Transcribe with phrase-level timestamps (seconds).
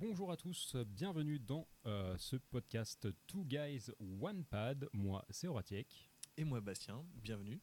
[0.00, 3.90] Bonjour à tous, bienvenue dans euh, ce podcast Two Guys
[4.22, 4.88] One Pad.
[4.94, 6.10] Moi, c'est Horatiek.
[6.38, 7.60] Et moi, Bastien, bienvenue.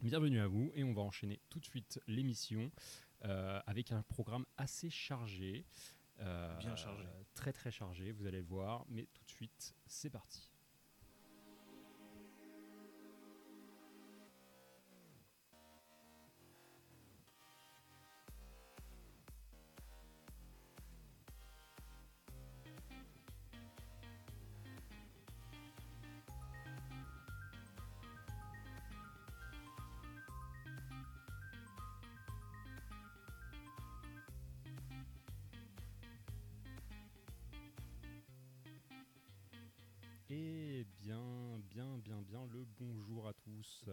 [0.00, 2.72] Bienvenue à vous et on va enchaîner tout de suite l'émission
[3.26, 5.66] euh, avec un programme assez chargé.
[6.20, 7.04] Euh, Bien chargé.
[7.34, 8.86] Très très chargé, vous allez le voir.
[8.88, 10.50] Mais tout de suite, c'est parti.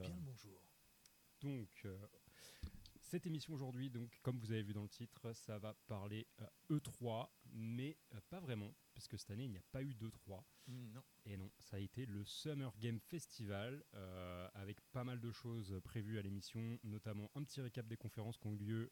[0.01, 0.61] Bien le bonjour.
[1.41, 1.97] Donc, euh,
[3.01, 6.27] cette émission aujourd'hui, donc comme vous avez vu dans le titre, ça va parler
[6.69, 9.83] E3, euh, e mais euh, pas vraiment, parce que cette année il n'y a pas
[9.83, 10.43] eu d'E3.
[10.67, 11.03] Mm, non.
[11.25, 13.83] Et non, ça a été le Summer Game Festival,
[14.53, 18.47] avec pas mal de choses prévues à l'émission, notamment un petit récap des conférences qui
[18.47, 18.91] ont eu lieu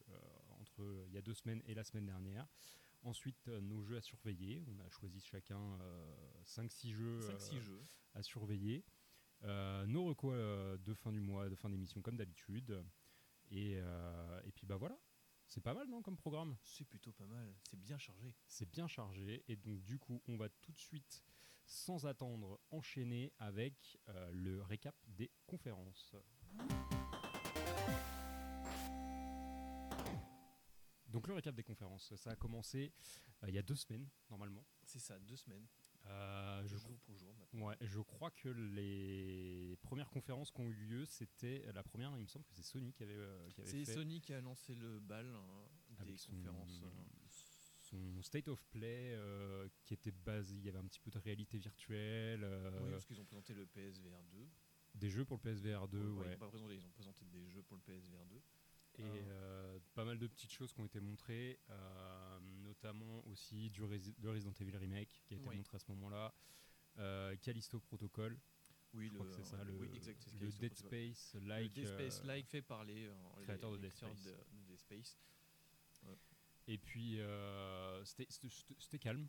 [0.60, 2.46] entre il y a deux semaines et la semaine dernière.
[3.04, 4.62] Ensuite, nos jeux à surveiller.
[4.66, 5.60] On a choisi chacun
[6.46, 7.82] 5-6 euh, jeux, euh, jeux,
[8.14, 8.82] à surveiller.
[9.44, 12.84] Nos recos de fin du mois, de fin d'émission, comme d'habitude.
[13.50, 14.98] Et, et puis, bah voilà.
[15.46, 16.56] C'est pas mal, non, comme programme?
[16.62, 17.54] C'est plutôt pas mal.
[17.68, 18.34] C'est bien chargé.
[18.46, 19.44] C'est bien chargé.
[19.48, 21.22] Et donc, du coup, on va tout de suite,
[21.66, 23.98] sans attendre, enchaîner avec
[24.32, 26.16] le récap des conférences.
[31.08, 32.92] Donc le récap des conférences, ça a commencé
[33.44, 34.64] euh, il y a deux semaines normalement.
[34.82, 35.64] C'est ça, deux semaines.
[36.06, 37.34] Euh, je, jour pour jour.
[37.54, 42.16] Ouais, je crois que les premières conférences qui ont eu lieu, c'était la première.
[42.16, 44.40] Il me semble que c'est Sony qui avait, euh, qui avait C'est Sony qui a
[44.40, 46.82] lancé le bal hein, des conférences.
[47.80, 49.18] Son state of play
[49.84, 52.44] qui était basé, il y avait un petit peu de réalité virtuelle.
[52.82, 54.48] oui, parce qu'ils ont présenté le PSVR 2.
[54.94, 56.26] Des jeux pour le PSVR 2, ouais.
[56.28, 58.40] Ils, ont pas présenté, ils ont présenté des jeux pour le PSVR 2
[58.98, 59.16] et ah.
[59.16, 64.30] euh, pas mal de petites choses qui ont été montrées, euh, notamment aussi du le
[64.30, 66.34] Resident Evil Remake qui a été montré à ce moment-là,
[66.98, 68.38] euh, Callisto Protocol.
[68.92, 69.88] Oui, je crois que c'est ça, le,
[70.60, 71.72] Dead Space like.
[71.72, 73.10] Dead Space like fait parler
[73.42, 73.92] créateur de, Dead
[74.78, 75.18] Space.
[76.68, 77.18] Et puis
[78.78, 79.28] c'était calme.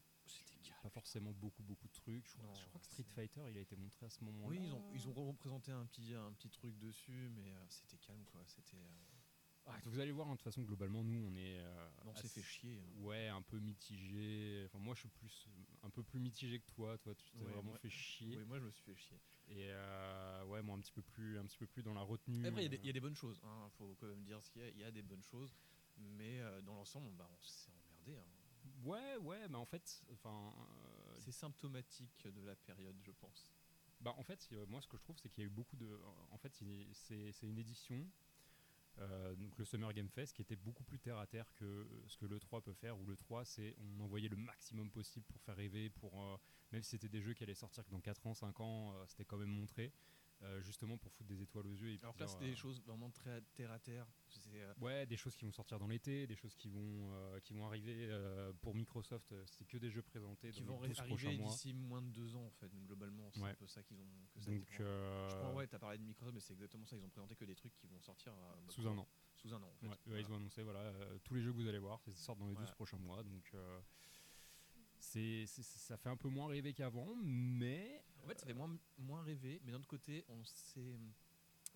[0.84, 2.28] Pas forcément beaucoup beaucoup de trucs.
[2.28, 4.50] Je, crois, que Street Fighter il a été montré à ce moment-là.
[4.50, 8.24] Oui, ils ont, ils ont représenté un petit, un petit truc dessus, mais c'était calme
[8.26, 8.44] quoi.
[8.46, 8.78] C'était.
[9.68, 11.60] Ah, vous allez voir, hein, de toute façon, globalement, nous, on est.
[11.60, 12.80] Euh, on s'est fait chier.
[12.80, 13.02] Hein.
[13.02, 14.64] Ouais, un peu mitigé.
[14.66, 15.48] Enfin, moi, je suis plus,
[15.82, 16.98] un peu plus mitigé que toi.
[17.00, 18.38] Toi, tu t'es vraiment fait chier.
[18.38, 19.20] Oui, moi, je me suis fait chier.
[19.48, 22.46] Et euh, ouais, moi, un petit peu plus, un petit peu plus dans la retenue.
[22.46, 23.40] Après, il y, a des bonnes choses.
[23.42, 23.70] Il hein.
[23.78, 25.56] faut quand même dire qu'il y, y, a des bonnes choses.
[25.98, 28.22] Mais euh, dans l'ensemble, bah, on s'est emmerdé.
[28.84, 30.54] Ouais, ouais, mais en fait, enfin.
[31.20, 33.52] C'est symptomatique de la période, je pense.
[34.02, 36.00] Bah, en fait, moi, ce que je trouve, c'est qu'il y a eu beaucoup de.
[36.30, 36.54] En fait,
[36.94, 38.08] c'est une édition
[39.00, 42.18] euh, donc le Summer Game Fest qui était beaucoup plus terre à terre que ce
[42.18, 45.42] que le 3 peut faire où le 3 c'est on envoyait le maximum possible pour
[45.42, 46.38] faire rêver pour euh,
[46.72, 49.04] même si c'était des jeux qui allaient sortir que dans 4 ans 5 ans euh,
[49.08, 49.92] c'était quand même montré
[50.42, 51.92] euh, justement pour foutre des étoiles aux yeux.
[51.92, 54.06] Et Alors là, c'est des choses vraiment très terre à terre.
[54.54, 57.54] Euh, ouais, des choses qui vont sortir dans l'été, des choses qui vont, euh, qui
[57.54, 58.10] vont arriver
[58.62, 59.34] pour Microsoft.
[59.46, 62.72] C'est que des jeux présentés qui vont arriver d'ici moins de deux ans en fait.
[62.86, 64.06] globalement, c'est un peu ça qu'ils ont.
[64.34, 66.98] Que ça Donc, je crois ouais, t'as parlé de Microsoft, mais c'est exactement ça.
[66.98, 69.08] Ils ont présenté que des trucs qui vont sortir bah, sous un an.
[69.36, 69.72] Sous un an.
[69.72, 70.12] En fait.
[70.12, 70.92] Ouais, Ils ont annoncé voilà
[71.24, 73.24] tous les jeux que vous allez voir, ils sortent dans les 12 prochains mois.
[73.24, 73.54] Donc
[75.00, 78.04] c'est, ça fait un peu moins rêver qu'avant, mais.
[78.26, 80.98] En fait, ça fait moins, moins rêver, mais d'un autre côté, on s'est.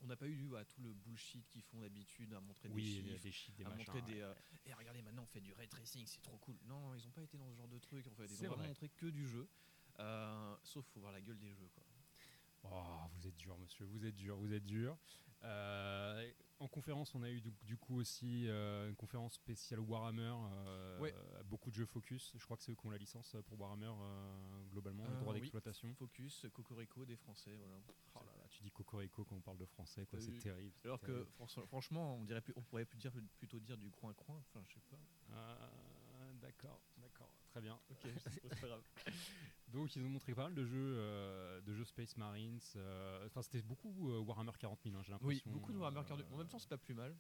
[0.02, 3.58] On n'a pas eu à tout le bullshit qu'ils font d'habitude à montrer des chiffres,
[3.58, 4.22] des à montrer des.
[4.22, 4.34] Euh,
[4.66, 6.56] et regardez, maintenant on fait du ray tracing, c'est trop cool.
[6.66, 8.08] Non, ils n'ont pas été dans ce genre de truc.
[8.08, 9.48] En fait, ils ont vraiment montré que du jeu.
[10.00, 11.84] Euh, sauf faut voir la gueule des jeux, quoi.
[12.64, 12.84] Oh,
[13.16, 14.98] vous êtes dur, monsieur, vous êtes dur, vous êtes dur.
[15.44, 21.12] Euh, en conférence, on a eu du, coup aussi euh, une conférence spéciale Warhammer, euh,
[21.46, 22.34] beaucoup de jeux Focus.
[22.38, 23.92] Je crois que c'est eux qui ont la licence pour Warhammer
[24.72, 25.94] globalement, le droit d'exploitation.
[25.94, 27.76] Focus, Cocorico des Français, voilà.
[28.16, 30.76] Oh là là, tu dis Cocorico quand on parle de français, quoi, c'est terrible.
[30.84, 31.26] Alors que
[31.68, 34.42] franchement, on dirait, on pourrait plutôt dire du coin coin.
[34.50, 35.00] Enfin, je sais pas.
[36.42, 37.80] d'accord, d'accord, très bien.
[37.90, 38.82] Ok, c'est pas grave.
[39.68, 42.60] Donc ils ont montré pas mal de jeux, de jeux Space Marines.
[43.26, 43.92] Enfin, c'était beaucoup
[44.26, 45.44] Warhammer 40 000, hein, j'ai l'impression.
[45.46, 47.16] Oui, beaucoup de Warhammer 40 En même temps, c'est pas plus mal.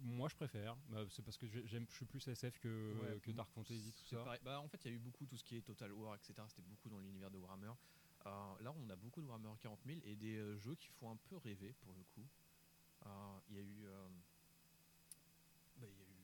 [0.00, 0.76] Moi, je préfère.
[0.88, 4.38] Bah, c'est parce que j'aime, je suis plus SF que, que Dark Fantasy, tout ça.
[4.44, 6.34] Bah, en fait, il y a eu beaucoup tout ce qui est Total War, etc.
[6.48, 7.72] C'était beaucoup dans l'univers de Warhammer.
[8.26, 11.10] Euh, là, on a beaucoup de Warhammer 40 000 et des euh, jeux qui font
[11.10, 12.26] un peu rêver pour le coup.
[13.06, 13.86] Euh, il y a eu,
[15.76, 16.16] bah, il y a eu,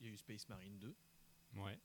[0.00, 0.94] il y a eu Space Marine 2.
[1.56, 1.78] Ouais.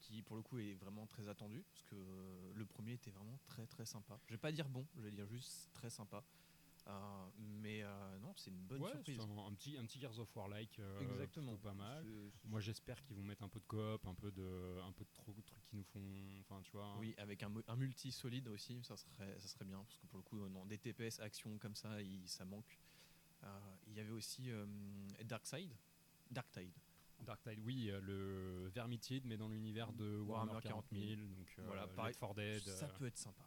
[0.00, 3.38] Qui pour le coup est vraiment très attendu parce que euh, le premier était vraiment
[3.46, 4.20] très très sympa.
[4.26, 6.22] Je vais pas dire bon, je vais dire juste très sympa.
[6.88, 9.20] Euh, mais euh, non, c'est une bonne Ouais, surprise.
[9.20, 11.56] un, un petit, un petit Gears of War like, Exactement.
[11.56, 12.04] pas mal.
[12.04, 14.90] C'est- c'est- Moi j'espère qu'ils vont mettre un peu de coop, un peu de, un
[14.92, 16.02] peu de trucs qui nous font,
[16.40, 16.96] enfin tu vois.
[16.98, 20.24] Oui, avec un, multi solide aussi, ça serait, ça serait bien parce que pour le
[20.24, 22.78] coup, non, des TPS action comme ça, il- ça manque.
[23.86, 24.66] Il y avait aussi euh,
[25.24, 25.72] Darkside,
[27.24, 27.44] Darktide.
[27.54, 31.62] Darktide, oui, euh, le Vermintide, mais dans l'univers de Warhammer, Warhammer 40 000, donc euh,
[31.66, 32.60] Voilà, Left pareil, 4 Dead.
[32.62, 33.44] Ça euh, peut être sympa.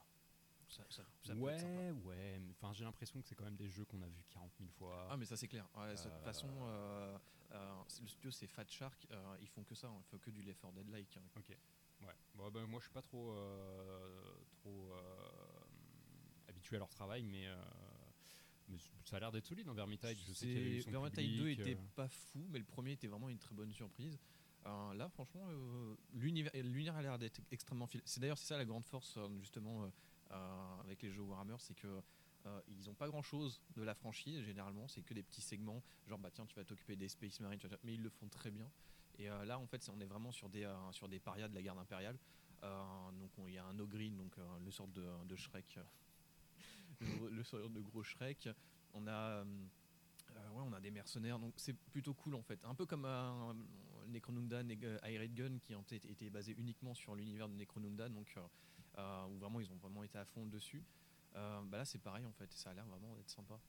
[0.67, 2.07] Ça, ça- ça peut ouais, être sympa.
[2.07, 4.69] ouais, enfin j'ai l'impression que c'est quand même des jeux qu'on a vus 40 000
[4.71, 5.07] fois.
[5.11, 5.67] Ah mais ça c'est clair.
[5.75, 7.17] Ouais, De toute façon, euh,
[7.51, 10.31] euh, le studio c'est Fat Shark, euh, ils font que ça, hein, ils font que
[10.31, 11.15] du Left 4 Dead like.
[11.17, 11.21] hein.
[11.37, 11.55] Ok.
[12.01, 12.13] Ouais.
[12.33, 15.29] Bon, bah, moi, je suis pas trop, euh, trop euh,
[16.49, 17.55] habitué à leur travail, mais, euh,
[18.69, 20.17] mais ça a l'air d'être solide en Vermintide.
[20.27, 23.07] Je sais qu'il y Vermintide 2 public, était euh, pas fou, mais le premier était
[23.07, 24.17] vraiment une très bonne surprise.
[24.65, 28.01] Euh, là, franchement, euh, l'univers a l'air d'être extrêmement fil.
[28.05, 29.89] C'est d'ailleurs c'est ça la grande force justement
[30.31, 32.01] euh, avec les jeux Warhammer, c'est que
[32.47, 35.83] euh, ils ont pas grand chose de la franchise généralement, c'est que des petits segments,
[36.07, 38.67] genre bah tiens tu vas t'occuper des Space Marines, mais ils le font très bien.
[39.19, 41.77] Et là en fait on est vraiment sur des sur des parias de la garde
[41.79, 42.17] impériale.
[42.63, 45.77] Donc on- il y a un Ogrin, donc le sort de, de Shrek,
[47.01, 48.49] le, le sort de gros Shrek.
[48.93, 49.43] On a euh,
[50.35, 52.63] euh, ouais, on a des mercenaires, donc c'est plutôt cool en fait.
[52.65, 53.55] Un peu comme un,
[54.07, 58.33] Necronunda Neg- Hired Gun qui ont été, été basé uniquement sur l'univers de Necronunda, donc
[58.37, 58.41] euh,
[58.97, 60.83] euh, où vraiment ils ont vraiment été à fond dessus.
[61.35, 63.59] Euh, bah là c'est pareil en fait, et ça a l'air vraiment d'être sympa.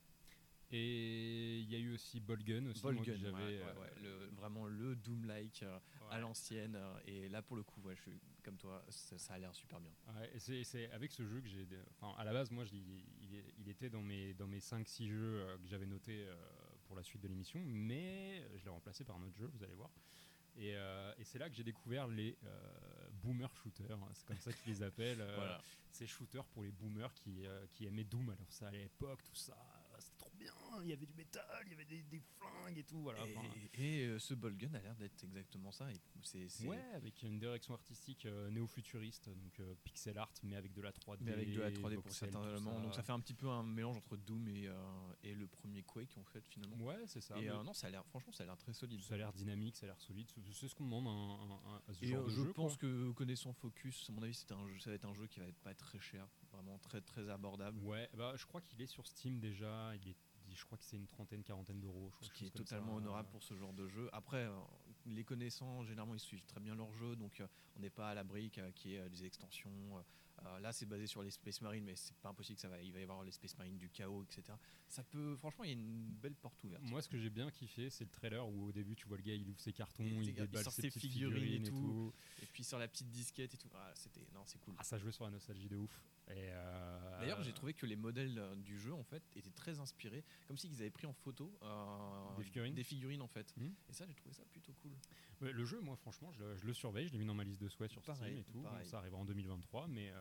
[0.73, 2.83] Et il y a eu aussi Bolgun aussi.
[2.83, 5.79] Bolgun, ouais, euh, ouais, ouais, le- vraiment le Doom-like euh,
[6.11, 9.35] à l'ancienne, euh, et là pour le coup, ouais, je suis comme toi, ça, ça
[9.35, 9.93] a l'air super bien.
[10.35, 11.67] Et c'est, avec ce jeu que j'ai.
[12.01, 15.57] Enfin, à la base, moi, je il, était dans mes, dans mes 5-6 jeux euh,
[15.59, 16.27] que j'avais notés
[16.87, 19.75] pour la suite de l'émission, mais je l'ai remplacé par un autre jeu, vous allez
[19.75, 19.91] voir.
[20.57, 24.39] Et, euh, et c'est là que j'ai découvert les euh, boomer shooters, hein, c'est comme
[24.39, 25.21] ça qu'ils les appellent.
[25.21, 25.61] euh, Voilà.
[25.91, 28.29] Ces shooters pour les boomers qui, qui aimaient Doom.
[28.31, 29.57] Alors, ça à l'époque, tout ça.
[30.83, 33.01] Il y avait du métal, il y avait des, des flingues et tout.
[33.03, 35.91] Voilà, Et, enfin, et, euh, ce Bolgun a l'air d'être exactement ça.
[35.91, 40.57] et c'est- c'est- Ouais, avec une direction artistique euh, néo-futuriste, donc euh, pixel art, mais
[40.57, 41.25] avec de la 3D.
[41.25, 42.81] Mais avec de la 3D pour certains éléments.
[42.81, 44.75] Donc ça fait un petit peu un mélange entre Doom et, euh,
[45.23, 46.77] et le premier Quake en fait finalement.
[46.85, 47.37] Ouais, c'est ça.
[47.39, 49.01] et mais euh, non, ça a l'air, franchement, ça a l'air très solide.
[49.03, 50.31] ça a l'air dynamique, ça a l'air solide.
[50.53, 51.07] C'est- ce qu'on demande
[51.87, 52.53] à, ce Et genre euh, de je jeu.
[52.53, 52.89] pense quoi.
[52.89, 55.39] que connaissant Focus, à mon avis, c'est un jeu, ça va être un jeu qui
[55.41, 57.79] va être pas être très cher, vraiment très très abordable.
[57.85, 59.95] Ouais, bah, je crois qu'il est sur Steam déjà.
[59.97, 60.17] Il est,
[60.57, 62.11] je crois que c'est une trentaine, quarantaine d'euros.
[62.21, 62.99] Ce qui est totalement ça.
[62.99, 64.09] honorable pour ce genre de jeu.
[64.13, 64.51] Après, euh,
[65.07, 68.15] les connaissants, généralement, ils suivent très bien leur jeu, donc euh, on n'est pas à
[68.15, 69.71] l'abri qu'il qui ait euh, des extensions.
[70.45, 72.81] Euh, là, c'est basé sur les Space Marines, mais c'est pas impossible que ça va,
[72.83, 74.57] il va y avoir les Space Marines du chaos, etc.
[74.89, 76.83] Ça peut, franchement, il y a une belle porte ouverte.
[76.85, 79.23] Moi, ce que j'ai bien kiffé, c'est le trailer où au début, tu vois le
[79.23, 81.67] gars, il ouvre ses cartons, Et il déballe sort ses ses petites figurines et figurines,
[81.67, 82.13] et tout.
[82.43, 84.75] Et puis sur la petite disquette et tout, ah, c'était, non, c'est cool.
[84.79, 86.01] Ah, ça jouait sur la nostalgie de ouf.
[86.29, 89.79] Et euh, D'ailleurs, j'ai trouvé que les modèles euh, du jeu en fait étaient très
[89.79, 92.37] inspirés, comme s'ils avaient pris en photo euh,
[92.75, 93.55] Des figurines en fait.
[93.57, 93.71] Hmm.
[93.89, 94.93] Et ça, j'ai trouvé ça plutôt cool.
[95.43, 97.09] Ouais, le jeu, moi, franchement, je le, je le surveille.
[97.09, 98.61] Je l'ai mis dans ma liste de souhaits sur Pareil, Steam et tout.
[98.63, 100.21] Bon, ça arrivera en 2023, mais euh,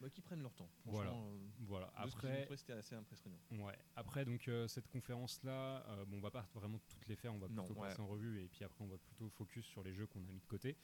[0.00, 0.68] Bah, qui prennent leur temps.
[0.84, 1.10] Voilà.
[1.10, 1.86] Euh, voilà.
[1.86, 3.38] qu'ils Après, c'était assez impressionnant.
[3.52, 3.74] Ouais.
[3.94, 7.38] Après, donc euh, cette conférence-là, euh, bon, on va pas vraiment toutes les faire, on
[7.38, 7.88] va Non, plutôt ouais.
[7.88, 10.32] passer en revue et puis après on va plutôt focus sur les jeux qu'on a
[10.32, 10.76] mis de côté.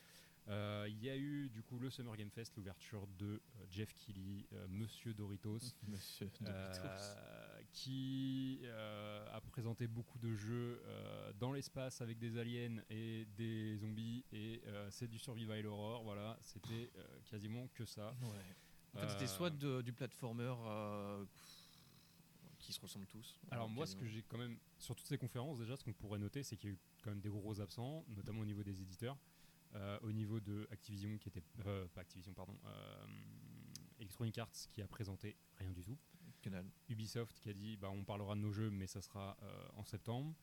[0.49, 4.47] Euh, Il y a eu du coup le Summer Game Fest, l'ouverture de Jeff Keighley,
[4.69, 12.19] Monsieur Doritos, Monsieur euh, qui euh, a présenté beaucoup de jeux euh, dans l'espace avec
[12.19, 16.05] des aliens et des zombies et euh, c'est du survival horror.
[16.05, 18.15] Voilà, c'était euh, quasiment que ça.
[18.95, 21.25] En fait, c'était soit de- du platformer euh,
[22.59, 23.41] qui se ressemblent tous.
[23.51, 26.19] Alors moi, ce que j'ai quand même sur toutes ces conférences, déjà, ce qu'on pourrait
[26.19, 28.81] noter, c'est qu'il y a eu quand même des gros absents, notamment au niveau des
[28.81, 29.17] éditeurs,
[29.75, 33.07] Euh, au niveau de Activision qui était, euh, pas Activision, pardon, euh,
[34.01, 35.97] Electronic Arts qui a présenté rien du tout,
[36.89, 39.85] Ubisoft qui a dit, bah on parlera de nos jeux, mais ça sera euh, en
[39.85, 40.35] septembre.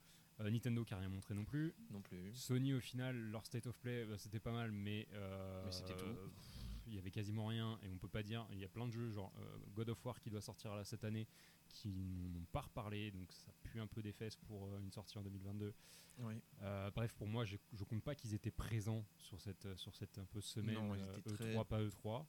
[0.41, 1.73] Euh, Nintendo qui a rien montré non plus.
[1.89, 2.33] non plus.
[2.33, 5.95] Sony au final, leur state of play, bah, c'était pas mal, mais, euh, Mais c'était
[5.97, 6.05] tout.
[6.05, 8.47] pff, Il y avait quasiment rien et on peut pas dire.
[8.51, 9.33] Il y a plein de jeux, genre
[9.75, 11.27] God of War qui doit sortir là cette année,
[11.67, 15.23] qui n'ont pas reparlé, donc ça pue un peu des fesses pour une sortie en
[15.23, 15.73] 2022.
[16.21, 16.33] Oui.
[16.63, 20.17] Euh, bref, pour moi, je, je compte pas qu'ils étaient présents sur cette, sur cette
[20.17, 22.25] un peu semaine Non, euh, étaient E3, très- pas E E3.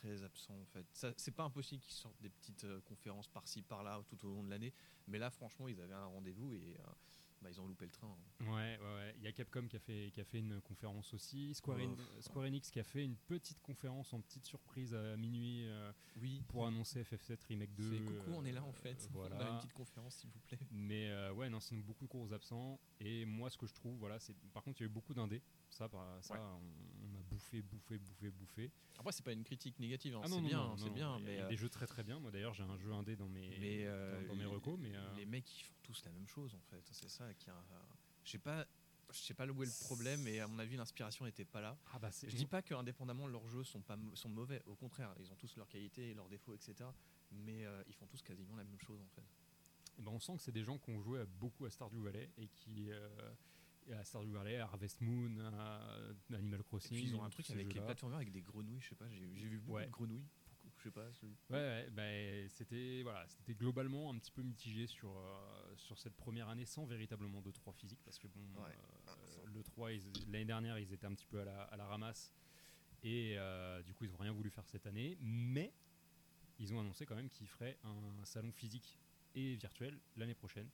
[0.00, 0.86] Très absent en fait.
[0.92, 4.42] Ça, c'est pas impossible qu'ils sortent des petites euh, conférences par-ci par-là tout au long
[4.44, 4.72] de l'année,
[5.06, 6.82] mais là franchement ils avaient un rendez-vous et euh,
[7.42, 8.06] bah, ils ont loupé le train.
[8.40, 8.44] hein.
[8.44, 9.14] Ouais, ouais, ouais.
[9.16, 11.54] Il y a Capcom qui a fait, qui a fait une conférence aussi.
[11.54, 12.20] Square, Oh, En- pff.
[12.20, 16.42] Square Enix qui a fait une petite conférence en petite surprise à minuit euh, Oui.
[16.48, 17.90] pour annoncer FF7 Remake 2.
[17.96, 19.08] C'est coucou, on est là en fait.
[19.12, 19.36] voilà.
[19.36, 20.58] On a une petite conférence s'il vous plaît.
[20.70, 22.78] Mais ouais, non, sinon beaucoup de gros absents.
[23.00, 25.14] Et moi, ce que je trouve, voilà, c'est par contre, il y a eu beaucoup
[25.14, 25.42] d'indés.
[25.70, 25.88] Ça,
[26.20, 26.40] ça Ouais.
[26.40, 28.70] on, on bouffé, bouffé, bouffé, bouffé.
[28.98, 31.32] Après, c'est pas une critique négative, hein, Ah c'est bien, c'est bien, il y a-
[31.32, 32.18] y mais, a euh, des jeux très très bien.
[32.20, 34.78] Moi d'ailleurs, j'ai un jeu indé dans mes, mais euh, dans, dans mes les- recos,
[34.78, 37.48] mais euh, les mecs ils font tous la même chose en fait, c'est ça qui
[37.50, 37.64] a.
[38.24, 38.66] Je sais pas,
[39.10, 41.78] je sais pas où est le problème, et à mon avis l'inspiration n'était pas là.
[41.94, 42.10] ah bah.
[42.22, 45.56] Je dis pas qu'indépendamment leurs jeux sont pas sont mauvais, au contraire, ils ont tous
[45.56, 46.74] leurs qualités et leurs défauts, etc.
[47.32, 49.24] Mais euh, ils font tous quasiment la même chose en fait.
[49.98, 52.30] Eh ben, on sent que c'est des gens qui ont joué beaucoup à Stardew Valley
[52.38, 53.08] et qui euh,
[53.92, 55.80] à Stardew Valley, à Harvest Moon, à
[56.32, 56.96] Animal Et Crossing.
[56.96, 57.80] puis ils ont un truc avec les
[58.30, 59.86] des grenouilles, je sais pas, j'ai vu beaucoup Ouais.
[59.86, 60.26] de grenouilles.
[60.78, 61.04] Je sais pas.
[61.50, 66.14] Ouais, ouais, bah, c'était voilà, c'était globalement un petit peu mitigé sur euh, sur cette
[66.16, 68.70] première année sans véritablement de 3 physique parce que bon, Ouais.
[69.08, 71.84] euh, le 3 ils- l'année dernière ils étaient un petit peu à la, à la
[71.86, 72.32] ramasse
[73.02, 75.70] et euh, du coup ils ont rien voulu faire cette année, mais
[76.58, 78.98] ils ont annoncé quand même qu'ils feraient un salon physique
[79.34, 80.68] et virtuel l'année prochaine.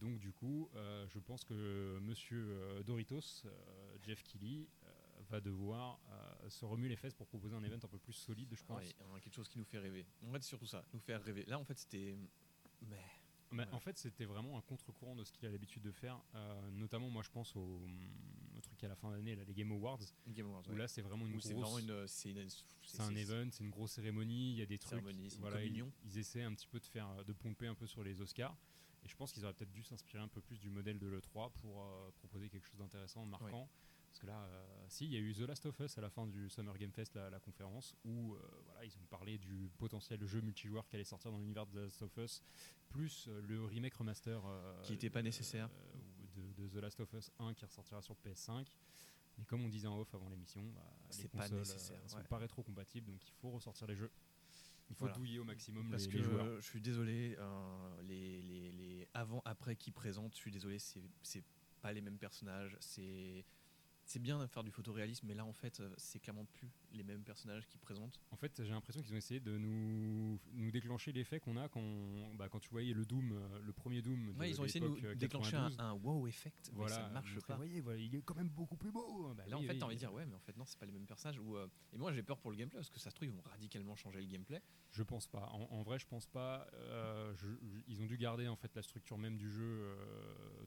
[0.00, 4.64] Donc du coup, euh, je pense que Monsieur euh, Doritos, euh, Jeff euh,
[5.30, 8.48] va devoir euh, se remuer les fesses pour proposer un event un peu plus solide,
[8.54, 8.82] je pense.
[8.82, 10.04] Ouais, hein, quelque chose qui nous fait rêver.
[10.26, 11.44] En fait, surtout ça, nous faire rêver.
[11.46, 12.16] Là, en fait, c'était.
[12.82, 12.96] Mais.
[13.52, 13.66] Ouais.
[13.70, 16.20] En fait, c'était vraiment un contre-courant de ce qu'il a l'habitude de faire.
[16.34, 17.60] euh, notamment, moi, je pense au,
[18.56, 20.78] au truc à la fin d'année, les Game Awards, Game Awards, où ouais.
[20.78, 21.44] là, c'est vraiment une Où grosse.
[21.46, 22.06] c'est vraiment une.
[22.08, 22.48] C'est une-
[22.84, 24.90] c'est un event, c'est une grosse cérémonie, il y a des trucs.
[24.98, 27.74] Cérémonie, c'est une voilà, ils, ils essaient un petit peu de faire, de pomper un
[27.76, 28.56] peu sur les Oscars.
[29.04, 31.52] Et je pense qu'ils auraient peut-être dû s'inspirer un peu plus du modèle de l'E3
[31.52, 33.68] pour euh, proposer quelque chose d'intéressant, marquant.
[34.08, 36.08] Parce que là, euh, si, il y a eu The Last of Us à la
[36.08, 39.70] fin du Summer Game Fest, la, la conférence, où euh, voilà, ils ont parlé du
[39.76, 42.42] potentiel jeu multijoueur qui allait sortir dans l'univers de The Last of Us,
[42.88, 44.40] plus euh, le remake remaster
[44.84, 45.68] Qui était pas nécessaire.
[46.36, 48.66] de, de The Last of Us 1 qui ressortira sur PS5.
[49.38, 50.82] Mais comme on disait en off avant l'émission, bah,
[51.18, 51.64] les consoles euh,
[52.08, 52.22] sont ouais.
[52.24, 54.10] pas rétro-compatibles, donc il faut ressortir les jeux.
[54.90, 55.14] Il faut Voilà.
[55.14, 56.60] douiller au maximum Parce les, que les joueurs.
[56.60, 61.44] je suis désolé, euh, les, les, les avant-après qui présentent, je suis désolé, c'est
[61.80, 62.76] pas les mêmes personnages.
[62.80, 63.44] C'est
[64.06, 67.02] c'est bien de faire du photoréalisme, mais là en fait, euh, c'est clairement plus les
[67.04, 68.20] mêmes personnages qui présentent.
[68.30, 72.34] En fait, j'ai l'impression qu'ils ont essayé de nous, nous déclencher l'effet qu'on a quand,
[72.36, 74.32] bah, quand tu voyais le Doom, euh, le premier Doom.
[74.32, 75.80] de Ouais, ils ont essayé de nous euh, déclencher un, 92.
[75.80, 77.56] un wow effect, mais Voilà, ça marche pas.
[77.56, 79.34] voyez, voilà, il est quand même beaucoup plus beau.
[79.34, 80.78] Bah là, en fait, oui, t'as envie de dire, ouais, mais en fait, non, c'est
[80.78, 81.38] pas les mêmes personnages.
[81.38, 83.34] Ou, euh, Et moi, j'ai peur pour le gameplay, parce que ça se trouve, ils
[83.34, 84.60] vont radicalement changer le gameplay.
[84.92, 85.48] Je pense pas.
[85.52, 86.66] En, en vrai, je pense pas.
[86.74, 87.48] Euh, je-
[87.88, 89.96] ils ont dû garder en fait la structure même du jeu, euh,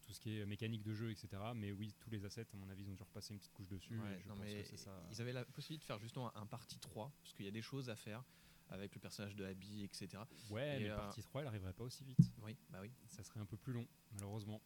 [0.05, 1.29] tout ce qui est mécanique de jeu, etc.
[1.55, 3.67] Mais oui, tous les assets, à mon avis, ils ont dû repasser une petite couche
[3.69, 3.98] dessus.
[4.00, 4.91] Ouais, et je non, pense mais que c'est ça.
[5.12, 7.62] Ils avaient la possibilité de faire justement un, partie 3, parce qu'il y a des
[7.62, 8.24] choses à faire
[8.69, 10.24] avec le personnage de Abby, etc.
[10.50, 12.31] Ouais, et, mais euh, partie 3, elle arriverait pas aussi vite.
[12.41, 12.91] Oui, bah oui.
[13.07, 14.62] Ça serait un peu plus long, malheureusement.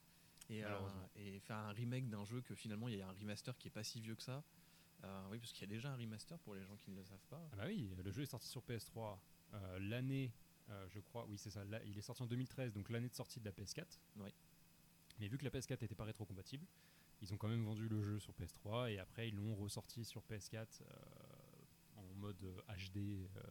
[0.50, 1.10] Et, euh, Malheureusement.
[1.16, 3.72] et faire un remake d'un jeu que finalement il y a un remaster qui est
[3.72, 4.44] pas si vieux que ça.
[5.04, 7.04] Euh, oui, parce qu'il y a déjà un remaster pour les gens qui ne le
[7.04, 7.42] savent pas.
[7.54, 9.18] Ah bah oui, le jeu est sorti sur PS3
[9.54, 10.32] euh, l'année,
[10.88, 13.42] je crois, oui c'est ça, là, il est sorti en 2013, donc l'année de sortie
[13.42, 14.00] de la PS4.
[14.18, 14.30] Oui.
[15.20, 16.66] Mais vu que la PS4 n'était pas rétro-compatible,
[17.22, 20.24] ils ont quand même vendu le jeu sur PS3 et après ils l'ont ressorti sur
[20.24, 20.86] PS4 euh,
[21.21, 21.21] en
[22.22, 22.98] mode euh, HD,
[23.36, 23.42] euh,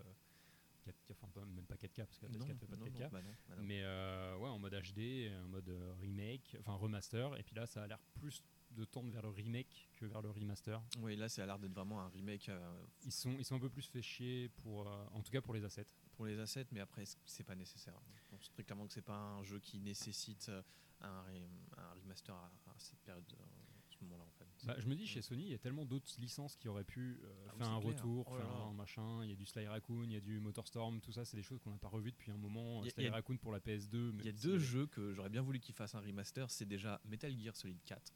[0.87, 3.01] 4K, enfin même pas 4K parce que la Non, PS4 fait pas de non, 4K.
[3.03, 3.63] non, bah non, bah non.
[3.63, 7.67] Mais euh, ouais, en mode HD, en mode euh, remake, enfin remaster, et puis là
[7.67, 10.81] ça a l'air plus de tendre vers le remake que vers le remaster.
[11.01, 13.61] Oui, là, ça a l'air d'être vraiment un remake euh, Ils sont, ils sont un
[13.61, 15.87] peu plus fait chier pour, euh, en tout cas pour les assets.
[16.15, 17.99] pour les assets, mais après, c'est pas nécessaire.
[18.33, 20.63] On sait très clairement que c'est pas un jeu qui nécessite euh,
[21.01, 24.40] un, rem- un remaster à, à cette période, euh, à ce moment-là, en fait.
[24.67, 27.21] Bah, je me dis, chez Sony, il y a tellement d'autres licences qui auraient pu
[27.25, 27.93] euh, Ah faire un clair.
[27.95, 28.55] retour, Oh faire là.
[28.65, 29.25] un machin.
[29.25, 31.43] Il y a du Sly Raccoon, il y a du Motorstorm, tout ça, c'est des
[31.43, 32.83] choses qu'on n'a pas revues depuis un moment.
[32.83, 34.13] A- Sly a- Raccoon pour la PS2.
[34.19, 36.51] Il y a deux jeux que j'aurais bien voulu qu'ils fassent un remaster.
[36.51, 38.13] C'est déjà Metal Gear Solid 4.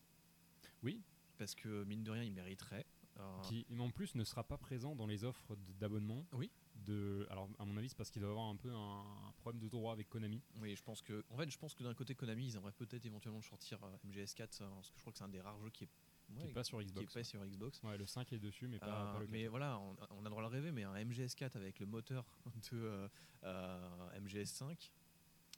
[0.83, 1.01] Oui.
[1.39, 2.87] Parce que, mine de rien, il mériterait.
[3.21, 6.27] Euh, qui en plus ne sera pas présent dans les offres d'abonnement.
[6.33, 6.51] Oui.
[6.75, 9.61] De, alors, à mon avis, c'est parce qu'il doit avoir un peu un, un problème
[9.63, 10.43] de droit avec Konami.
[10.61, 13.07] Oui, je pense que, en fait, je pense que d'un côté Konami, ils aimeraient peut-être
[13.07, 15.71] éventuellement sortir euh, MGS4, euh, parce que je crois que c'est un des rares jeux
[15.71, 15.89] qui est,
[16.35, 17.15] qui ouais, est pas sur qui est Xbox.
[17.15, 17.83] pas sur Xbox.
[17.83, 19.31] Ouais, le 5 est dessus, mais pas, Euh, pas le 4.
[19.31, 21.87] mais voilà, on, on a le droit de le rêver, mais un MGS4 avec le
[21.87, 22.25] moteur
[22.73, 23.09] de euh,
[23.45, 24.91] euh, MGS5,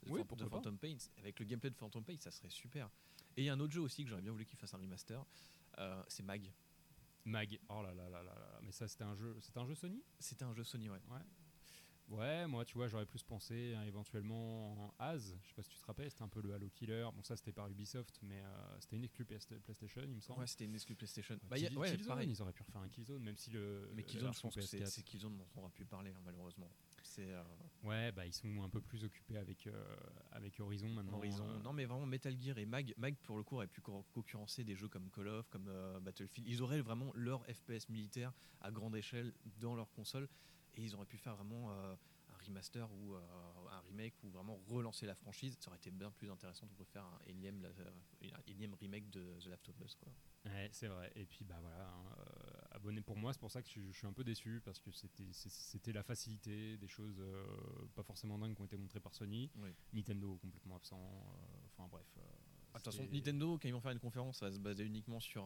[0.05, 0.45] de, Oui, de.
[0.45, 2.89] Phantom Pain, avec le gameplay de Phantom Pain, ça serait super.
[3.35, 4.77] Et il y a un autre jeu aussi que j'aurais bien voulu qu'il fasse un
[4.77, 5.23] remaster,
[5.79, 6.51] euh, c'est Mag.
[7.25, 7.59] Mag.
[7.69, 8.59] Oh là là là là là.
[8.63, 10.01] Mais ça, c'était un jeu, c'était un jeu Sony?
[10.19, 11.01] C'était un jeu Sony, ouais.
[11.09, 11.19] Ouais.
[12.09, 15.35] Ouais, moi, tu vois, j'aurais plus pensé hein, éventuellement en Az.
[15.43, 17.05] Je sais pas si tu te rappelles, c'était un peu le Halo Killer.
[17.13, 20.39] Bon, ça, c'était par Ubisoft, mais euh, c'était une exclu PlayStation, il me semble.
[20.39, 21.35] Ouais, c'était une exclu PlayStation.
[21.35, 22.29] Euh, Bah, y a- ouais, Killzone, pareil.
[22.29, 23.89] ils auraient pu refaire un Killzone, même si le.
[23.93, 24.87] Mais Killzone, je pense que c'est PS4.
[24.89, 26.69] c'est Killzone dont on aura pu parler, hein, malheureusement.
[27.03, 27.43] C'est euh,
[27.83, 29.95] Ouais, bah ils sont un peu plus occupés avec, euh,
[30.31, 31.17] avec Horizon maintenant.
[31.17, 31.59] Horizon.
[31.59, 34.63] Non, mais vraiment Metal Gear et Mag, Mag pour le coup aurait pu co- concurrencer
[34.63, 35.69] des jeux comme Call of, comme
[36.01, 36.47] Battlefield.
[36.47, 40.27] Ils auraient vraiment leur FPS militaire à grande échelle dans leur console
[40.77, 41.95] et ils auraient pu faire vraiment euh,
[42.29, 43.19] un remaster ou euh,
[43.71, 45.57] un remake ou vraiment relancer la franchise.
[45.59, 49.39] Ça aurait été bien plus intéressant de faire un énième, euh, un énième remake de
[49.39, 49.95] The Last of Us.
[49.95, 50.11] Quoi.
[50.45, 51.11] Ouais, c'est vrai.
[51.15, 52.15] Et puis, bah voilà, hein,
[52.71, 53.33] abonné pour moi.
[53.33, 56.77] C'est pour ça que je, je suis un peu déçu parce que c'était la facilité,
[56.77, 57.21] des choses
[57.95, 59.51] pas forcément dingues qui ont été montrées par Sony.
[59.57, 59.69] Oui.
[59.93, 61.01] Nintendo complètement absent.
[61.65, 62.05] Enfin bref.
[62.73, 64.85] Ah, De toute façon, Nintendo, quand ils vont faire une conférence, ça va se baser
[64.85, 65.43] uniquement sur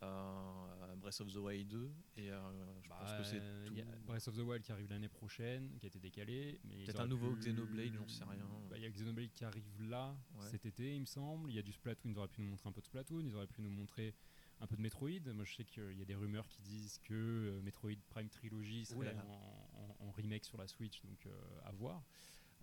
[0.00, 1.90] Breath of the Wild 2.
[2.16, 2.40] Et euh,
[2.82, 3.74] je pense Bah, que c'est euh, tout.
[3.74, 6.60] y a Breath of the Wild qui arrive l'année prochaine, qui a été décalé.
[6.84, 8.44] Peut-être un nouveau pu- Xenoblade, j'en sais rien.
[8.68, 10.46] Bah, Il y a Xenoblade qui arrive là Ouais.
[10.50, 11.50] cet été, il me semble.
[11.50, 13.34] Il y a du Splatoon, ils auraient pu nous montrer un peu de Splatoon, ils
[13.34, 14.14] auraient pu nous montrer
[14.60, 15.20] un peu de Metroid.
[15.34, 18.80] Moi je sais qu'il y a des rumeurs qui disent que euh, Metroid Prime Trilogy
[18.80, 19.24] là serait là.
[19.26, 22.04] en, en- en remake sur la Switch, donc euh, à voir.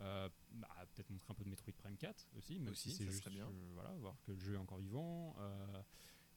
[0.02, 3.06] Euh, bah, peut-être montrer un peu de Metroid Prime 4 aussi, même Aussi, si c'est
[3.10, 3.46] juste bien.
[3.48, 5.34] euh, voilà, voir que le jeu est encore vivant.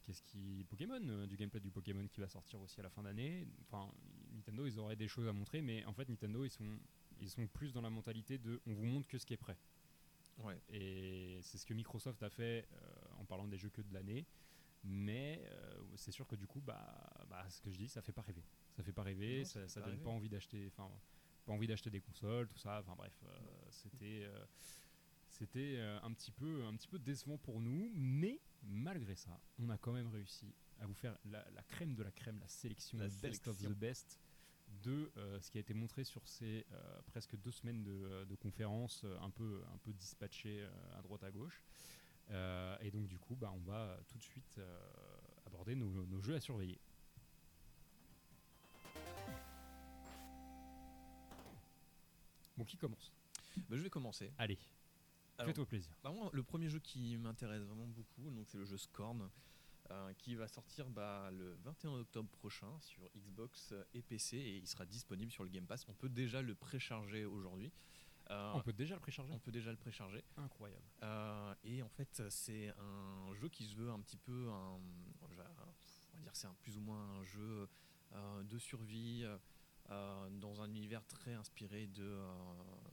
[0.08, 3.02] Qu'est-ce qui Pokémon, euh, du gameplay du Pokémon qui va sortir aussi à la fin
[3.02, 3.46] d'année.
[3.60, 3.92] Enfin,
[4.32, 6.78] Nintendo, ils auraient des choses à montrer, mais en fait, Nintendo, ils sont,
[7.20, 9.58] ils sont plus dans la mentalité de on vous montre que ce qui est prêt.
[10.38, 10.58] Ouais.
[10.70, 14.24] Et c'est ce que Microsoft a fait euh, en parlant des jeux que de l'année.
[14.82, 18.12] Mais euh, c'est sûr que du coup, bah, bah, ce que je dis, ça fait
[18.12, 18.44] pas rêver.
[18.76, 20.04] Ça fait pas rêver, Non, ça, ça fait ça pas donne rêver.
[20.04, 20.90] pas envie d'acheter, enfin,
[21.44, 22.78] pas envie d'acheter des consoles, tout ça.
[22.80, 23.12] Enfin bref,
[23.68, 24.26] c'était,
[25.38, 27.90] c'était euh, un petit peu, un petit peu décevant pour nous.
[27.94, 32.02] Mais malgré ça, on a quand même réussi à vous faire la, la crème de
[32.02, 34.18] la crème, la sélection, La best of the best
[34.82, 38.34] de euh, ce qui a été montré sur ces euh, presque deux semaines de, de
[38.34, 40.66] conférences euh, un peu, un peu dispatchées
[40.96, 41.62] à droite à gauche.
[42.82, 44.60] Et donc du coup, bah, on va tout de suite
[45.46, 46.78] aborder nos, nos jeux à surveiller.
[52.58, 53.12] Bon, qui commence?
[53.68, 54.30] Bah, je vais commencer.
[54.36, 54.58] Allez,
[55.44, 55.92] fais-toi plaisir.
[56.02, 59.30] Bah, moi, le premier jeu qui m'intéresse vraiment beaucoup, donc c'est le jeu Scorn,
[59.90, 64.66] euh, qui va sortir bah, le 21 octobre prochain sur Xbox et PC et il
[64.66, 65.86] sera disponible sur le Game Pass.
[65.88, 67.72] On peut déjà le précharger aujourd'hui.
[68.30, 70.22] Euh, on peut déjà le précharger on peut déjà le précharger.
[70.36, 70.84] Incroyable.
[71.02, 74.78] Euh, et en fait, c'est un jeu qui se veut un petit peu un,
[75.22, 75.44] on va
[76.20, 77.68] dire, c'est un plus ou moins un jeu
[78.12, 79.24] euh, de survie
[79.90, 82.28] euh, dans un univers très inspiré de, euh,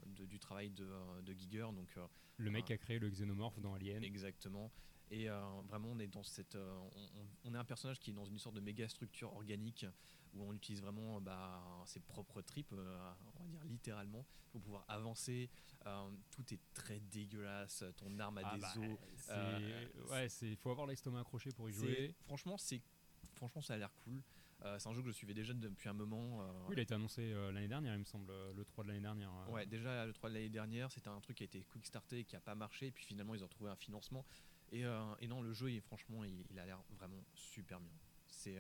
[0.08, 1.68] de- du travail de, euh, de Giger.
[1.74, 1.98] Donc
[2.38, 4.04] Le mec qui a créé le xénomorphe dans Alien.
[4.04, 4.72] Exactement.
[5.12, 5.28] Et
[5.68, 6.58] vraiment, on est dans cette,
[7.44, 9.86] on, est un personnage qui est dans une sorte de méga structure organique
[10.34, 13.18] où on utilise vraiment bah, ses propres tripes, on va
[13.48, 15.50] dire littéralement, pour pouvoir avancer.
[16.32, 17.84] Tout est très dégueulasse.
[17.98, 18.74] Ton arme a Ah des bah,
[20.02, 20.10] os.
[20.10, 22.16] ouais, c'est faut avoir l'estomac accroché pour y jouer.
[22.26, 22.82] Franchement, c'est,
[23.36, 24.24] franchement, ça a l'air cool.
[24.66, 26.42] Euh, c'est un jeu que je suivais déjà depuis un moment.
[26.42, 28.90] euh, Oui, il a été annoncé euh, l'année dernière, il me semble, le 3 de
[28.90, 29.32] l'année dernière.
[29.50, 32.24] Ouais, déjà le 3 de l'année dernière, c'était un truc qui a été quick starté,
[32.24, 34.26] qui a pas marché, et puis finalement ils ont trouvé un financement.
[34.72, 34.82] Et,
[35.20, 37.92] et non, le jeu, il, franchement, il, il a l'air vraiment super bien.
[38.28, 38.58] C'est,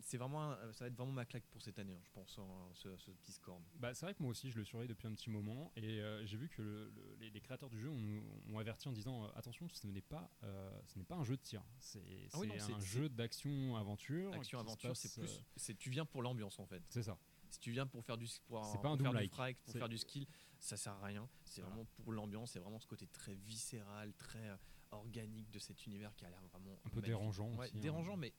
[0.00, 2.44] c'est- vraiment, ça va être vraiment ma claque pour cette année, hein, je pense, hein,
[2.74, 3.62] ce, ce petit scorn.
[3.78, 6.24] Bah, c'est vrai que moi aussi je le surveille depuis un petit moment et euh,
[6.26, 9.24] j'ai vu que le- le- les, les créateurs du jeu ont, ont averti en disant
[9.24, 12.02] euh, attention ce n'est pas euh, ce n'est pas un jeu de tir c'est
[12.32, 16.58] Ah oui, un jeu d'action aventure Action aventure, c'est plus, c'est tu viens pour l'ambiance
[16.58, 16.82] en fait.
[16.88, 17.18] c'est ça
[17.50, 19.30] Si tu viens pour faire du, pour, pour pas un faire du Doom-like.
[19.30, 20.26] frag, pour faire du skill,
[20.58, 21.28] ça sert à rien.
[21.44, 21.74] C'est Voilà.
[21.76, 24.50] vraiment pour l'ambiance, c'est vraiment ce côté très viscéral, très
[24.90, 27.04] organique de cet univers qui a l'air vraiment un peu magnifique.
[27.06, 27.80] dérangeant Ouais, aussi hein.
[27.80, 28.32] dérangeant, mais.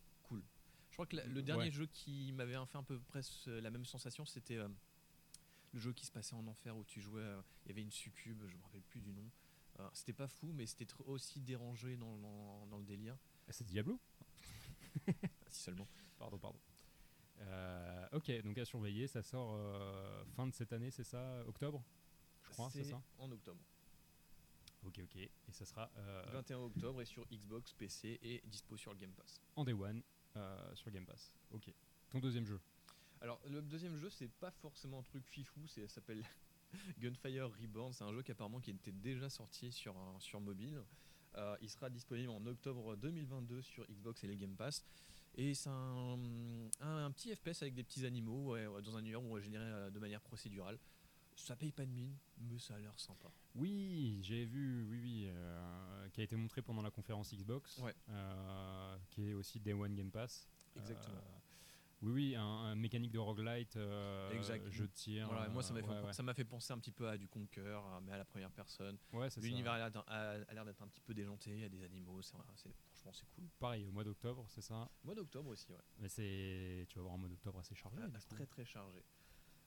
[0.93, 1.41] Je crois que la- le Ouais.
[1.41, 4.69] dernier jeu qui m'avait fait un peu presque la même sensation, c'était euh,
[5.71, 7.23] le jeu qui se passait en enfer où tu jouais.
[7.23, 9.27] euh, Il y avait une succube, je me rappelle plus du nom.
[9.79, 13.17] Euh, c'était pas fou, mais c'était aussi dérangé dans, dans- dans le délire.
[13.47, 13.99] Ah, c'est Diablo?
[15.47, 15.87] Si seulement.
[16.19, 16.59] pardon pardon
[17.39, 19.57] Euh, ok donc à surveiller ça sort
[20.35, 21.43] fin de cette année c'est ça?
[21.47, 21.83] Octobre?
[22.43, 23.01] Je crois c'est ça?
[23.17, 23.59] En octobre.
[24.85, 28.93] ok ok et ça sera euh, 21 octobre et sur Xbox, PC et dispo sur
[28.93, 29.41] le Game Pass.
[29.55, 30.03] en day one
[30.73, 31.71] sur Game Pass ok
[32.11, 32.59] ton deuxième jeu
[33.21, 36.23] Alors, le deuxième jeu, c'est pas forcément un truc fifou, ça s'appelle
[36.99, 37.91] Gunfire Reborn.
[37.93, 40.79] C'est un jeu qui apparemment qui était déjà sorti sur, un- sur mobile.
[41.35, 44.85] Euh, il sera disponible en octobre 2022 sur Xbox et les Game Pass.
[45.35, 46.19] Et c'est un,
[47.11, 49.97] petit FPS avec des petits animaux dans un univers où on va générer euh, de
[49.97, 50.77] manière procédurale.
[51.35, 53.29] Ça paye pas de mine, mais ça a l'air sympa.
[53.55, 57.93] Oui, j'ai vu, oui, oui, euh, qui a été montré pendant la conférence Xbox, Ouais.
[58.09, 60.47] euh, qui est aussi Day One Game Pass.
[60.75, 61.17] Exactement.
[61.17, 61.39] Euh,
[62.03, 63.77] oui, oui, un, un mécanique de roguelite,
[64.33, 64.69] Exact.
[64.69, 65.27] jeu de tir.
[65.27, 66.33] Voilà, moi, ça m'a fait, ouais, ouais.
[66.33, 68.97] fait penser un petit peu à du Conquer, euh, mais à la première personne.
[69.37, 73.25] L'univers a l'air d'être un petit peu déjanté, il y a des animaux, franchement c'est
[73.35, 73.45] cool.
[73.59, 74.89] Pareil, au mois d'octobre, c'est ça?
[75.03, 75.79] Mois d'octobre aussi, ouais.
[75.99, 77.97] Mais tu vas avoir un mois d'octobre assez chargé.
[78.01, 79.03] Ah, très très chargé.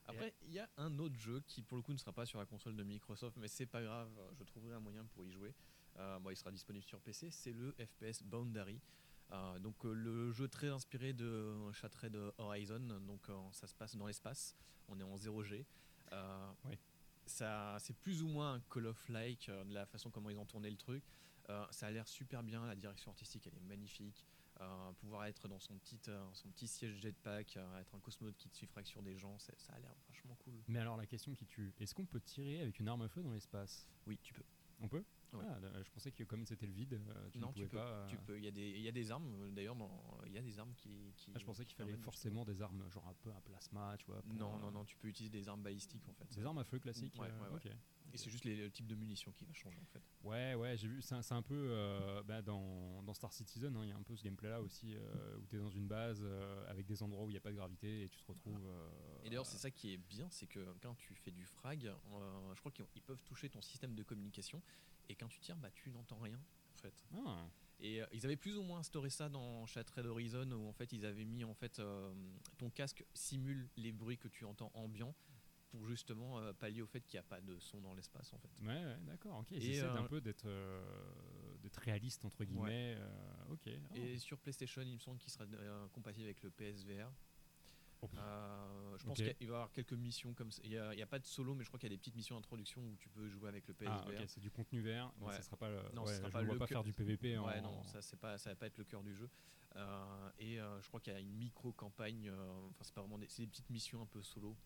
[0.09, 2.38] Après, il y a un autre jeu qui pour le coup ne sera pas sur
[2.38, 5.55] la console de Microsoft, mais c'est pas grave, je trouverai un moyen pour y jouer.
[5.99, 8.81] Euh, bon, il sera disponible sur PC, c'est le FPS Boundary.
[9.33, 13.97] Euh, donc euh, le jeu très inspiré de Shattered Horizon, donc euh, ça se passe
[13.97, 14.55] dans l'espace,
[14.88, 15.64] on est en 0G.
[16.12, 16.79] Euh, Ouais.
[17.25, 20.38] ça, c'est plus ou moins un Call of Like euh, de la façon comment ils
[20.38, 21.03] ont tourné le truc.
[21.49, 24.25] Euh, ça a l'air super bien, la direction artistique elle est magnifique.
[24.61, 28.37] Euh, pouvoir être dans son petit, euh, son petit siège jetpack, euh, être un cosmonaute
[28.37, 30.55] qui te fracture des gens, ça a l'air vachement cool.
[30.69, 33.23] Mais alors la question qui tue, est-ce qu'on peut tirer avec une arme à feu
[33.23, 33.88] dans l'espace?
[34.07, 34.45] Oui, tu peux.
[34.81, 35.05] On peut?
[35.33, 35.45] Ouais.
[35.49, 37.01] Ah, Je pensais que comme c'était le vide,
[37.33, 37.77] tu non, ne tu pouvais peux.
[37.77, 38.07] pas.
[38.09, 38.38] Tu peux.
[38.38, 39.53] Il y a des, il y a des armes.
[39.55, 39.77] D'ailleurs,
[40.27, 41.12] il y a des armes qui.
[41.16, 43.97] qui ah, je pensais qui qu'il fallait forcément des armes, genre un peu un plasma,
[43.99, 44.23] tu vois.
[44.23, 44.85] pour, Non, non, non.
[44.85, 46.27] Tu peux utiliser des armes balistiques en fait.
[46.35, 47.19] Des armes à feu classiques.
[47.19, 47.77] Ouais, euh, ouais, ouais.
[48.16, 50.00] Et c'est juste les- le type de munitions qui va changer en fait.
[50.22, 51.02] Ouais, ouais, j'ai vu.
[51.02, 54.16] C'est un, peu euh, bah, dans, dans Star Citizen, hein, il y a un peu
[54.16, 57.24] ce gameplay là aussi euh, où tu es dans une base euh, avec des endroits
[57.24, 58.66] où il n'y a pas de gravité et tu te retrouves.
[59.22, 61.92] Et d'ailleurs, c'est ça qui est bien, c'est que quand tu fais du frag,
[62.55, 64.62] je crois qu'ils ils peuvent toucher ton système de communication.
[65.11, 66.40] Et quand tu tires, bah, tu n'entends rien
[66.74, 67.05] en fait.
[67.26, 67.46] Ah,
[67.81, 71.05] Et ils avaient plus ou moins instauré ça dans Shattered Horizon où en fait ils
[71.05, 71.83] avaient mis en fait
[72.57, 75.14] ton casque simule les bruits que tu entends ambiants
[75.77, 78.39] pour justement euh, pallier au fait qu'il n'y a pas de son dans l'espace en
[78.39, 78.49] fait.
[78.62, 79.53] ouais, ouais, d'accord, ok.
[79.53, 80.83] D'un euh, peu d'être euh,
[81.62, 82.97] d'être réaliste entre guillemets.
[82.99, 83.69] euh, ok.
[83.95, 87.11] Et sur PlayStation, il me semble qu'il sera euh, compatible avec le PSVR.
[88.03, 88.09] Oh,
[88.99, 90.61] je pense qu'il va y avoir quelques missions comme ça.
[90.65, 92.37] Il n'y a, pas de solo, mais je crois qu'il y a des petites missions
[92.37, 94.05] d'introduction où tu peux jouer avec le PSVR.
[94.07, 95.33] Ah, ok, c'est du contenu vert, Ouais.
[95.33, 95.81] ça sera pas le.
[95.95, 97.47] Non, ce sera je pas ne vois le pas faire du PVP en.
[97.47, 99.29] Ouais, non, ça c'est pas, ça va pas être le cœur du jeu.
[100.39, 102.31] Et je crois qu'il y a une micro campagne.
[102.31, 104.57] Enfin, c'est pas vraiment des petites missions un peu solo.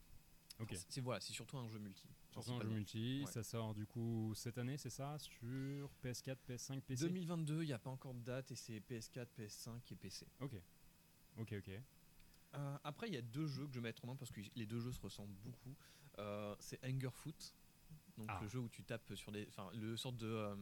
[0.88, 2.04] C'est- voilà, c'est surtout un jeu multi.
[2.32, 3.30] Surtout un jeu multi, Ouais.
[3.32, 7.72] ça sort du coup cette année, c'est ça Sur PS4, PS5, PC 2022, il n'y
[7.72, 10.26] a pas encore de date et c'est PS4, PS5 et PC.
[10.40, 10.52] Ok.
[11.38, 11.70] Ok, ok.
[12.54, 14.40] Euh, après, il y a deux jeux que je vais mettre en main parce que
[14.56, 15.74] les deux jeux se ressemblent beaucoup.
[16.18, 17.54] Euh, c'est Hungerfoot,
[18.18, 18.38] donc Ah.
[18.42, 20.54] le jeu où tu tapes sur des, enfin le sorte de euh,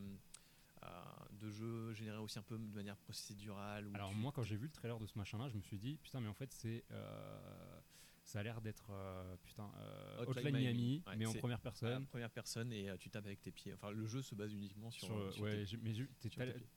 [0.85, 3.91] euh, de jeu généré aussi un peu de manière procédurale.
[3.95, 5.97] Alors tu- moi quand j'ai vu le trailer de ce machin-là, je me suis dit
[5.97, 7.81] putain mais en fait c'est euh,
[8.29, 10.63] ça a l'air d'être euh, putain euh, Hotline Miami.
[10.63, 12.07] Miami, Ouais, mais en première personne.
[12.07, 13.73] première personne et euh, tu tapes avec tes pieds.
[13.73, 15.07] Enfin, le jeu se base uniquement sur.
[15.07, 15.95] Sur, sur ouais, tes- mais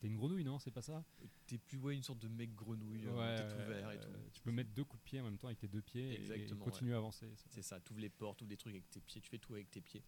[0.08, 1.04] une grenouille non C'est pas ça?
[1.48, 3.52] T'es plus ouais une sorte de mec grenouille, Ouais, tête
[3.94, 4.10] et tout.
[4.34, 6.22] Tu peux mettre deux coups de pied en même temps avec tes deux pieds et-
[6.22, 7.30] Exactement, et continuer à avancer.
[7.50, 9.70] C'est ça, t'ouvres les portes, t'ouvres des trucs avec tes pieds, tu fais tout avec
[9.70, 10.04] tes pieds.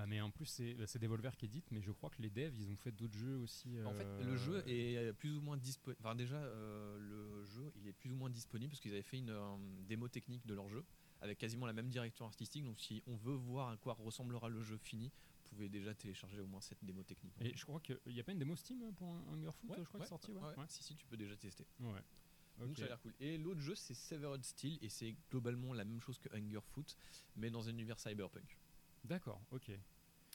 [0.00, 2.54] Ah, mais en plus c'est bah, Devolver qui édite, mais je crois que les devs
[2.56, 3.68] ils ont fait d'autres jeux aussi.
[3.84, 6.00] En fait, euh, le jeu est plus ou moins disponible.
[6.04, 9.18] Enfin, déjà, euh, le jeu, il est plus ou moins disponible parce qu'ils avaient fait
[9.18, 9.56] une euh,
[9.88, 10.84] démo technique de leur jeu
[11.20, 12.64] avec quasiment la même direction artistique.
[12.64, 15.10] Donc, si on veut voir à quoi ressemblera le jeu fini,
[15.42, 17.34] vous pouvez déjà télécharger au moins cette démo technique.
[17.40, 19.84] Et je crois qu'il n'y a pas une démo Steam pour un Hungerfoot, Ouais, je
[19.84, 20.30] crois que c'est sorti.
[20.30, 20.40] Ouais?
[20.40, 21.66] ouais, Si, si, tu peux déjà tester.
[21.80, 21.88] Ouais.
[21.88, 22.66] Ouais.
[22.66, 23.14] Donc, ça a l'air cool.
[23.18, 26.96] Et l'autre jeu, c'est Severed Steel et c'est globalement la même chose que Hungerfoot,
[27.36, 28.56] mais dans un univers cyberpunk.
[29.04, 29.70] D'accord, ok.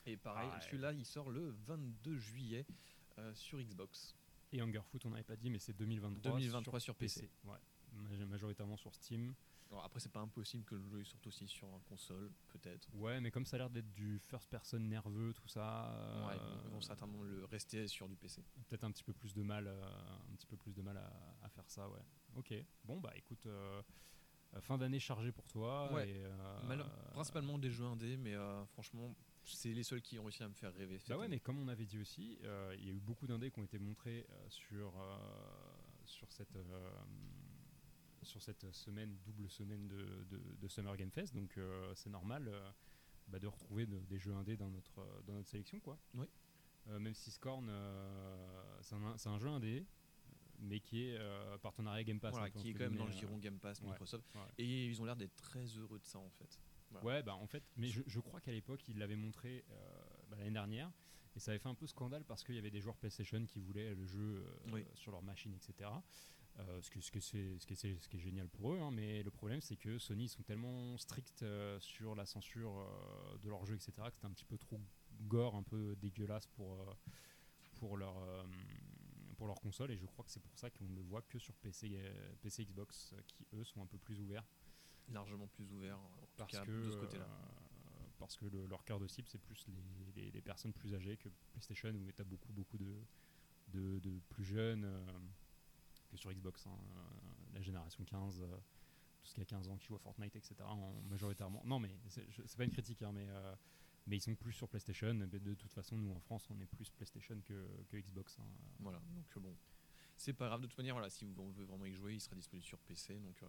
[0.06, 0.64] Et pareil, Ah ouais.
[0.64, 2.66] celui-là, il sort le 22 juillet
[3.18, 4.14] euh, sur Xbox.
[4.52, 6.32] Et Hungerfoot, on n'avait pas dit, mais c'est 2023.
[6.38, 7.30] 2023 sur PC.
[7.44, 7.56] Ouais.
[7.92, 9.34] Maj- Majoritairement sur Steam.
[9.70, 12.86] Alors après, c'est pas impossible que le jeu sorte aussi sur un console, peut-être.
[12.94, 16.26] Ouais, mais comme ça a l'air d'être du first person nerveux, tout ça.
[16.28, 18.44] Ouais, euh, ils vont certainement le rester sur du PC.
[18.68, 19.82] Peut-être un petit peu plus de mal, euh,
[20.30, 21.10] un petit peu plus de mal à,
[21.42, 22.02] à faire ça, ouais.
[22.36, 22.52] Ok.
[22.84, 23.46] Bon bah écoute,
[24.60, 25.92] fin d'année chargée pour toi.
[25.92, 26.08] Ouais.
[26.08, 29.14] Et, euh, Mal- principalement des jeux indés, mais euh, franchement,
[29.44, 30.98] c'est les seuls qui ont réussi à me faire rêver.
[31.08, 31.36] Bah ouais, année.
[31.36, 33.64] mais comme on avait dit aussi, euh, il y a eu beaucoup d'indés qui ont
[33.64, 35.16] été montrés euh, sur, euh,
[36.06, 36.90] sur, cette, euh,
[38.22, 41.34] sur cette semaine, double semaine de, de- de Summer Game Fest.
[41.34, 42.70] Donc euh, c'est normal euh,
[43.28, 45.78] bah, de retrouver de- des jeux indés dans notre, euh, dans notre sélection.
[45.80, 45.98] Quoi.
[46.14, 46.26] Oui.
[46.88, 49.86] Euh, même si Scorn, euh, c'est un, c'est un jeu indé,
[50.60, 52.32] mais qui est euh, partenariat Game Pass.
[52.32, 54.26] Voilà, qui est quand même dans le giron Game Pass, ouais, Microsoft.
[54.34, 54.40] ouais.
[54.58, 56.60] Et ils ont l'air d'être très heureux de ça en fait.
[56.90, 57.06] Voilà.
[57.06, 59.74] Ouais, bah en fait, mais je, je crois qu'à l'époque, il l'avait montré euh,
[60.28, 60.92] bah, l'année dernière,
[61.34, 63.58] et ça avait fait un peu scandale parce qu'il y avait des joueurs PlayStation qui
[63.58, 64.84] voulaient le jeu euh, Oui.
[64.94, 65.90] sur leur machine, etc.
[66.60, 68.78] Euh, ce, que, ce, que c'est, ce, que c'est- ce qui est génial pour eux,
[68.78, 72.78] hein, mais le problème c'est que Sony ils sont tellement stricts euh, sur la censure
[72.78, 74.80] euh, de leur jeu, etc., que c'était un petit peu trop
[75.22, 76.84] gore, un peu dégueulasse pour, euh,
[77.74, 78.44] pour, leur, euh,
[79.44, 81.38] pour leur console, et je crois que c'est pour ça qu'on ne le voit que
[81.38, 84.46] sur PC, euh, PC Xbox, euh, qui eux sont un peu plus ouverts
[85.10, 87.26] Largement plus ouvert, en tout parce cas, que de ce côté-là.
[87.26, 90.94] euh, parce que le- leur cœur de cible c'est plus les, les- les personnes plus
[90.94, 93.04] âgées que PlayStation où tu as beaucoup beaucoup de,
[93.68, 95.18] de, de plus jeunes euh,
[96.10, 97.02] que sur Xbox hein, euh,
[97.52, 98.46] la génération 15 euh,
[99.20, 101.94] tout ce qui a 15 ans qui joue à Fortnite etc en majoritairement non mais
[102.08, 103.54] c'est pas une critique hein, mais euh,
[104.06, 106.90] mais ils sont plus sur PlayStation de toute façon nous en France on est plus
[106.90, 108.44] PlayStation que, que Xbox hein.
[108.80, 109.56] Voilà, donc euh, bon.
[110.16, 112.20] C'est pas grave, de toute manière, voilà, si vous- on veut vraiment y jouer, il
[112.20, 113.46] sera disponible sur PC, donc euh,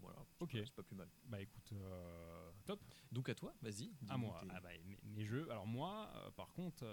[0.00, 0.52] voilà, Ok.
[0.52, 1.08] c'est pas plus mal.
[1.26, 2.80] bah écoute euh, top
[3.12, 3.90] Donc à toi, vas-y.
[4.08, 4.40] À moi.
[4.48, 5.50] Ah bah, mes, mes jeux.
[5.50, 6.86] Alors moi, euh, par contre,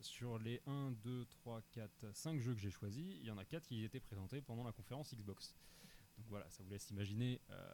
[0.00, 3.44] sur les 1, 2, 3, 4, 5 jeux que j'ai choisis, il y en a
[3.44, 5.54] 4 qui étaient présentés pendant la conférence Xbox.
[6.16, 7.72] Donc voilà, ça vous laisse imaginer euh,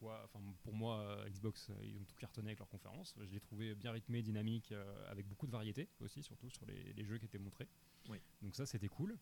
[0.00, 3.14] pourquoi, enfin pour moi, euh, Xbox, euh, ils ont tout cartonné avec leur conférence.
[3.20, 6.92] Je l'ai trouvé bien rythmé, dynamique, euh, avec beaucoup de variété aussi, surtout sur les,
[6.94, 7.68] les jeux qui étaient montrés.
[8.08, 8.18] Oui.
[8.40, 9.18] Donc ça, c'était cool.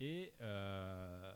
[0.00, 1.32] Et euh,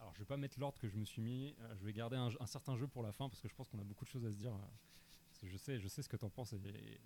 [0.00, 1.54] alors, je vais pas mettre l'ordre que je me suis mis.
[1.74, 3.78] je vais garder un, un certain jeu pour la fin parce que je pense qu'on
[3.78, 4.52] a beaucoup de choses à se dire.
[5.28, 6.56] parce que je sais, je sais ce que tu en penses et,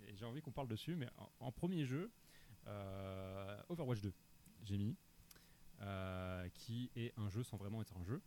[0.06, 0.94] et j'ai envie qu'on parle dessus.
[0.94, 2.12] Mais en, en premier jeu,
[2.68, 4.12] euh, Overwatch 2,
[4.62, 4.96] j'ai mis,
[5.80, 8.22] euh, qui est un jeu sans vraiment être un jeu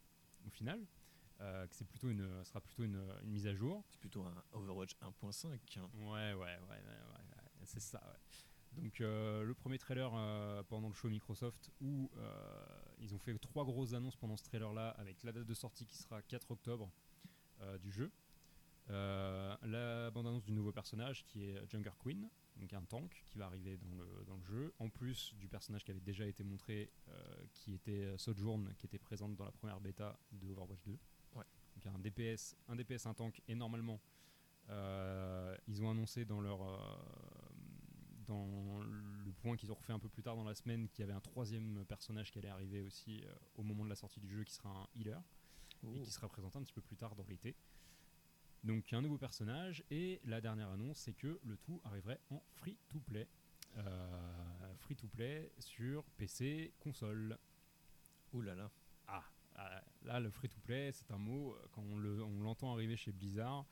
[0.45, 0.85] au final.
[1.41, 3.83] Euh, que c'est plutôt une, sera plutôt une, une mise à jour.
[3.89, 5.47] C'est plutôt un Overwatch 1.5.
[5.79, 5.89] hein.
[5.95, 6.81] Ouais, ouais, ouais, ouais,
[7.65, 8.01] c'est ça.
[8.07, 8.81] ouais.
[8.81, 12.33] Donc euh, le premier trailer euh, pendant le show Microsoft où euh,
[12.99, 15.97] ils ont fait trois grosses annonces pendant ce trailer-là avec la date de sortie qui
[15.97, 16.89] sera 4 octobre
[17.61, 18.11] euh, du jeu.
[18.89, 23.45] Euh, la bande-annonce du nouveau personnage qui est Junker Queen, donc un tank qui va
[23.45, 26.89] arriver dans le, dans le jeu, en plus du personnage qui avait déjà été montré,
[27.09, 30.97] euh, qui était Sojourn, qui était présente dans la première bêta de Overwatch 2.
[31.83, 33.99] Donc un DPS, un DPS, un tank, et normalement,
[34.69, 36.77] euh, ils ont annoncé dans leur euh,
[38.27, 41.03] dans le point qu'ils ont refait un peu plus tard dans la semaine qu'il y
[41.03, 44.29] avait un troisième personnage qui allait arriver aussi euh, au moment de la sortie du
[44.29, 45.19] jeu qui sera un healer
[45.95, 47.55] et qui sera présenté un petit peu plus tard dans l'été.
[48.63, 52.77] Donc un nouveau personnage et la dernière annonce c'est que le tout arriverait en free
[52.89, 53.27] to play.
[54.77, 57.37] Free to play sur PC, console.
[58.33, 58.69] Ouh là là.
[59.07, 59.23] Ah,
[59.55, 62.73] ah, là le free to play c'est un mot euh, quand on le- on l'entend
[62.73, 63.65] arriver chez Blizzard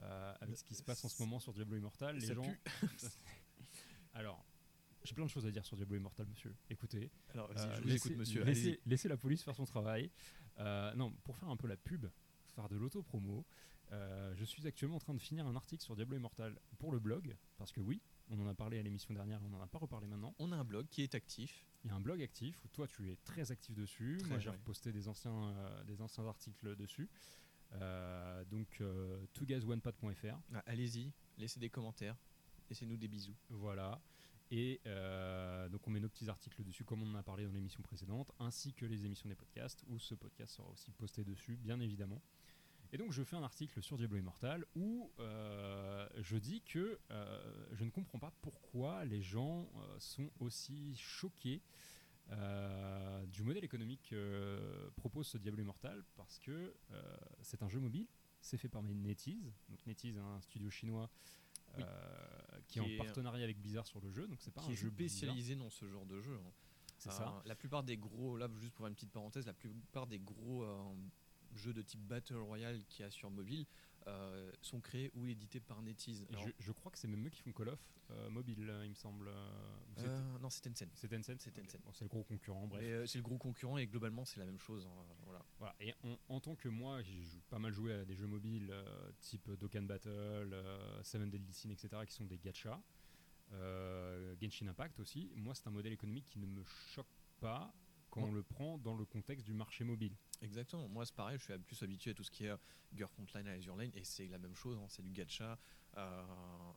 [0.00, 2.42] euh, avec ce qui se passe en ce moment sur Diablo Immortal, les Ça gens.
[2.42, 2.86] pue.
[4.14, 4.44] Alors,
[5.04, 6.54] j'ai plein de choses à dire sur Diablo Immortal, monsieur.
[6.70, 8.44] Écoutez, Alors, euh, je vous laissez, écoute, monsieur.
[8.44, 10.10] laissez- la police faire son travail.
[10.58, 12.06] Euh, non, pour faire un peu la pub,
[12.54, 13.44] faire de l'auto-promo,
[13.90, 17.36] je suis actuellement en train de finir un article sur Diablo Immortal pour le blog,
[17.56, 20.06] parce que oui, on en a parlé à l'émission dernière, on n'en a pas reparlé
[20.06, 20.34] maintenant.
[20.38, 21.66] On a un blog qui est actif.
[21.84, 24.18] Il y a un blog actif où toi tu es très actif dessus.
[24.20, 27.08] Très, Moi j'ai reposté des anciens, euh, des anciens articles dessus.
[27.74, 30.38] Euh, donc euh, twoguysonepad.fr.
[30.54, 32.16] Ah, Allez-y, laissez des commentaires.
[32.68, 33.36] Laissez-nous des bisous.
[33.50, 34.00] Voilà.
[34.50, 37.52] Et euh, donc on met nos petits articles dessus comme on en a parlé dans
[37.52, 41.56] l'émission précédente, ainsi que les émissions des podcasts, où ce podcast sera aussi posté dessus,
[41.56, 42.22] bien évidemment.
[42.92, 47.66] Et donc je fais un article sur Diablo Immortal où euh, je dis que euh,
[47.72, 51.62] je ne comprends pas pourquoi les gens euh, sont aussi choqués
[53.32, 56.74] du modèle économique que propose ce Diablo Immortal, parce que
[57.40, 58.06] c'est un jeu mobile,
[58.42, 61.08] c'est fait par NetEase, donc NetEase, un studio chinois
[61.78, 61.84] Oui.
[62.66, 64.68] qui, est Qui est- en partenariat avec Blizzard sur le jeu, donc c'est pas qui
[64.68, 66.34] un est jeu spécialisé dans ce genre de jeu.
[66.36, 66.52] hein.
[66.98, 67.42] c'est ça.
[67.46, 70.66] La plupart des gros, là juste pour une petite parenthèse, la plupart des gros
[71.54, 73.66] jeux de type Battle Royale qu'il y a sur mobile
[74.06, 76.26] euh, sont créés ou édités par NetEase.
[76.30, 77.80] Alors, je, je crois que c'est même eux qui font Call of
[78.10, 79.30] euh, mobile, euh, il me semble.
[80.40, 80.88] non, c'est Tencent.
[80.94, 81.66] c'est Tencent c'est Ok.
[81.66, 81.78] Tencent.
[81.84, 83.06] Bon, c'est le gros concurrent, bref.
[83.06, 84.86] C'est le gros concurrent et globalement c'est la même chose.
[84.86, 85.44] hein, voilà.
[85.58, 85.74] Voilà.
[85.80, 88.72] Et en, en tant que moi, j'ai pas mal joué à des jeux mobiles
[89.20, 90.56] type Dokkan Battle,
[91.02, 92.80] Seven Deadly Sin, etc., qui sont des gachas.
[93.52, 95.30] Euh, Genshin Impact aussi.
[95.36, 97.06] Moi, c'est un modèle économique qui ne me choque
[97.40, 97.72] pas
[98.10, 100.14] quand on le prend dans le contexte du marché mobile.
[100.40, 100.88] Exactement.
[100.88, 101.38] Moi, c'est pareil.
[101.38, 102.56] Je suis plus habitué à tout ce qui est euh,
[102.94, 104.78] Gear Frontline à Azure Lane et c'est la même chose.
[104.78, 105.58] hein, c'est du gacha.
[105.96, 106.22] Euh,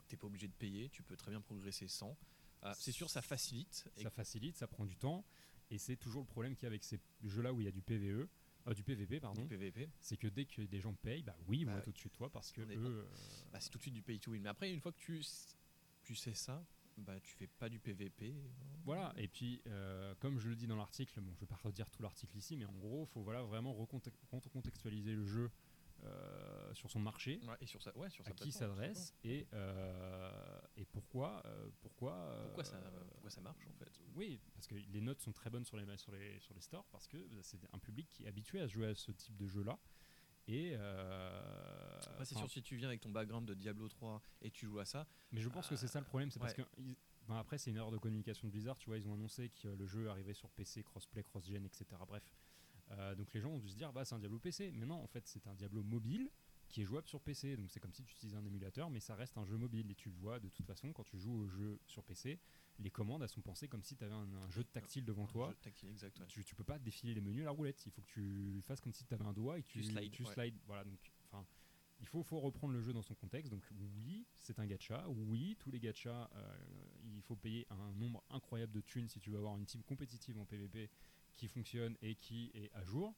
[0.08, 0.90] T'es pas obligé de payer.
[0.90, 2.18] Tu peux très bien progresser sans.
[2.64, 3.88] Euh, c'est sûr, ça facilite.
[3.98, 5.26] Ça facilite, ça prend du temps,
[5.72, 7.72] et c'est toujours le problème qu'il y a avec ces jeux-là où il y a
[7.72, 8.28] du PVE,
[8.68, 9.42] euh, du PVP, pardon.
[9.42, 9.90] du PVP.
[10.00, 12.52] C'est que dès que des gens payent, bah oui, Bah, être au-dessus de toi parce
[12.52, 13.08] que eux,
[13.52, 14.42] Bah, c'est tout de suite du pay to win.
[14.44, 15.24] Mais après, une fois que tu,
[16.04, 16.64] tu sais ça,
[16.98, 18.36] bah, tu fais pas du PVP.
[18.84, 21.90] Voilà, et puis euh, comme je le dis dans l'article, bon, je vais pas redire
[21.90, 25.52] tout l'article ici, mais en gros, il faut voilà, vraiment reconte- recontextualiser le jeu
[26.04, 29.48] euh, sur son marché, Ouais, et sur ça, ouais, sur à sa qui s'adresse et,
[29.54, 31.44] euh, et pourquoi.
[31.46, 32.16] euh, pourquoi,
[32.64, 32.80] ça,
[33.12, 34.02] pourquoi ça marche en fait?
[34.16, 36.88] Oui, parce que les notes sont très bonnes sur les, sur les, sur les stores,
[36.92, 39.78] parce que c'est un public qui est habitué à jouer à ce type de jeu-là.
[40.48, 44.50] Et euh, Après, c'est sûr, si tu viens avec ton background de Diablo 3 et
[44.52, 46.64] tu joues à ça, Mais je pense que c'est ça le problème, c'est parce ouais.
[46.64, 49.14] que ils- ben après c'est une erreur de communication de Blizzard, tu vois, ils ont
[49.14, 51.86] annoncé que euh, le jeu arrivait sur PC, crossplay, cross-gen, etc.
[52.08, 52.24] Bref,
[52.90, 54.96] Euh, donc les gens ont dû se dire bah c'est un Diablo PC, mais non
[55.02, 56.30] en fait c'est un Diablo mobile
[56.68, 59.16] qui est jouable sur PC, donc c'est comme si tu utilisais un émulateur, mais ça
[59.16, 61.48] reste un jeu mobile et tu le vois de toute façon quand tu joues au
[61.48, 62.38] jeu sur PC,
[62.80, 65.28] les commandes elles sont pensées comme si tu avais un, un jeu tactile devant un
[65.28, 65.50] toi.
[65.50, 66.20] jeu tactile exact.
[66.20, 66.26] ouais.
[66.28, 68.82] Tu, tu peux pas défiler les menus à la roulette, il faut que tu fasses
[68.82, 70.34] comme si tu avais un doigt et que tu, Tu slides, tu ouais.
[70.34, 70.58] slides.
[70.66, 71.46] Voilà, donc enfin,
[72.00, 73.52] il faut, faut reprendre le jeu dans son contexte.
[73.52, 73.64] Donc
[74.06, 75.08] oui, c'est un gacha.
[75.10, 76.56] Oui, tous les gachas, euh,
[77.04, 80.38] il faut payer un nombre incroyable de thunes si tu veux avoir une team compétitive
[80.40, 80.90] en PvP
[81.34, 83.14] qui fonctionne et qui est à jour.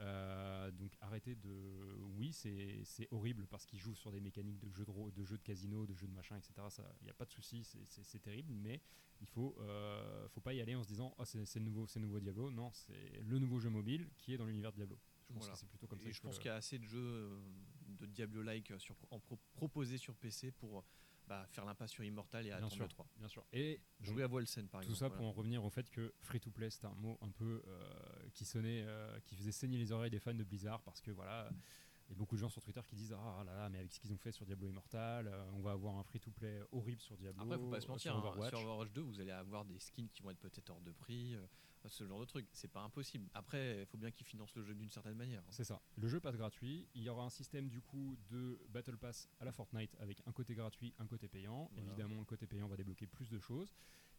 [0.00, 0.92] Euh, donc
[1.36, 1.96] de...
[2.16, 5.86] Oui, c'est horrible parce qu'ils jouent sur des mécaniques de jeux de, jeux de casino,
[5.86, 6.52] de jeux de machin, etc.
[7.00, 8.80] Il n'y a pas de souci, c'est- terrible, mais
[9.20, 12.20] il faut, euh, faut pas y aller en se disant oh, c'est nouveau, c'est nouveau
[12.20, 12.50] Diablo.
[12.50, 14.98] Non, c'est le nouveau jeu mobile qui est dans l'univers de Diablo.
[15.28, 15.52] Je pense Voilà.
[15.54, 16.08] que c'est plutôt comme ça.
[16.08, 17.40] Et je pense le- qu'il y a assez de jeux euh,
[17.88, 18.72] de Diablo-like
[19.20, 20.84] pro- proposés sur PC pour
[21.28, 22.82] bah, faire l'impasse sur Immortal et Bien attendre sûr.
[22.82, 23.06] le 3.
[23.16, 23.44] Bien sûr.
[23.52, 24.98] Et Jouer à Wolsen par tout exemple.
[24.98, 25.16] ça voilà.
[25.18, 28.28] pour en revenir au fait que free to play c'est un mot un peu euh,
[28.32, 31.48] qui sonnait, euh, qui faisait saigner les oreilles des fans de Blizzard parce que voilà.
[32.10, 33.92] Il y a beaucoup de gens sur Twitter qui disent Ah là là, mais avec
[33.92, 37.18] ce qu'ils ont fait sur Diablo Immortal, euh, on va avoir un free-to-play horrible sur
[37.18, 37.42] Diablo.
[37.42, 38.48] Après, faut pas se mentir, sur hein, Overwatch.
[38.48, 41.36] sur Overwatch 2, vous allez avoir des skins qui vont être peut-être hors de prix,
[41.86, 42.46] ce genre de truc.
[42.52, 43.28] C'est pas impossible.
[43.34, 45.40] Après, il faut bien qu'ils financent le jeu d'une certaine manière.
[45.42, 45.50] hein.
[45.50, 45.80] C'est ça.
[45.96, 46.86] Le jeu passe gratuit.
[46.94, 50.32] Il y aura un système du coup de Battle Pass à la Fortnite avec un
[50.32, 51.68] côté gratuit, un côté payant.
[51.72, 51.86] Voilà.
[51.88, 53.72] Évidemment, le côté payant va débloquer plus de choses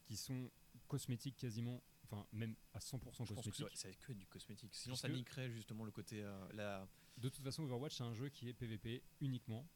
[0.05, 0.49] qui sont
[0.87, 3.77] cosmétiques quasiment, enfin même à 100% Je pense que cosmétiques.
[3.77, 4.73] ça, ça va être que du cosmétique.
[4.73, 6.23] Sinon, Parce ça que- niquerait justement le côté.
[6.23, 6.87] euh, la...
[7.17, 9.67] De toute façon, Overwatch c'est un jeu qui est PVP uniquement.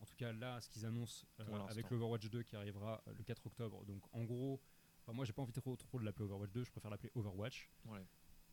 [0.00, 3.46] En tout cas, là, ce qu'ils annoncent euh, avec l'Overwatch 2 qui arrivera le 4
[3.46, 3.84] octobre.
[3.86, 4.60] Donc, en gros,
[5.04, 6.64] enfin, moi, j'ai pas envie trop, trop de l'appeler Overwatch 2.
[6.64, 7.70] Je préfère l'appeler Overwatch.
[7.86, 8.04] Ouais.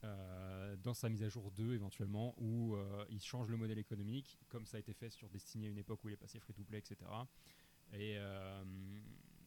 [0.03, 4.39] euh, dans sa mise à jour 2 éventuellement où euh, il change le modèle économique
[4.49, 6.53] comme ça a été fait sur Destiny à une époque où il est passé free
[6.53, 6.97] to play etc
[7.93, 8.63] et euh,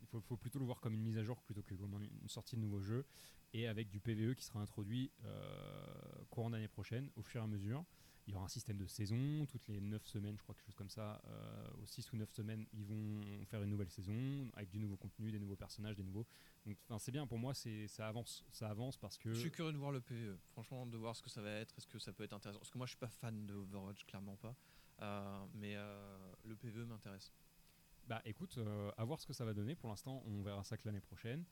[0.01, 2.29] il faut, faut plutôt le voir comme une mise à jour plutôt que comme une
[2.29, 3.05] sortie de nouveau jeu
[3.53, 7.49] et avec du PVE qui sera introduit euh, courant d'année prochaine au fur et à
[7.49, 7.85] mesure
[8.27, 10.75] il y aura un système de saison toutes les 9 semaines je crois quelque chose
[10.75, 14.15] comme ça euh, aux 6 ou 9 semaines ils vont faire une nouvelle saison
[14.55, 16.27] avec du nouveau contenu des nouveaux personnages des nouveaux
[16.65, 19.73] donc c'est bien pour moi c'est ça avance ça avance parce que Je suis curieux
[19.73, 20.37] de voir le PvE.
[20.53, 21.75] Franchement, de voir ce que ça va être.
[21.77, 22.59] Est-ce que ça peut être intéressant?
[22.59, 24.55] Parce que moi, je suis pas fan de Overwatch, clairement pas.
[25.03, 27.33] Euh, mais euh, le PvE m'intéresse.
[28.07, 29.75] Bah écoute, euh, à voir ce que ça va donner.
[29.75, 31.45] Pour l'instant, on verra ça que l'année prochaine.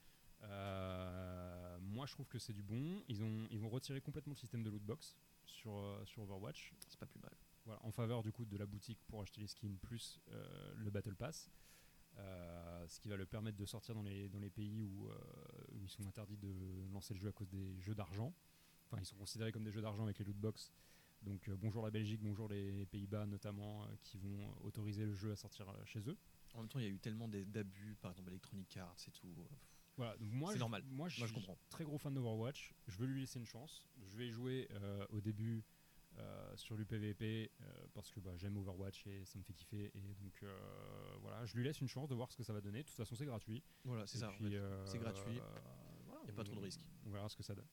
[0.45, 3.03] Euh, moi, je trouve que c'est du bon.
[3.09, 6.73] Ils, ont, ils vont retirer complètement le système de lootbox sur, euh, sur Overwatch.
[6.89, 7.33] C'est pas plus mal.
[7.65, 10.91] Voilà, en faveur du coup de la boutique pour acheter les skins plus euh, le
[10.91, 11.51] Battle Pass.
[12.89, 15.09] Ce qui va le permettre de sortir dans les, dans les pays où,
[15.73, 16.53] où ils sont interdits de
[16.93, 18.35] lancer le jeu à cause des jeux d'argent.
[18.87, 20.73] Enfin, ils sont considérés comme des jeux d'argent avec les lootbox.
[21.23, 25.37] Donc euh, bonjour la Belgique, bonjour les Pays-Bas notamment, qui vont autoriser le jeu à
[25.37, 26.19] sortir chez eux.
[26.55, 29.33] En même temps, il y a eu tellement d'abus, par exemple Electronic Arts et tout.
[29.97, 30.83] Voilà, donc moi, C'est normal.
[30.91, 31.59] Moi, je Moi, je comprends.
[31.69, 32.75] très gros fan d'Overwatch.
[32.89, 33.83] Je veux lui laisser une chance.
[34.07, 35.65] Je vais jouer euh, au début
[36.19, 39.91] euh, sur du PVP euh, parce que bah, j'aime Overwatch et ça me fait kiffer.
[39.95, 40.45] Et donc
[41.21, 42.83] voilà, je lui laisse une chance de voir ce que ça va donner.
[42.83, 43.63] De toute façon, c'est gratuit.
[43.85, 44.31] Voilà, c'est ça.
[44.31, 44.63] en puis, fait.
[44.87, 45.39] c'est gratuit.
[45.39, 45.61] euh,
[46.07, 46.85] voilà, Y a pas trop de risques.
[47.07, 47.69] On verra ce que ça donne.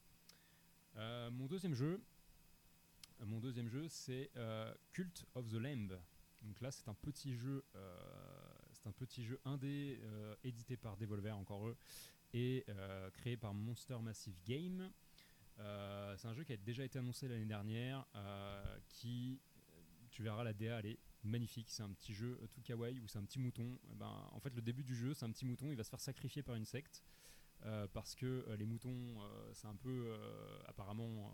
[1.34, 2.02] Mon deuxième jeu,
[3.26, 4.30] mon deuxième jeu, c'est
[4.92, 5.98] Cult of the Lamb.
[6.42, 7.64] Donc là, c'est un petit jeu,
[8.80, 11.78] c'est un petit jeu indé euh, édité par Devolver, encore eux,
[12.34, 14.92] et euh, créé par Monster Massive Game.
[15.60, 18.06] Euh, c'est un jeu qui a déjà été annoncé l'année dernière,
[18.88, 19.42] qui,
[20.12, 21.70] tu verras, la DA, elle est magnifique.
[21.70, 23.78] C'est un petit jeu tout kawaii où c'est un petit mouton.
[23.92, 25.90] Eh ben, en fait, le début du jeu, c'est un petit mouton, il va se
[25.90, 27.04] faire sacrifier par une secte.
[27.94, 29.20] parce que les moutons,
[29.54, 30.18] c'est un peu
[30.66, 31.34] apparemment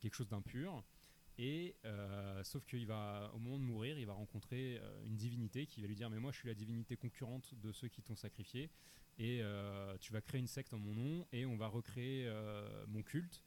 [0.00, 0.82] quelque chose d'impur.
[1.38, 5.66] Et euh, sauf qu'il va, au moment de mourir, il va rencontrer euh, une divinité
[5.66, 8.16] qui va lui dire mais moi je suis la divinité concurrente de ceux qui t'ont
[8.16, 8.70] sacrifié.
[9.18, 12.30] Et euh, tu vas créer une secte en mon nom et on va recréer
[12.88, 13.42] mon culte.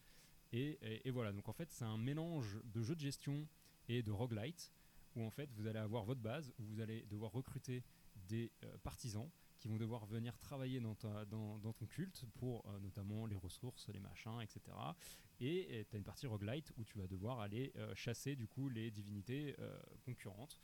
[0.52, 1.32] Et, et- voilà.
[1.32, 3.47] Donc en fait c'est un mélange de jeu de gestion
[3.88, 4.71] et de roguelite
[5.15, 7.84] où en fait vous allez avoir votre base où vous allez devoir recruter
[8.28, 8.52] des
[8.84, 13.26] partisans qui vont devoir venir travailler dans, ta- dans, dans ton culte pour euh, notamment
[13.26, 14.62] les ressources, les machins, etc.
[15.39, 18.69] Et tu as une partie roguelite où tu vas devoir aller euh, chasser du coup
[18.69, 20.60] les divinités euh, concurrentes.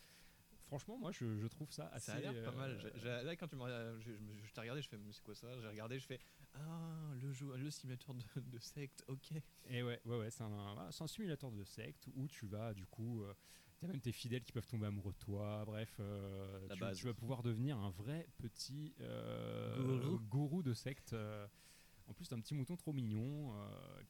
[0.67, 2.12] Franchement, moi je, je trouve ça assez.
[2.12, 2.81] Ça a l'air pas mal.
[3.03, 5.36] là, quand tu m'as, je, je me- je t'ai regardé, je fais, mais c'est quoi
[5.36, 5.60] ça?
[5.62, 6.19] J'ai regardé, je fais,
[6.55, 9.34] ah, le jeu, le simulateur de, de secte, ok.
[9.67, 13.23] Et ouais, ouais, ouais, c'est un, simulateur de secte où tu vas du coup,
[13.79, 15.63] t'as même tes fidèles qui peuvent tomber amoureux de toi.
[15.65, 20.19] Bref, euh, tu, vas pouvoir devenir un vrai petit euh, Gourou.
[20.29, 21.13] gourou de secte.
[21.13, 21.47] euh.
[22.07, 23.53] en plus, un petit mouton trop mignon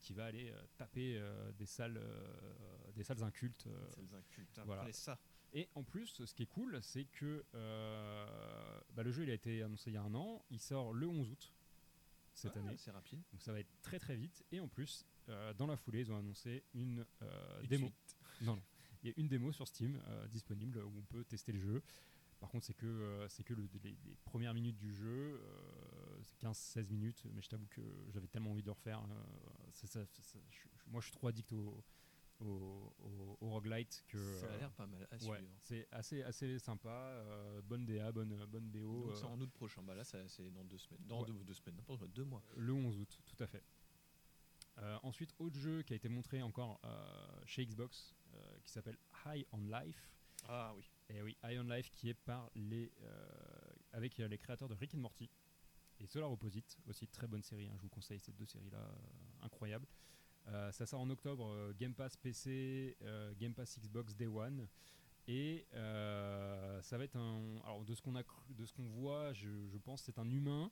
[0.01, 1.21] qui va aller taper
[1.57, 2.01] des salles,
[2.95, 3.65] des salles incultes.
[3.67, 3.87] euh.
[3.93, 4.59] C'est les incultes.
[4.65, 4.91] voilà.
[4.91, 5.19] ça.
[5.53, 9.33] Et en plus, ce qui est cool, c'est que euh, bah, le jeu il a
[9.33, 10.43] été annoncé il y a un an.
[10.49, 11.53] Il sort le 11 août
[12.33, 12.75] cette Ah, année.
[12.77, 13.21] C'est rapide.
[13.31, 14.43] Donc ça va être très très vite.
[14.51, 17.85] Et en plus, euh, dans la foulée, ils ont annoncé une euh, démo.
[17.87, 18.17] suite.
[18.41, 18.61] Non, non.
[19.05, 21.83] Il y a une démo sur Steam euh, disponible où on peut tester le jeu.
[22.39, 26.19] Par contre, c'est que, euh, c'est que le- les, les premières minutes du jeu, euh,
[26.23, 29.03] c'est 15-16 minutes, mais je t'avoue que j'avais tellement envie de refaire.
[29.03, 29.23] euh,
[29.73, 31.83] c'est ça- c'est ça- je- je- moi, je suis trop addict au,
[32.39, 34.17] au, au- au roguelite que.
[34.39, 35.51] Ça a euh, l'air pas mal à ouais, suivre.
[35.61, 36.89] c'est assez, assez sympa.
[36.89, 39.03] euh, bonne DA, bonne, bonne BO.
[39.03, 39.83] Donc euh, c'est en août prochain.
[39.83, 41.05] Bah là, ça- c'est dans deux semaines.
[41.05, 41.27] Dans Ouais.
[41.27, 42.41] deux, deux semaines, n'importe quoi, deux mois.
[42.57, 43.63] Le 11 août, tout à fait.
[44.79, 48.24] Euh, ensuite, autre jeu qui a été montré encore euh, chez Xbox, euh,
[48.65, 50.11] qui s'appelle High on Life.
[50.47, 50.83] Ah oui.
[51.09, 53.27] Et oui, High on Life qui est par les, euh,
[53.93, 55.29] avec euh, les créateurs de Rick and Morty
[55.99, 57.67] et Solar Opposite, aussi très bonne série.
[57.67, 59.87] hein, je vous conseille ces deux séries-là, euh, incroyables.
[60.47, 64.67] Euh, ça sort en octobre, euh, Game Pass PC, euh, Game Pass Xbox Day One.
[65.27, 67.57] Et euh, ça va être un.
[67.63, 70.19] Alors, de ce qu'on a cru- de ce qu'on voit, je, je pense que c'est
[70.19, 70.71] un humain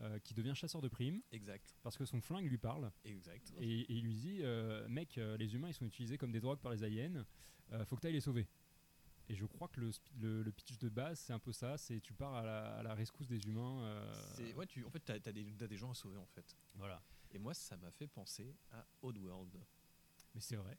[0.00, 1.76] euh, qui devient chasseur de primes Exact.
[1.82, 3.52] parce que son flingue lui parle Exact.
[3.60, 6.58] et, et il lui dit euh, Mec, les humains ils sont utilisés comme des drogues
[6.60, 7.24] par les aliens,
[7.84, 8.48] faut que tu ailles les sauver.
[9.28, 12.00] Et je crois que le, le, le pitch de base, c'est un peu ça c'est
[12.00, 14.02] tu pars à la, à la rescousse des humains.
[14.56, 16.56] Ouais, tu, en fait, t'as as des, t'as des gens à sauver en fait.
[16.74, 17.00] Voilà.
[17.32, 19.60] Et moi, ça m'a fait penser à Oddworld.
[20.34, 20.76] Mais c'est vrai.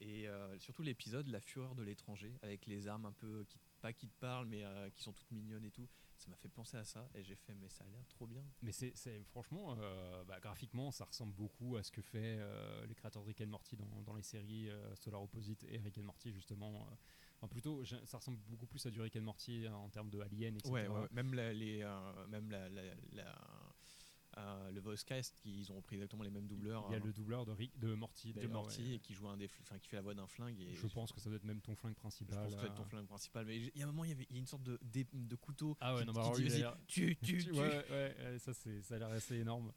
[0.00, 3.92] Et euh, surtout l'épisode La Fureur de l'étranger, avec les armes un peu, qui, pas
[3.92, 5.88] qui te parlent, mais euh, qui sont toutes mignonnes et tout.
[6.16, 7.08] Ça m'a fait penser à ça.
[7.14, 8.44] Et j'ai fait, mais ça a l'air trop bien.
[8.62, 12.94] Mais c'est franchement, euh, bah, graphiquement, ça ressemble beaucoup à ce que fait euh, les
[12.94, 16.02] créateurs de Rick and Morty dans, dans les séries euh, Solar Opposite et Rick and
[16.04, 16.86] Morty justement.
[16.90, 16.94] euh.
[17.36, 20.20] Enfin, plutôt, ça ressemble beaucoup plus à du Rick and Morty euh, en termes de
[20.20, 20.70] aliens, etc.
[20.70, 23.69] Ouais, ouais, même, la, les, euh, même la, la- la-
[24.38, 26.84] euh, le voice cast, ils ont repris exactement les mêmes doubleurs.
[26.88, 28.32] Il y a hein, le doubleur de, Rick, de Morty.
[28.32, 28.94] de Morty ouais.
[28.94, 30.60] et qui joue un des, enfin, qui fait la voix d'un flingue.
[30.60, 32.38] Et Je pense que ça doit être même ton flingue je principal.
[32.38, 32.86] pense que c'est ton euh.
[32.86, 33.46] flingue principal.
[33.46, 34.78] Mais il y a un moment, il y avait il y a une sorte de,
[34.82, 35.76] de, de couteau.
[35.80, 37.52] Ah ouais, qui, non, bah dit, tu, tu, tu.
[37.52, 39.72] Ouais, ouais, ça, ça a l'air assez énorme.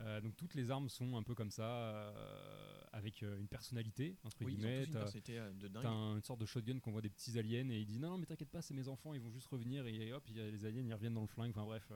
[0.00, 4.16] Euh, donc toutes les armes sont un peu comme ça, euh, avec euh, une personnalité,
[4.24, 4.80] entre Oui, ils ont guillemets.
[4.82, 5.82] tous une T'as- personnalité de dingue.
[5.82, 8.10] T'as un- une sorte de shotgun qu'on voit des petits aliens et il dit non,
[8.10, 10.48] non mais t'inquiète pas c'est mes enfants ils vont juste revenir et hop y a
[10.50, 11.90] les aliens ils reviennent dans le flingue enfin bref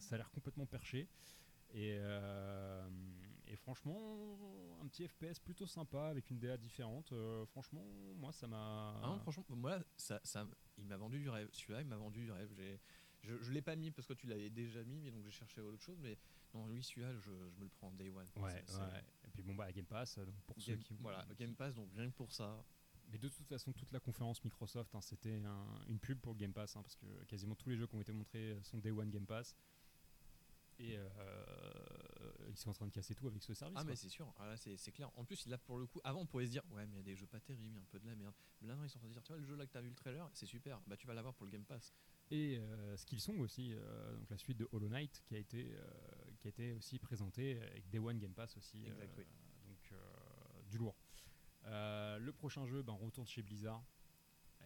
[0.00, 1.08] ça a l'air complètement perché
[1.74, 1.98] et,
[3.46, 4.38] et franchement
[4.82, 7.12] un petit FPS plutôt sympa avec une DA différente
[7.46, 7.84] franchement
[8.16, 10.46] moi ça m'a Ah non, franchement, moi, ça, ça,
[10.78, 11.48] il m'a vendu du rêve.
[11.52, 12.50] Celui-là, il m'a vendu du rêve.
[12.54, 12.78] J'ai,
[13.22, 15.60] je je l'ai pas mis parce que tu l'avais déjà mis, mais donc j'ai cherché
[15.60, 15.98] autre chose.
[16.00, 16.16] Mais
[16.54, 18.26] non, lui, celui-là, je, je me le prends en day one.
[18.92, 21.88] ouais, et puis bon bah Game Pass donc pour ceux qui voilà, Game Pass, donc
[21.94, 22.64] rien que pour ça.
[23.10, 26.38] mais de toute façon toute la conférence Microsoft hein, c'était un- une pub pour le
[26.38, 28.90] Game Pass hein, parce que quasiment tous les jeux qui ont été montrés sont Day
[28.90, 29.54] One Game Pass
[30.78, 31.08] et euh,
[32.48, 33.90] ils sont en train de casser tout avec ce service Ah, quoi.
[33.90, 35.10] mais c'est sûr, ah, c'est, clair.
[35.16, 37.00] En plus, là, pour le coup, avant, on pourrait se dire, ouais, mais il y
[37.00, 38.34] a des jeux pas terribles, il y a un peu de la merde.
[38.60, 39.72] Mais là, non, ils sont en train de dire, tu vois, le jeu là que
[39.72, 40.80] t'as vu le trailer, c'est super.
[40.86, 41.92] Bah, tu vas l'avoir pour le Game Pass.
[42.30, 45.82] Et euh, Skillsong aussi, euh, donc la suite de Hollow Knight qui a été, euh,
[46.38, 48.84] qui a été aussi présentée avec Day One Game Pass aussi.
[48.86, 49.24] Exact, oui.
[49.66, 49.94] Donc
[50.70, 50.96] du lourd.
[51.64, 53.82] Le prochain jeu, ben, on retourne chez Blizzard.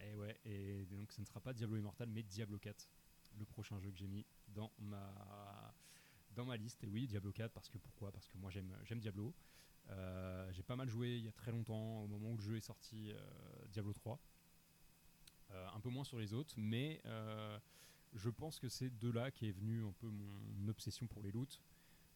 [0.01, 2.89] Et ouais, et donc ce ne sera pas Diablo Immortal mais Diablo 4.
[3.37, 5.62] Le prochain jeu que j'ai mis dans ma,
[6.35, 6.83] dans ma liste.
[6.83, 8.11] Et oui, Diablo 4 parce que pourquoi?
[8.11, 9.33] Parce que moi j'aime, Diablo.
[9.89, 12.55] Euh, j'ai pas mal joué il y a très longtemps au moment où le jeu
[12.55, 13.17] est sorti euh,
[13.69, 14.19] Diablo 3.
[15.51, 17.01] Euh, un peu moins sur les autres, mais
[18.13, 21.59] je pense que c'est de là qu'est venue un peu mon obsession pour les loots,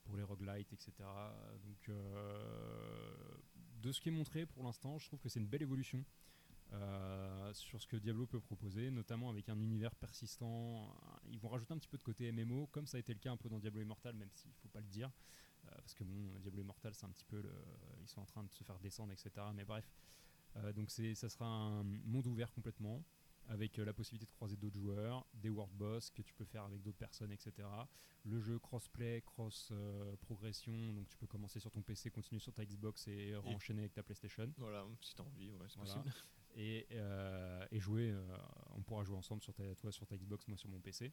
[0.03, 0.91] pour les roguelites, etc.
[1.63, 1.91] Donc,
[3.81, 6.03] de ce qui est montré pour l'instant, je trouve que c'est une belle évolution
[6.73, 10.93] euh, sur ce que Diablo peut proposer, notamment avec un univers persistant.
[11.29, 13.31] Ils vont rajouter un petit peu de côté MMO, comme ça a été le cas
[13.31, 15.11] un peu dans Diablo Immortal, même s'il ne faut pas le dire.
[15.65, 17.41] euh, parce que bon, Diablo Immortal, c'est un petit peu.
[17.41, 17.51] Le,
[18.01, 19.31] ils sont en train de se faire descendre, etc.
[19.55, 19.85] Mais bref.
[20.57, 23.03] Euh, donc c'est, ça sera un monde ouvert complètement,
[23.47, 26.81] avec la possibilité de croiser d'autres joueurs, des world boss que tu peux faire avec
[26.81, 27.67] d'autres personnes, etc.
[28.25, 32.53] Le jeu crossplay, cross euh, progression, donc tu peux commencer sur ton PC, continuer sur
[32.53, 34.51] ta Xbox et enchaîner avec ta PlayStation.
[34.57, 35.93] Voilà, si t'as envie, ouais, c'est Voilà.
[35.93, 36.13] possible.
[36.59, 38.37] Et, euh, et jouer, euh,
[38.75, 41.11] on pourra jouer ensemble sur ta, toi sur ta Xbox, moi sur mon PC.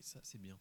[0.00, 0.58] Ça, c'est bien.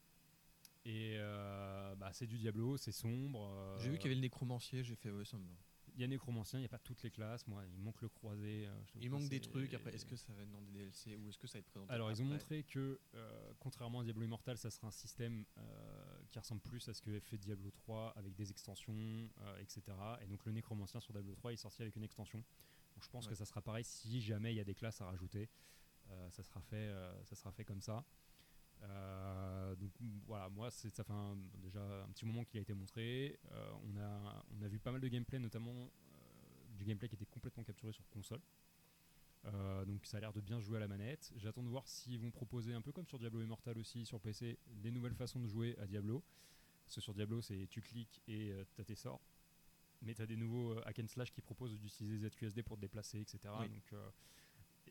[0.85, 3.47] Et euh, bah, c'est du Diablo, c'est sombre.
[3.53, 5.53] euh, J'ai vu qu'il y avait le nécromancier, j'ai fait, ouais, ça me va.
[5.95, 7.45] Il y a Nécromancien, il n'y a pas toutes les classes.
[7.45, 8.65] Moi, il manque le croisé.
[8.65, 10.61] euh, je Il que manque des c'est- trucs, après, est-ce que ça va être dans
[10.63, 12.99] des DLC ou est-ce que ça va être présenté Alors, ils ont après montré que,
[13.13, 17.01] euh, contrairement à Diablo Immortal, ça sera un système euh, qui ressemble plus à ce
[17.03, 18.95] que fait Diablo 3 avec des extensions,
[19.41, 19.81] euh, etc.
[20.21, 22.43] Et donc, le Nécromancien sur Diablo 3 est sorti avec une extension.
[23.03, 23.31] Je pense Ouais.
[23.31, 25.49] que ça sera pareil si jamais il y a des classes à rajouter.
[26.11, 28.03] euh, ça, sera fait, euh, ça sera fait comme ça.
[28.81, 29.91] Euh, donc
[30.27, 33.39] voilà, moi c'est- ça fait un- déjà un petit moment qu'il a été montré.
[33.51, 35.87] Euh, on, a, on a vu pas mal de gameplay, notamment euh,
[36.77, 38.41] du gameplay qui était complètement capturé sur console.
[39.85, 41.31] Donc ça a l'air de bien jouer à la manette.
[41.35, 44.57] J'attends de voir s'ils vont proposer, un peu comme sur Diablo Immortal aussi sur PC,
[44.67, 46.23] des nouvelles façons de jouer à Diablo.
[46.85, 49.21] Parce que sur Diablo, c'est tu cliques et t'as tes sorts.
[50.03, 53.19] Mais t'as des nouveaux euh, hack and slash qui proposent d'utiliser ZQSD pour te déplacer,
[53.21, 53.39] etc.
[53.59, 53.69] Oui.
[53.69, 54.09] Donc euh,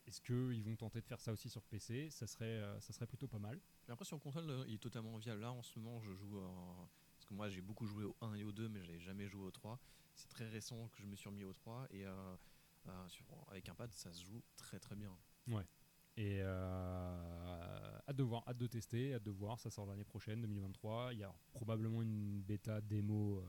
[0.06, 3.06] est-ce qu'ils vont tenter de faire ça aussi sur PC ça serait, euh, ça serait
[3.06, 3.60] plutôt pas mal.
[3.88, 5.42] Après sur console, il est totalement viable.
[5.42, 8.34] Là en ce moment, je joue en- parce que moi j'ai beaucoup joué au 1
[8.34, 9.78] et au 2, mais j'ai jamais joué au 3.
[10.14, 12.36] C'est très récent que je me suis remis au 3 et euh,
[12.88, 15.16] euh, sur- avec un pad, ça se joue très très bien.
[16.16, 19.58] Et euh, hâte de voir, hâte de tester, hâte de voir.
[19.58, 21.12] Ça sort l'année prochaine, 2023.
[21.14, 23.42] Il y a probablement une bêta démo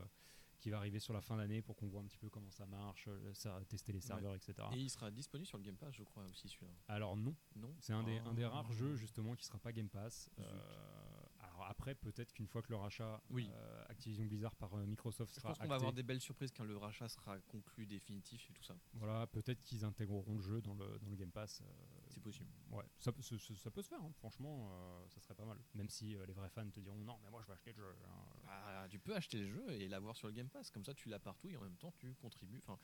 [0.64, 2.64] qui va arriver sur la fin d'année pour qu'on voit un petit peu comment ça
[2.64, 4.54] marche, euh, ça, tester les serveurs, etc.
[4.72, 6.72] Et il sera disponible sur le Game Pass, je crois aussi celui-là.
[6.88, 7.76] Alors non, Non?
[7.80, 8.48] C'est un des, un des Ah.
[8.48, 10.30] rares jeux justement qui sera pas Game Pass.
[10.38, 10.44] Euh,
[11.40, 13.50] alors après, peut-être qu'une fois que le rachat Oui.
[13.52, 16.50] euh, Activision Blizzard par euh, Microsoft Je sera pense qu'on va avoir des belles surprises
[16.50, 18.74] quand le rachat sera conclu définitif et tout ça.
[18.94, 21.62] voilà, peut-être qu'ils intégreront le jeu dans le, dans le Game Pass.
[22.14, 22.48] C'est possible.
[22.70, 24.12] ouais, ça, peut- ça, peut se faire, hein.
[24.18, 25.58] franchement, euh, ça serait pas mal.
[25.74, 27.76] Même si euh, les vrais fans te diront non, mais moi je vais acheter le
[27.82, 27.96] jeu.
[28.06, 28.24] hein.
[28.46, 30.70] Bah, tu peux acheter le jeu et l'avoir sur le Game Pass.
[30.70, 32.60] Comme ça, tu l'as partout et en même temps, tu contribues.
[32.66, 32.78] Enfin,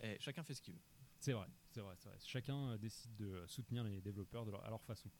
[0.00, 0.80] eh, chacun fait ce qu'il veut.
[1.20, 2.18] C'est vrai, c'est vrai, c'est vrai.
[2.24, 5.10] Chacun euh, décide de soutenir les développeurs de leur- à leur façon.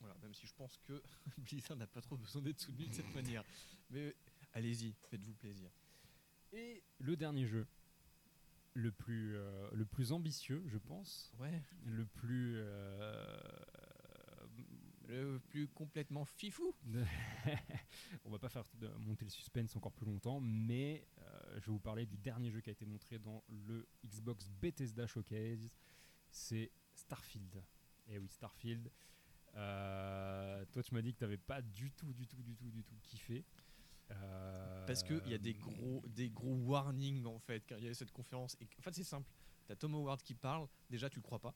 [0.00, 1.02] Voilà, même si je pense que
[1.38, 3.44] Blizzard n'a pas trop besoin d'être soutenu de cette manière.
[3.90, 4.14] Mais
[4.52, 5.70] allez-y, faites-vous plaisir.
[6.52, 7.66] Et le dernier jeu,
[8.74, 12.54] le plus, euh, le plus ambitieux, je pense, Ouais, le plus.
[12.58, 13.24] euh,
[15.06, 16.74] le plus complètement fifou.
[18.24, 21.72] On va pas faire de- monter le suspense encore plus longtemps, mais euh, je vais
[21.72, 25.70] vous parler du dernier jeu qui a été montré dans le Xbox Bethesda Showcase.
[26.30, 27.62] C'est Starfield.
[28.08, 28.90] Et oui, Starfield.
[29.52, 32.82] Toi, tu m'as dit que tu n'avais pas du tout, du tout, du tout, du
[32.82, 33.44] tout kiffé.
[34.10, 37.88] Euh, Parce qu'il y a des gros, des gros warnings en fait quand il y
[37.88, 38.56] a cette conférence.
[38.60, 39.28] Et, en fait, c'est simple.
[39.66, 40.68] T'as Tom Howard qui parle.
[40.90, 41.54] Déjà, tu le crois pas.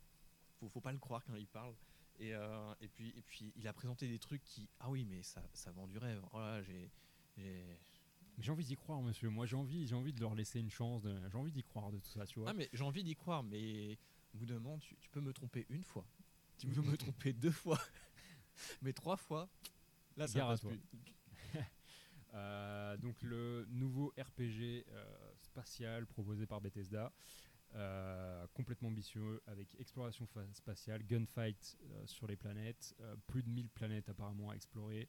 [0.59, 1.75] Faut, faut pas le croire quand il parle.
[2.19, 5.23] Et, euh, et puis, et puis, il a présenté des trucs qui, ah oui, mais
[5.23, 6.21] ça, ça vend du rêve.
[6.33, 6.91] Oh là, j'ai,
[7.37, 9.29] j'ai- envie d'y croire, monsieur.
[9.29, 11.03] Moi, j'ai envie, j'ai envie de leur laisser une chance.
[11.03, 12.51] de- J'ai envie d'y croire de tout ça, tu vois.
[12.51, 13.99] Ah mais j'ai envie d'y croire, mais
[14.35, 16.05] au bout d'un moment, tu, tu peux me tromper une fois,
[16.59, 17.79] tu peux me tromper deux fois,
[18.83, 19.49] mais trois fois,
[20.17, 20.81] là ça Gare passe plus.
[22.35, 27.13] Euh, donc le nouveau RPG euh, spatial proposé par Bethesda,
[27.75, 32.95] euh, complètement ambitieux avec exploration spatiale, gunfight sur les planètes,
[33.27, 35.09] plus de 1000 planètes apparemment à explorer,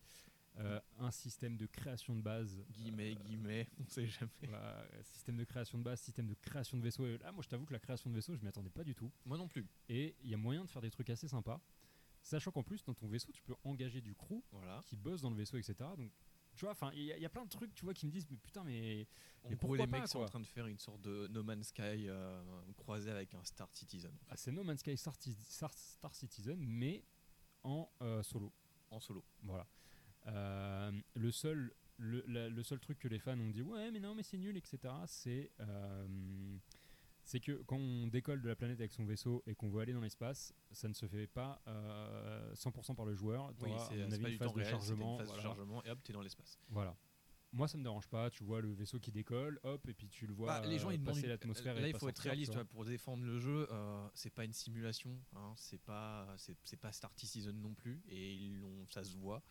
[0.57, 2.61] euh, un système de création de base.
[2.71, 4.31] Guillemets, euh, guillemets, on sait jamais.
[4.47, 7.05] voilà, système de création de base, système de création de vaisseaux.
[7.05, 8.95] Et là, moi, je t'avoue que la création de vaisseaux, je m'y attendais pas du
[8.95, 9.11] tout.
[9.25, 9.65] Moi non plus.
[9.87, 11.61] Et il y a moyen de faire des trucs assez sympas.
[12.21, 14.81] Sachant qu'en plus, dans ton vaisseau, tu peux engager du crew Voilà.
[14.85, 15.75] qui bosse dans le vaisseau, etc.
[15.95, 16.11] Donc,
[16.59, 18.05] tu vois, enfin, il y, a- il y a plein de trucs, tu vois, qui
[18.05, 19.07] me disent, mais putain, mais
[19.49, 21.67] Mais pourquoi les pas, mecs sont en train de faire une sorte de No Man's
[21.69, 22.41] Sky euh,
[22.75, 26.59] croisé avec un Star Citizen ah, c'est No Man's Sky Star, Ti- Star- Star Citizen,
[26.59, 27.05] mais
[27.63, 28.51] en euh, solo.
[28.91, 29.23] en solo.
[29.43, 29.65] Voilà.
[30.27, 34.01] Euh, le seul, le, la- le seul truc que les fans ont dit, ouais, mais
[34.01, 34.93] non, mais c'est nul, etc.
[35.07, 35.51] C'est,
[37.29, 39.93] c'est que quand on décolle de la planète avec son vaisseau et qu'on veut aller
[39.93, 43.53] dans l'espace, ça ne se fait pas euh, 100% par le joueur.
[43.61, 45.11] Oui, c'est une phase de réel, chargement.
[45.13, 45.43] une phase voilà.
[45.43, 46.57] de chargement et hop, t'es dans l'espace.
[46.69, 46.97] Voilà.
[47.51, 48.31] Moi, ça me dérange pas.
[48.31, 50.89] Tu vois le vaisseau qui décolle, hop, et puis tu le vois Bah, les gens
[50.89, 51.77] euh, ils demandent passer une- l'atmosphère.
[51.77, 52.63] et Là, il faut être réaliste vois.
[52.63, 53.67] tu vois, pour défendre le jeu.
[53.71, 58.33] euh, c'est pas une simulation, hein, c'est pas c'est pas Star Citizen non plus, et
[58.33, 58.59] ils
[58.89, 59.43] ça se voit.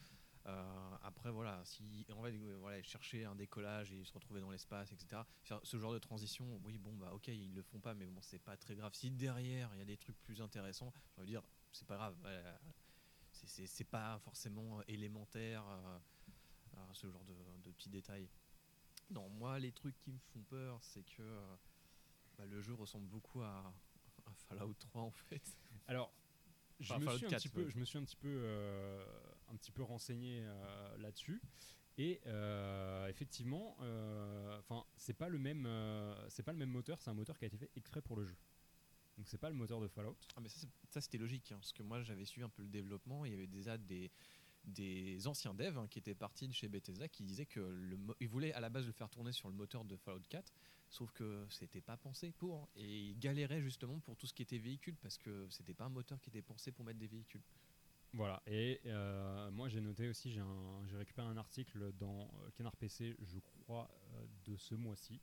[0.48, 4.50] Euh, après voilà, si on va euh, voilà chercher un décollage et se retrouver dans
[4.50, 5.22] l'espace, etc.
[5.62, 8.38] Ce genre de transition, oui bon bah ok ils le font pas, mais bon c'est
[8.38, 8.94] pas très grave.
[8.94, 11.42] Si derrière il y a des trucs plus intéressants, je veux dire
[11.72, 12.16] c'est pas grave.
[12.22, 12.58] voilà.
[13.30, 15.98] C'est- pas forcément élémentaire euh,
[16.76, 17.34] euh, ce genre de,
[17.64, 18.28] de petits détails.
[19.10, 21.22] Non, moi, les trucs qui me font peur, c'est que
[22.36, 23.72] bah, le jeu ressemble beaucoup à,
[24.26, 25.56] à Fallout 3 en fait.
[25.86, 26.12] Alors,
[26.80, 27.70] je, me suis un 4, petit peu, ouais.
[27.70, 29.04] je me suis un petit peu, euh,
[29.50, 31.40] un petit peu renseigné euh, là-dessus.
[31.98, 37.02] Et euh, effectivement, euh, enfin, c'est pas le même, euh, c'est pas le même moteur.
[37.02, 38.36] C'est un moteur qui a été fait exprès pour le jeu.
[39.16, 40.16] Donc c'est pas le moteur de Fallout.
[40.36, 43.24] Ah, mais ça, c'était logique, hein, parce que moi, j'avais suivi un peu le développement.
[43.24, 44.12] Il y avait déjà des,
[44.68, 47.60] des anciens devs hein, qui étaient partis de chez Bethesda qui disaient que
[48.28, 50.52] voulaient à la base le faire tourner sur le moteur de Fallout 4,
[50.90, 52.56] sauf que c'était pas pensé pour.
[52.62, 55.84] hein, et ils galéraient justement pour tout ce qui était véhicule, parce que c'était pas
[55.84, 57.42] un moteur qui était pensé pour mettre des véhicules.
[58.14, 58.42] Voilà.
[58.46, 63.38] Et euh, moi j'ai noté aussi, j'ai récupéré un article dans euh, Canard PC, je
[63.38, 65.20] crois, euh, de ce mois-ci,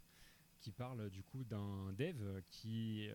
[0.59, 3.09] qui parle du coup d'un dev qui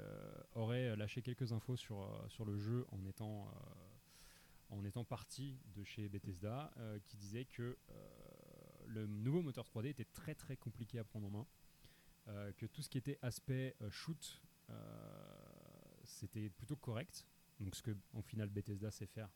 [0.54, 3.48] aurait lâché quelques infos sur, sur le jeu en étant,
[4.70, 7.94] en étant parti de chez Bethesda, euh, qui disait que euh,
[8.86, 11.46] le nouveau moteur 3D était très très compliqué à prendre en main,
[12.28, 14.40] euh, que tout ce qui était aspect shoot,
[16.04, 17.26] c'était plutôt correct.
[17.58, 19.28] Donc ce que en final Bethesda sait faire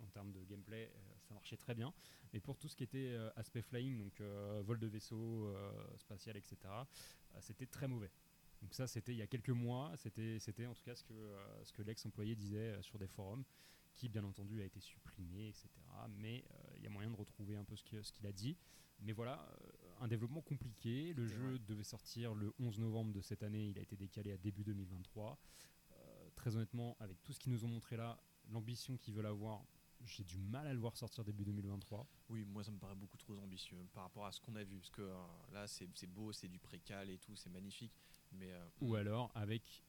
[0.00, 0.90] en termes de gameplay,
[1.20, 1.92] ça marchait très bien.
[2.32, 4.20] Mais pour tout ce qui était aspect flying, donc
[4.64, 5.54] vol de vaisseau,
[5.98, 6.56] spatial, etc.,
[7.40, 8.10] c'était très mauvais.
[8.62, 9.92] Donc ça, c'était il y a quelques mois.
[9.96, 13.44] C'était, en tout cas ce que, l'ex-employé disait sur des forums,
[13.98, 15.68] qui bien entendu a été supprimé, etc.
[16.18, 18.56] Mais euh, il y a moyen de retrouver un peu ce, qu'il a dit.
[19.00, 19.68] Mais voilà, euh,
[20.00, 21.12] un développement compliqué.
[21.14, 21.58] Le jeu vrai.
[21.66, 23.68] devait sortir le 11 novembre de cette année.
[23.68, 25.38] Il a été décalé à début 2023.
[25.92, 29.64] Euh, très honnêtement, avec tout ce qu'ils nous ont montré là, l'ambition qu'ils veulent avoir,
[30.04, 32.06] j'ai du mal à le voir sortir début 2023.
[32.28, 34.78] Oui, moi ça me paraît beaucoup trop ambitieux par rapport à ce qu'on a vu.
[34.78, 35.16] Parce que euh,
[35.52, 37.92] là, c'est beau, c'est du précal et tout, c'est magnifique.
[38.32, 39.82] Mais euh, Ou alors avec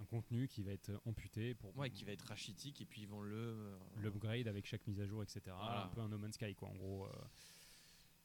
[0.00, 3.08] un contenu qui va être amputé pour Ouais, qui va être rachitique et puis ils
[3.08, 3.36] vont le.
[3.36, 5.40] euh, l'upgrade avec chaque mise à jour, etc.
[5.46, 5.84] Voilà.
[5.84, 7.06] Un peu un No Man's Sky, quoi, en gros.
[7.06, 7.10] euh.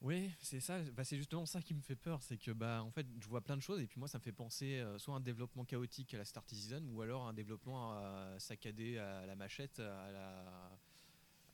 [0.01, 0.81] Oui, c'est ça.
[0.93, 3.41] Bah, c'est justement ça qui me fait peur, c'est que bah en fait, je vois
[3.41, 5.65] plein de choses et puis moi, ça me fait penser euh, soit à un développement
[5.65, 10.11] chaotique à la Star Citizen ou alors un développement euh, saccadé à la machette, à
[10.11, 10.71] la,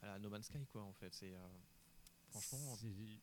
[0.03, 0.83] à la No Man's Sky, quoi.
[0.83, 1.39] En fait, c'est euh,
[2.41, 2.75] franchement.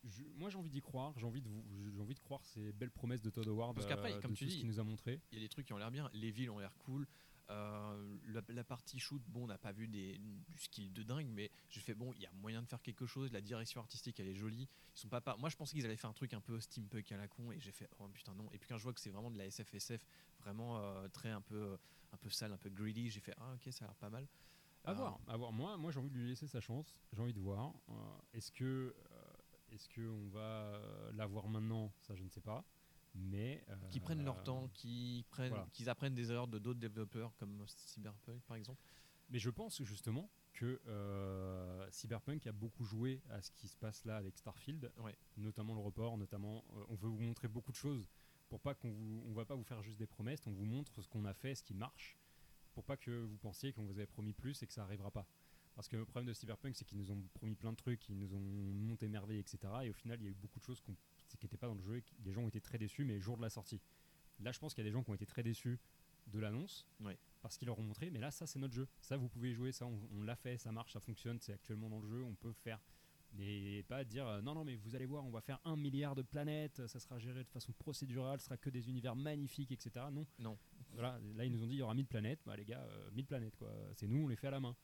[0.05, 1.49] Je- moi j'ai envie d'y croire, j'ai envie de
[1.95, 4.45] j'ai envie de croire ces belles promesses de Todd Howard Parce qu'après, euh, comme tu
[4.47, 5.21] dis- ce qu'il nous a montré.
[5.31, 6.09] Il y a des trucs qui ont l'air bien.
[6.15, 7.07] Les villes ont l'air cool.
[7.51, 11.27] Euh, la, la partie shoot, bon, on n'a pas vu des, du skill de dingue,
[11.29, 13.31] mais j'ai fait bon, il y a moyen de faire quelque chose.
[13.33, 14.69] La direction artistique, elle est jolie.
[14.95, 17.11] Ils sont pas, pas- Moi, je pensais qu'ils allaient faire un truc un peu steampunk
[17.13, 18.49] à la con, et j'ai fait oh putain non.
[18.53, 20.07] Et puis quand je vois que c'est vraiment de la SFSF,
[20.41, 21.77] vraiment euh, très un peu,
[22.13, 24.27] un peu sale, un peu greedy, j'ai fait ah ok, ça a l'air pas mal.
[24.85, 25.53] À voir, à voir.
[25.53, 26.97] Moi, moi j'ai envie de lui laisser sa chance.
[27.13, 27.73] J'ai envie de voir.
[27.89, 27.93] Euh,
[28.35, 28.93] est-ce que, euh,
[29.71, 31.93] est-ce que on va euh, l'avoir maintenant?
[32.01, 32.65] Ça, je ne sais pas.
[33.15, 35.69] Mais euh, Qui prennent leur temps, qui prennent, voilà.
[35.73, 38.81] qu'ils apprennent des erreurs de d'autres développeurs comme Cyberpunk par exemple.
[39.31, 40.81] Mais je pense justement que
[41.91, 45.17] Cyberpunk a beaucoup joué à ce qui se passe là avec Starfield, Ouais.
[45.37, 48.09] notamment le report, notamment on veut vous montrer beaucoup de choses
[48.49, 51.01] pour pas qu'on vous, on va pas vous faire juste des promesses, on vous montre
[51.01, 52.19] ce qu'on a fait, ce qui marche,
[52.73, 55.27] pour pas que vous pensiez qu'on vous avait promis plus et que ça arrivera pas.
[55.75, 58.19] Parce que le problème de Cyberpunk, c'est qu'ils nous ont promis plein de trucs, ils
[58.19, 59.59] nous ont monté merveille, etc.
[59.85, 60.93] Et au final, il y a eu beaucoup de choses qui
[61.43, 61.97] n'étaient pas dans le jeu.
[61.97, 63.81] Et les gens ont été très déçus, mais jour de la sortie.
[64.41, 65.79] Là, je pense qu'il y a des gens qui ont été très déçus
[66.27, 67.19] de l'annonce Ouais.
[67.41, 68.87] parce qu'ils leur ont montré, mais là, ça, c'est notre jeu.
[69.01, 71.89] Ça, vous pouvez jouer, ça, on, on l'a fait, ça marche, ça fonctionne, c'est actuellement
[71.89, 72.79] dans le jeu, on peut faire.
[73.41, 76.15] Et pas dire euh, non, non, mais vous allez voir, on va faire un milliard
[76.15, 80.07] de planètes, ça sera géré de façon procédurale, ce sera que des univers magnifiques, etc.
[80.13, 80.27] Non.
[80.39, 80.59] Non.
[80.93, 82.41] Voilà, là, ils nous ont dit il y aura 1000 planètes.
[82.45, 83.73] Bah, les gars, euh, 1000 planètes, quoi.
[83.95, 84.77] C'est nous, on les fait à la main.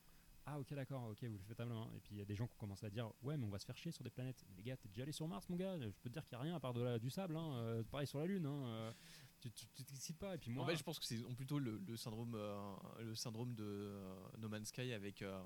[0.51, 1.91] Ah, ok, d'accord, ok, vous les faites à la main.
[1.95, 3.51] Et puis il y a des gens qui ont commencé à dire ouais, mais on
[3.51, 4.43] va se faire chier sur des planètes.
[4.49, 5.79] Mais les gars, t'es déjà allé sur Mars, mon gars?
[5.79, 7.53] Je peux te dire qu'il n'y a rien à part de la, du sable, hein.
[7.57, 8.65] Euh, pareil sur la Lune, hein.
[8.67, 8.93] Euh,
[9.41, 10.35] tu t'excites pas.
[10.35, 10.65] Et puis moi.
[10.65, 14.15] En fait, je pense que c'est plutôt le, le syndrome, euh, le syndrome de euh,
[14.39, 15.39] No Man's Sky avec euh,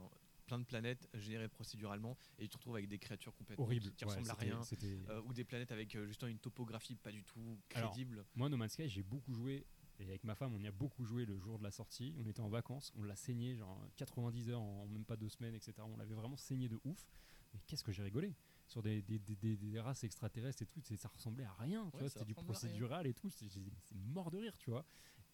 [0.46, 3.90] plein de planètes générées procéduralement et tu te retrouves avec des créatures complètement horrible.
[3.96, 4.60] qui, Ouais, ressemblent à rien
[5.08, 8.24] euh, ou des planètes avec euh, justement une topographie pas du tout Alors, crédible.
[8.36, 9.66] Moi, No Man's Sky, j'ai beaucoup joué.
[10.02, 12.12] Et avec ma femme, on y a beaucoup joué le jour de la sortie.
[12.18, 15.54] On était en vacances, on l'a saigné, genre 90 heures en même pas deux semaines,
[15.54, 15.74] etc.
[15.84, 17.08] On l'avait vraiment saigné de ouf.
[17.54, 18.34] Mais qu'est-ce que j'ai rigolé
[18.66, 21.88] Sur des, des, des- races extraterrestres et tout, ça ressemblait à rien.
[21.90, 23.30] Tu Ouais, vois, c'était du procédural et tout.
[23.30, 23.48] C'est
[23.94, 24.84] mort de rire, tu vois.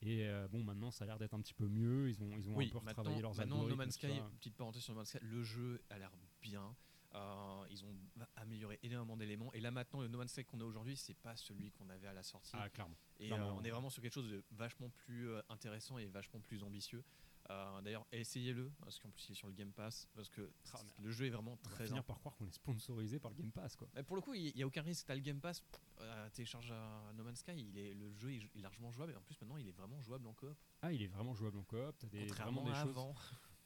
[0.01, 2.09] Et euh, bon, maintenant, ça a l'air d'être un petit peu mieux.
[2.11, 4.83] Ils ont, ils ont oui, un peu retravaillé leurs maintenant No Man's Sky, petite parenthèse
[4.83, 6.77] sur No Man's Sky, le jeu a l'air bien.
[7.15, 7.95] Euh, ils ont
[8.37, 11.35] amélioré énormément d'éléments et là maintenant le No Man's Sky qu'on a aujourd'hui c'est pas
[11.37, 12.97] celui qu'on avait à la sortie Ah, clairement.
[13.19, 13.49] Et Clairement.
[13.49, 16.63] euh, on est vraiment sur quelque chose de vachement plus euh, intéressant et vachement plus
[16.63, 17.03] ambitieux.
[17.51, 20.81] Euh, D'ailleurs, essayez-le, parce qu'en plus il est sur le Game Pass, parce que Ah,
[20.99, 23.39] le jeu est vraiment On va très finir par croire qu'on est sponsorisé par le
[23.39, 23.89] Game Pass, quoi.
[23.95, 25.07] Mais pour le coup, il n'y a aucun risque.
[25.07, 25.65] Tu as le Game Pass,
[26.01, 29.13] euh, télécharge à No Man's Sky, il est, le jeu est, largement jouable.
[29.13, 30.55] Et en plus, maintenant, il est vraiment jouable en coop.
[30.83, 31.97] Ah, il est vraiment jouable en coop.
[31.99, 32.91] T'as des, vraiment des choses.
[32.91, 33.15] avant.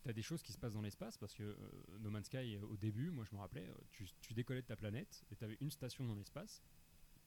[0.03, 2.67] T'as des choses qui se passent dans l'espace parce que euh, No Man's Sky, euh,
[2.67, 5.57] au début, moi je me rappelais, euh, tu, tu décollais de ta planète et t'avais
[5.61, 6.61] une station dans l'espace,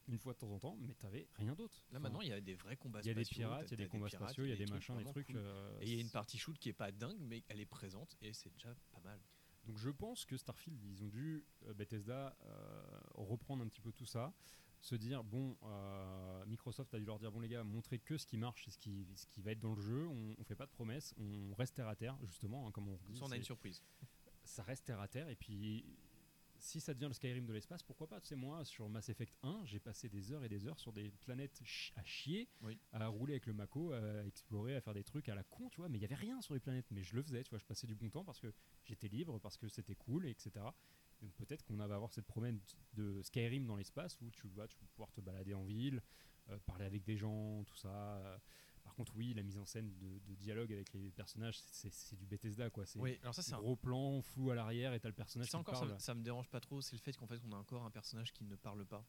[0.07, 1.85] une fois de temps en temps, mais t'avais rien d'autre.
[1.91, 3.71] Là, maintenant, il y a des vrais combats il y a des spatiaux, pirates, il
[3.71, 5.27] y a des combats spatiaux, il y a des machins, des trucs.
[5.27, 5.37] cool.
[5.37, 7.65] euh, Et il y a une partie shoot qui est pas dingue, mais elle est
[7.65, 9.19] présente et c'est déjà pas mal.
[9.63, 12.37] Donc je pense que Starfield, ils ont dû, euh, Bethesda,
[13.15, 14.33] reprendre un petit peu tout ça,
[14.81, 18.25] se dire, bon, euh, Microsoft a dû leur dire, bon les gars, montrez que ce
[18.25, 20.65] qui marche ce qui, ce qui va être dans le jeu, on, on fait pas
[20.65, 23.17] de promesses, on reste terre à terre, justement, hein, comme on dit.
[23.17, 23.83] Ça, on a une surprise.
[24.43, 25.85] ça reste terre à terre et puis
[26.65, 29.35] si ça devient le Skyrim de l'espace, pourquoi pas Tu sais, moi, sur Mass Effect
[29.43, 31.61] 1, j'ai passé des heures et des heures sur des planètes
[31.95, 32.77] à chier, Oui.
[32.91, 35.77] à rouler avec le Mako, à explorer, à faire des trucs à la con, tu
[35.77, 35.89] vois.
[35.89, 37.59] Mais il y avait rien sur les planètes, mais je le faisais, tu vois.
[37.59, 38.51] Je passais du bon temps parce que
[38.83, 40.65] j'étais libre, parce que c'était cool, etc.
[41.21, 42.55] Donc peut-être qu'on va avoir cette promesse
[42.93, 46.01] de Skyrim dans l'espace où tu vas, tu vas pouvoir te balader en ville,
[46.49, 48.39] euh, parler avec des gens, tout ça.
[48.95, 52.25] Par contre, oui, la mise en scène de, de dialogue avec les personnages, c'est du
[52.25, 52.85] Bethesda, quoi.
[52.85, 55.49] C'est Oui, alors ça, c'est un gros plan, flou à l'arrière et t'as le personnage
[55.49, 55.93] Ça encore, ça, parle.
[55.95, 57.91] me- ça me dérange pas trop, c'est le fait qu'en fait on a encore un
[57.91, 59.05] personnage qui ne parle pas.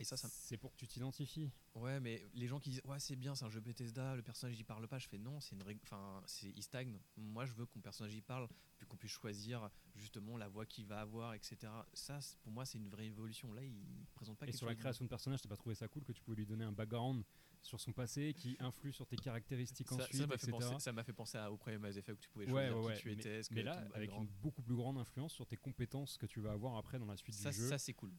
[0.00, 1.50] Et ça, C'est pour que tu t'identifies.
[1.74, 4.58] Ouais, mais les gens qui disent ouais c'est bien, c'est un jeu Bethesda, le personnage
[4.58, 6.98] il parle pas, je fais non, c'est une enfin c'est il stagne.
[7.16, 10.66] Moi je veux que mon personnage y parle, puis qu'on puisse choisir justement la voix
[10.66, 11.56] qu'il va avoir, etc.
[11.92, 13.52] Ça pour moi c'est une vraie évolution.
[13.52, 16.04] Là il présente pas Et sur la création de personnage, t'as pas trouvé ça cool
[16.04, 17.24] que tu pouvais lui donner un background
[17.62, 20.92] sur son passé qui influe sur tes caractéristiques Ça- ensuite, ça m'a fait, penser- ça
[20.92, 22.94] m'a fait penser à- au premier Mass Effect où tu pouvais choisir ouais, ouais.
[22.96, 25.56] qui tu étais, ce que Mais là, avec une beaucoup plus grande influence sur tes
[25.56, 27.68] compétences que tu vas avoir après dans la suite ça, du jeu.
[27.68, 28.12] ça c'est cool.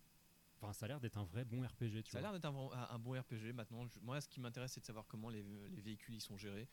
[0.66, 2.52] Enfin, ça a l'air d'être un vrai bon RPG, tu Ça a l'air d'être un,
[2.52, 3.86] bon- un- un bon RPG maintenant.
[3.86, 6.68] Je- moi, ce qui m'intéresse, c'est de savoir comment les, les véhicules ils sont gérés.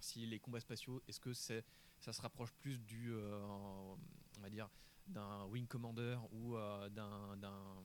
[0.00, 1.64] Si les combats spatiaux, est-ce que c'est,
[1.98, 4.70] ça se rapproche plus du, euh, on va dire,
[5.08, 7.82] d'un Wing Commander ou euh, d'un, d'un,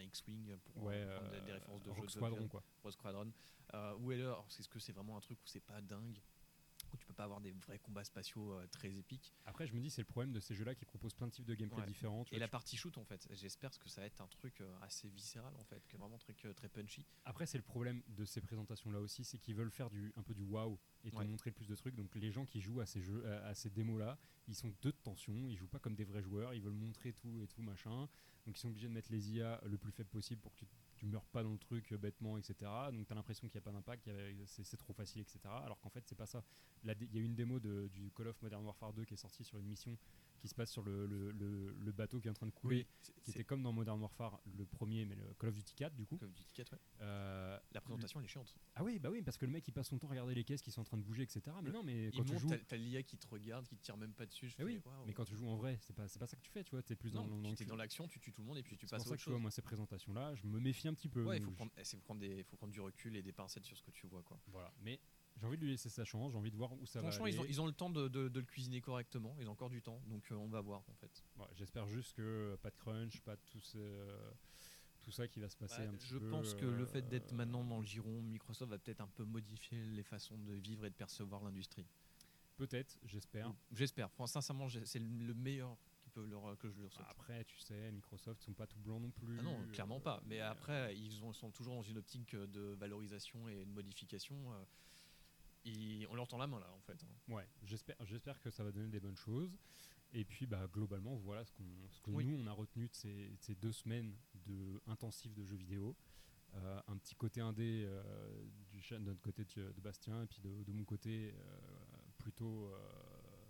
[0.00, 2.62] X-Wing pour Ouais, prendre des- euh, des références de Rogue jeux de Squadron, quoi.
[2.82, 3.32] Rogue Squadron.
[4.00, 6.18] Ou alors, est-ce que c'est vraiment un truc où c'est pas dingue?
[6.96, 9.90] Tu peux pas avoir des vrais combats spatiaux euh, très épiques Après, je me dis,
[9.90, 11.86] c'est le problème de ces jeux-là qui proposent plein de types de gameplay Ouais.
[11.86, 12.24] différents.
[12.24, 14.28] tu et vois, la tu- partie shoot en fait j'espère que ça va être un
[14.28, 17.58] truc euh, assez viscéral en fait que vraiment un truc euh, très punchy Après, c'est
[17.58, 20.78] le problème de ces présentations-là aussi, c'est qu'ils veulent faire du, un peu du wow
[21.04, 21.24] et te Ouais.
[21.26, 21.94] montrer le plus de trucs.
[21.94, 24.92] Donc, les gens qui jouent à ces jeux, à, à ces démos-là, ils sont deux
[24.92, 27.62] de tension, ils jouent pas comme des vrais joueurs, ils veulent montrer tout et tout
[27.62, 28.08] machin.
[28.46, 30.66] Donc, ils sont obligés de mettre les IA le plus faible possible pour que tu,
[31.04, 32.54] tu meurs pas dans le truc euh, bêtement, etc.
[32.92, 34.08] Donc, tu as l'impression qu'il n'y a pas d'impact,
[34.46, 35.40] c'est trop facile, etc.
[35.64, 36.42] Alors qu'en fait, c'est pas ça.
[36.82, 39.44] Il y a une démo de- du Call of Modern Warfare 2 qui est sortie
[39.44, 39.96] sur une mission
[40.44, 42.86] qui se passe sur le, le- le- le bateau qui est en train de couler,
[43.00, 45.94] c'est- qui était comme dans Modern Warfare le premier, mais le Call of Duty 4
[45.96, 46.18] du coup.
[46.18, 46.78] Call of Duty 4, ouais.
[47.00, 49.72] Euh, la présentation elle est chiante ah oui, bah oui, parce que le mec il
[49.72, 51.40] passe son temps à regarder les caisses qui sont en train de bouger, etc.
[51.62, 53.82] Mais non, mais il quand tu monte joues, t'as- l'IA qui te regarde qui te
[53.82, 56.06] tire même pas dessus je Eh oui, mais quand tu joues en vrai, c'est pas,
[56.08, 56.82] c'est pas ça que tu fais, tu vois.
[56.82, 57.26] T'es plus dans,
[57.76, 59.36] l'action tu tues tout le monde et puis tu passes pour ça que tu vois,
[59.38, 61.24] chose moi ces présentations-là, je me méfie un petit peu.
[61.24, 61.42] ouais il
[61.78, 64.70] eh, faut prendre du recul et des pincettes sur ce que tu vois quoi Voilà,
[64.82, 65.00] mais
[65.36, 67.30] j'ai envie de lui laisser sa chance, j'ai envie de voir où ça franchement va.
[67.30, 67.48] ils aller.
[67.50, 70.00] ils ont le temps de, de- de le cuisiner correctement ils ont encore du temps
[70.06, 73.20] donc euh, on va voir en fait Ouais, J'espère juste que euh, pas de crunch,
[73.22, 74.30] pas de tout, ce- euh,
[75.02, 77.02] tout ça qui va se passer Bah, un petit je peu, pense que le fait
[77.08, 80.86] d'être maintenant dans le giron Microsoft va peut-être un peu modifier les façons de vivre
[80.86, 81.86] et de percevoir l'industrie
[82.56, 83.52] Peut-être, j'espère.
[83.72, 87.90] j'espère sincèrement c'est le meilleur qui peut leur, que je leur souhaite Après, tu sais,
[87.90, 89.36] Microsoft sont pas tout blancs non plus.
[89.40, 90.22] Ah non, clairement pas.
[90.26, 94.36] Mais après, ils ont- sont toujours dans une optique de valorisation et de modification.
[96.10, 97.02] On leur tend la main là, en fait.
[97.04, 97.32] hein.
[97.34, 99.56] Ouais, j'espère, j'espère que ça va donner des bonnes choses.
[100.12, 102.24] Et puis, bah, globalement, voilà ce, qu'on, ce que Oui.
[102.26, 104.14] nous, on a retenu de ces, de ces deux semaines
[104.46, 105.96] de intensif de jeux vidéo.
[106.54, 110.40] Euh, un petit côté indé euh, du de notre côté de, de Bastien, et puis
[110.40, 111.58] de, de mon côté euh,
[112.18, 112.78] plutôt euh,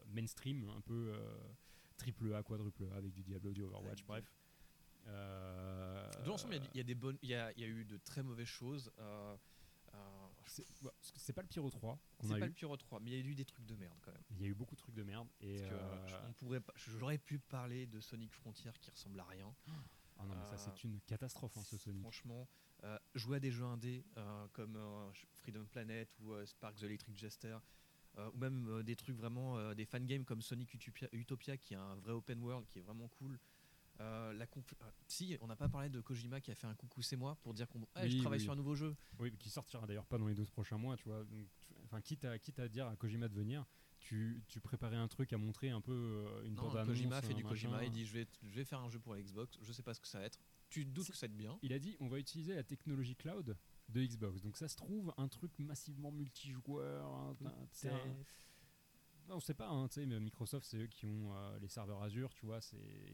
[0.06, 1.12] mainstream, un peu
[1.98, 4.24] triple A, quadruple A, avec du Diablo, du Overwatch, bref.
[6.24, 7.64] Dans l'ensemble, il y a- il y, a des bonnes, il y a, il y
[7.64, 8.90] a eu de très mauvaises choses.
[10.60, 12.48] Euh, c'est, pas le Pyro 3 qu'on c'est pas eu.
[12.48, 14.22] le Pyro 3, mais il y a eu des trucs de merde quand même.
[14.30, 15.28] Il y a eu beaucoup de trucs de merde.
[15.40, 19.24] Et, Parce que, euh, on pourrait j'aurais pu parler de Sonic Frontier qui ressemble à
[19.24, 19.54] rien.
[20.18, 22.00] ah non, mais ça, euh, c'est une catastrophe, hein, ce Sonic.
[22.02, 22.48] Franchement,
[22.84, 24.04] euh, jouer à des jeux indés
[24.52, 24.78] comme
[25.34, 27.58] Freedom Planet ou Sparks the Electric Jester,
[28.18, 31.74] euh, ou même euh, des trucs vraiment, euh, des fangames comme Sonic Utopia, Utopia, qui
[31.74, 33.38] est un vrai open world, qui est vraiment cool.
[34.00, 37.00] Euh, la euh, si, on n'a pas parlé de Kojima qui a fait un coucou
[37.02, 38.44] c'est moi pour dire qu'on Ah, je travaille oui.
[38.44, 38.96] sur un nouveau jeu.
[39.20, 41.22] Oui, qui sortira d'ailleurs pas dans les 12 prochains mois, tu vois.
[41.24, 43.64] Donc, tu- enfin, quitte à, quitte à dire à Kojima de venir,
[44.00, 47.44] tu, tu préparais un truc à montrer un peu euh, une Non, Kojima fait du
[47.44, 47.68] machin.
[47.68, 49.82] Kojima, il dit je vais, je vais faire un jeu pour la Xbox, je sais
[49.82, 50.40] pas ce que ça va être.
[50.70, 51.56] Tu te doutes que ça va être bien.
[51.62, 53.56] Il a dit on va utiliser la technologie cloud
[53.90, 54.42] de Xbox.
[54.42, 57.06] Donc ça se trouve un truc massivement multijoueur.
[57.06, 57.36] un-
[59.30, 62.02] on sait pas, hein, tu sais, mais Microsoft, c'est eux qui ont euh, les serveurs
[62.02, 62.60] Azure, tu vois,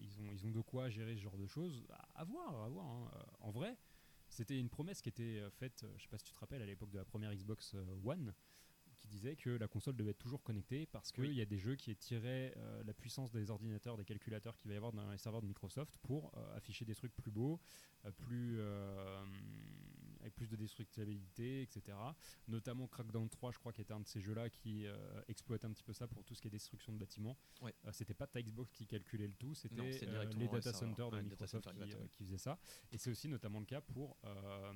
[0.01, 1.87] ils, ont, ils ont de quoi gérer ce genre de choses.
[1.91, 2.87] À, à voir, à voir.
[2.87, 3.11] hein.
[3.15, 3.77] Euh, En vrai,
[4.29, 6.67] c'était une promesse qui était euh, faite, je sais pas si tu te rappelles, à
[6.67, 8.35] l'époque de la première Xbox One,
[8.97, 11.35] qui disait que la console devait être toujours connectée parce qu'il Oui.
[11.37, 14.75] y a des jeux qui tiraient euh, la puissance des ordinateurs, des calculateurs qu'il va
[14.75, 17.59] y avoir dans les serveurs de Microsoft pour euh, afficher des trucs plus beaux,
[18.19, 18.59] plus,
[20.21, 21.97] avec plus de destructibilité, etc.
[22.49, 24.97] Notamment Crackdown 3, je crois, qui était un de ces jeux-là qui euh,
[25.29, 27.37] exploite un petit peu ça pour tout ce qui est destruction de bâtiments.
[27.62, 27.75] Ouais.
[27.87, 31.16] Euh, c'était pas ta Xbox qui calculait le tout, c'était euh, les data centers de
[31.16, 32.59] Ouais, data Microsoft center, qui, euh, qui faisaient ça.
[32.93, 34.73] Et c'est aussi notamment le cas pour euh,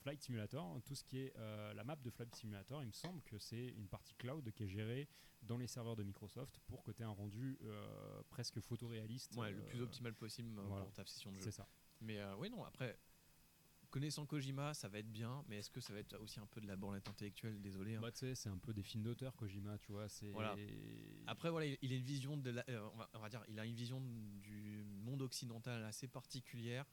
[0.00, 2.82] Flight Simulator, tout ce qui est la map de Flight Simulator.
[2.82, 5.08] Il me semble que c'est une partie cloud qui est gérée
[5.42, 7.58] dans les serveurs de Microsoft pour que tu aies un rendu
[8.30, 9.36] presque photoréaliste.
[9.36, 10.84] Ouais, le plus optimal possible voilà.
[10.84, 11.42] pour ta session de jeu.
[11.42, 11.68] C'est ça.
[12.00, 12.98] Mais oui, non, après,
[13.96, 16.60] connaissant Kojima, ça va être bien, mais est-ce que ça va être aussi un peu
[16.60, 17.62] de la bornette intellectuelle?
[17.62, 17.94] Désolé.
[17.94, 18.00] hein.
[18.02, 20.06] Bah, tu sais, c'est un peu des films d'auteur, Kojima, tu vois.
[20.10, 20.54] C'est Voilà.
[21.26, 23.42] Après, voilà, il, il a une vision de la, euh, on, va, on va dire,
[23.48, 26.84] il a une vision du monde occidental assez particulière,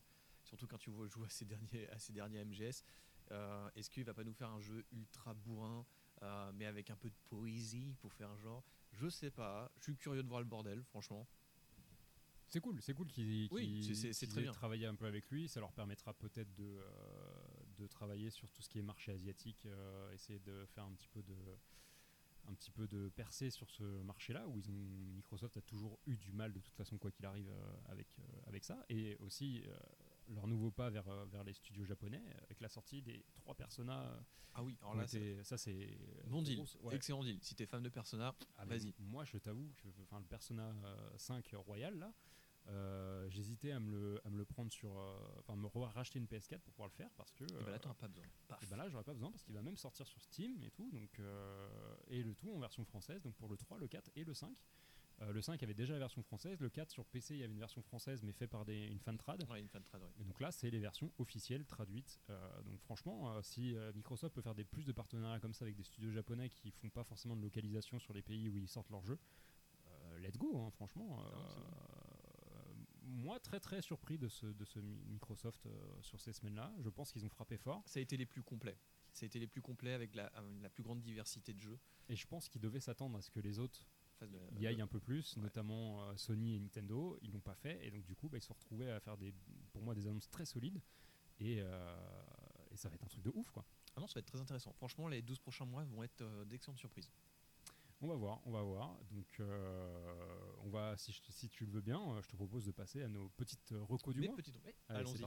[0.45, 2.85] surtout quand tu vois jouer à ces derniers, à derniers MGS.
[3.31, 5.85] Euh, Est-ce qu'il va pas nous faire un jeu ultra bourrin,
[6.21, 8.63] euh, mais avec un peu de poésie pour faire genre?
[8.93, 9.69] Je sais pas.
[9.79, 11.27] Je suis curieux de voir le bordel, franchement.
[12.53, 14.51] C'est cool, c'est cool qu'ils Oui, très aient bien.
[14.51, 15.47] travaillé un peu avec lui.
[15.47, 16.83] Ça leur permettra peut-être de, euh,
[17.79, 21.07] de travailler sur tout ce qui est marché asiatique, euh, essayer de faire un petit
[21.07, 21.33] peu de
[22.45, 24.85] un petit peu de percée sur ce marché-là où ils ont
[25.15, 28.65] Microsoft a toujours eu du mal de toute façon quoi qu'il arrive euh, avec avec
[28.65, 29.63] ça et aussi
[30.27, 34.23] leur nouveau pas vers vers les studios japonais avec la sortie des trois Persona.
[34.53, 35.97] Ah oui, alors là, c'est ça c'est
[36.27, 36.63] bon deal.
[36.83, 36.95] ouais.
[36.95, 37.39] Excellent deal.
[37.41, 38.93] Si t'es fan de Persona, Ah, vas-y.
[38.99, 39.73] Moi, je t'avoue
[40.03, 42.13] enfin, le Persona euh, 5 Royal, là,
[42.67, 44.97] euh, j'hésitais à me, le, à me le prendre sur.
[44.97, 47.43] euh, Enfin, me re- racheter une PS4 pour pouvoir le faire parce que.
[47.43, 48.23] Et bah là, euh, t'en as pas besoin.
[48.47, 48.63] Paf.
[48.63, 50.89] et ben là, j'aurais pas besoin parce qu'il va même sortir sur Steam et tout.
[50.91, 54.23] Donc, euh, et le tout en version française, donc pour le 3, le 4 et
[54.23, 54.55] le 5.
[55.21, 56.59] Euh, le 5 avait déjà la version française.
[56.59, 58.99] Le 4 sur PC, il y avait une version française, mais fait par des, une
[58.99, 59.43] fan trad.
[59.49, 60.09] Ouais, une fan trad, ouais.
[60.19, 62.19] Et donc là, c'est les versions officielles traduites.
[62.29, 65.65] Euh, donc franchement, euh, si euh, Microsoft peut faire des plus de partenariats comme ça
[65.65, 68.67] avec des studios japonais qui font pas forcément de localisation sur les pays où ils
[68.67, 69.19] sortent leurs jeux,
[69.87, 71.19] euh, let's go, hein, franchement.
[71.21, 71.92] Ah, Euh,
[73.03, 76.73] moi, très très surpris de ce, de ce Mi- Microsoft euh, sur ces semaines-là.
[76.79, 77.83] Je pense qu'ils ont frappé fort.
[77.85, 78.77] Ça a été les plus complets.
[79.13, 81.79] Ça a été les plus complets avec la, euh, la plus grande diversité de jeux.
[82.09, 83.85] Et je pense qu'ils devaient s'attendre à ce que les autres
[84.21, 85.41] de- y aillent un peu plus, ouais.
[85.43, 87.17] notamment euh, Sony et Nintendo.
[87.21, 87.85] Ils l'ont pas fait.
[87.85, 89.33] Et donc, du coup, bah, ils se sont retrouvés à faire des,
[89.71, 90.81] pour moi des annonces très solides.
[91.39, 93.65] Et, et ça va être un truc de ouf, quoi.
[93.95, 94.71] Ah non, ça va être très intéressant.
[94.73, 97.11] Franchement, les 12 prochains mois vont être d'excellentes surprises.
[98.03, 98.99] On va voir, on va voir.
[99.11, 102.65] Donc, euh, on va, si, je- si tu le veux bien, euh, je te propose
[102.65, 104.35] de passer à nos petites euh, recos du mois.
[104.65, 105.21] ouais, allons-y.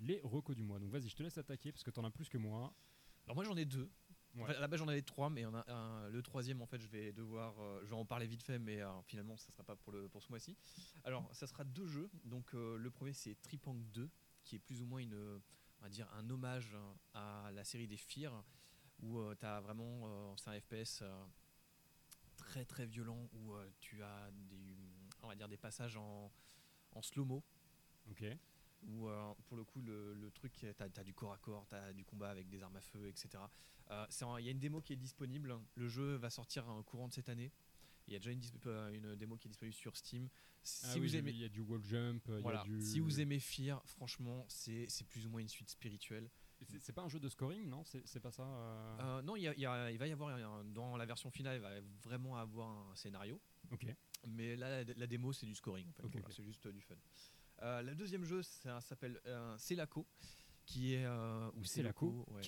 [0.00, 0.78] Les recos du mois.
[0.80, 2.74] Donc, vas-y, je te laisse attaquer parce que t'en as plus que moi.
[3.26, 3.88] Alors moi j'en ai deux.
[4.34, 4.42] Ouais.
[4.42, 6.88] Enfin, à la base j'en avais trois, mais a un- le troisième en fait je
[6.88, 9.76] vais devoir, euh, je vais en parler vite fait, mais euh, finalement ça sera pas
[9.76, 10.56] pour le pour ce mois-ci.
[11.04, 12.10] Alors ça sera deux jeux.
[12.24, 14.10] Donc le premier c'est Tripank 2,
[14.42, 15.40] qui est plus ou moins une,
[15.80, 18.44] on va dire un hommage hein, à la série des Fear,
[19.02, 21.24] où tu as vraiment, euh, c'est un FPS euh,
[22.36, 24.76] très très violent où euh, tu as des,
[25.22, 26.30] on va dire des passages en,
[26.92, 27.42] en slow-mo.
[28.10, 28.24] Ok.
[28.88, 31.74] où euh, pour le coup le, le truc tu as, du corps à corps tu
[31.74, 33.38] as du combat avec des armes à feu etc
[33.90, 34.06] Euh,
[34.38, 35.58] il y a une démo qui est disponible.
[35.74, 37.50] Le jeu va sortir en courant de cette année
[38.10, 40.28] il y a déjà une, euh, une démo qui est disponible sur Steam
[40.62, 42.82] si Ah vous aimez il y a du wall jump, il y a voilà, du-
[42.82, 46.28] si vous aimez Fear franchement c'est c'est plus ou moins une suite spirituelle
[46.62, 47.84] C'est c'est pas un jeu de scoring, non?
[47.84, 50.06] C'est c'est pas ça euh Euh, non il, y a- il y a- il va
[50.08, 53.40] y avoir un- dans la version finale il va vraiment avoir un scénario
[53.70, 53.86] Ok.
[54.26, 55.86] Mais là, la, la démo, c'est du scoring.
[56.02, 56.18] En fait.
[56.18, 56.34] Voilà.
[56.34, 56.94] C'est juste du fun.
[57.62, 60.06] Euh, le deuxième jeu, ça s'appelle euh, Celaco,
[60.70, 61.82] qui est euh, ou C'est
[62.28, 62.40] ouais.
[62.40, 62.44] Que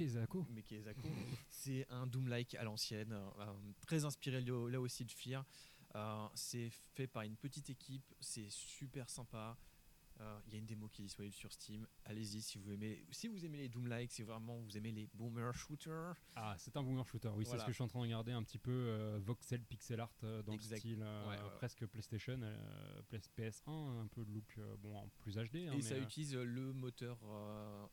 [0.54, 1.08] mais qui est Zako.
[1.50, 5.44] c'est un Doom-like à l'ancienne, euh, très inspiré là là aussi de Fear.
[5.94, 9.58] Euh, c'est fait par une petite équipe, c'est super sympa.
[10.22, 11.86] Euh, Il y a une démo qui est disponible sur Steam.
[12.04, 15.52] Allez-y si vous aimez, si vous aimez les Doom-like, si vraiment vous aimez les boomer
[15.54, 16.14] shooters.
[16.36, 18.30] Ah, c'est un boomer shooter, oui, c'est ce que je suis en train de regarder
[18.32, 20.76] un petit peu euh, voxel pixel art euh, dans Exact.
[20.76, 25.34] le style Ouais, presque PlayStation, euh, PS- PS1, un peu de look bon, en plus
[25.36, 25.66] HD.
[25.68, 27.18] hein, Et ça utilise le moteur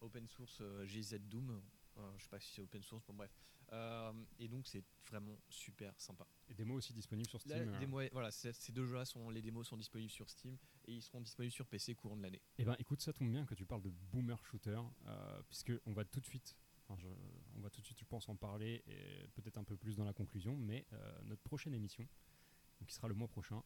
[0.01, 1.61] open source GZ Doom.
[2.17, 3.31] Je sais pas si c'est open source, bon bref.
[3.71, 6.25] Euh, et donc c'est vraiment super sympa.
[6.47, 7.69] et démo aussi disponible sur Steam.
[7.69, 7.79] La euh.
[7.79, 10.57] démo voilà, ces deux jeux-là sont les démos sont disponibles sur Steam
[10.87, 12.41] et ils seront disponibles sur PC courant de l'année.
[12.57, 15.93] Eh ben, écoute, ça tombe bien que tu parles de boomer shooter, euh, puisque on
[15.93, 16.55] va tout de suite,
[16.87, 17.07] enfin, je-
[17.57, 20.05] on va tout de suite, je pense, en parler et peut-être un peu plus dans
[20.05, 22.07] la conclusion, mais euh, notre prochaine émission,
[22.87, 23.61] qui sera le mois prochain,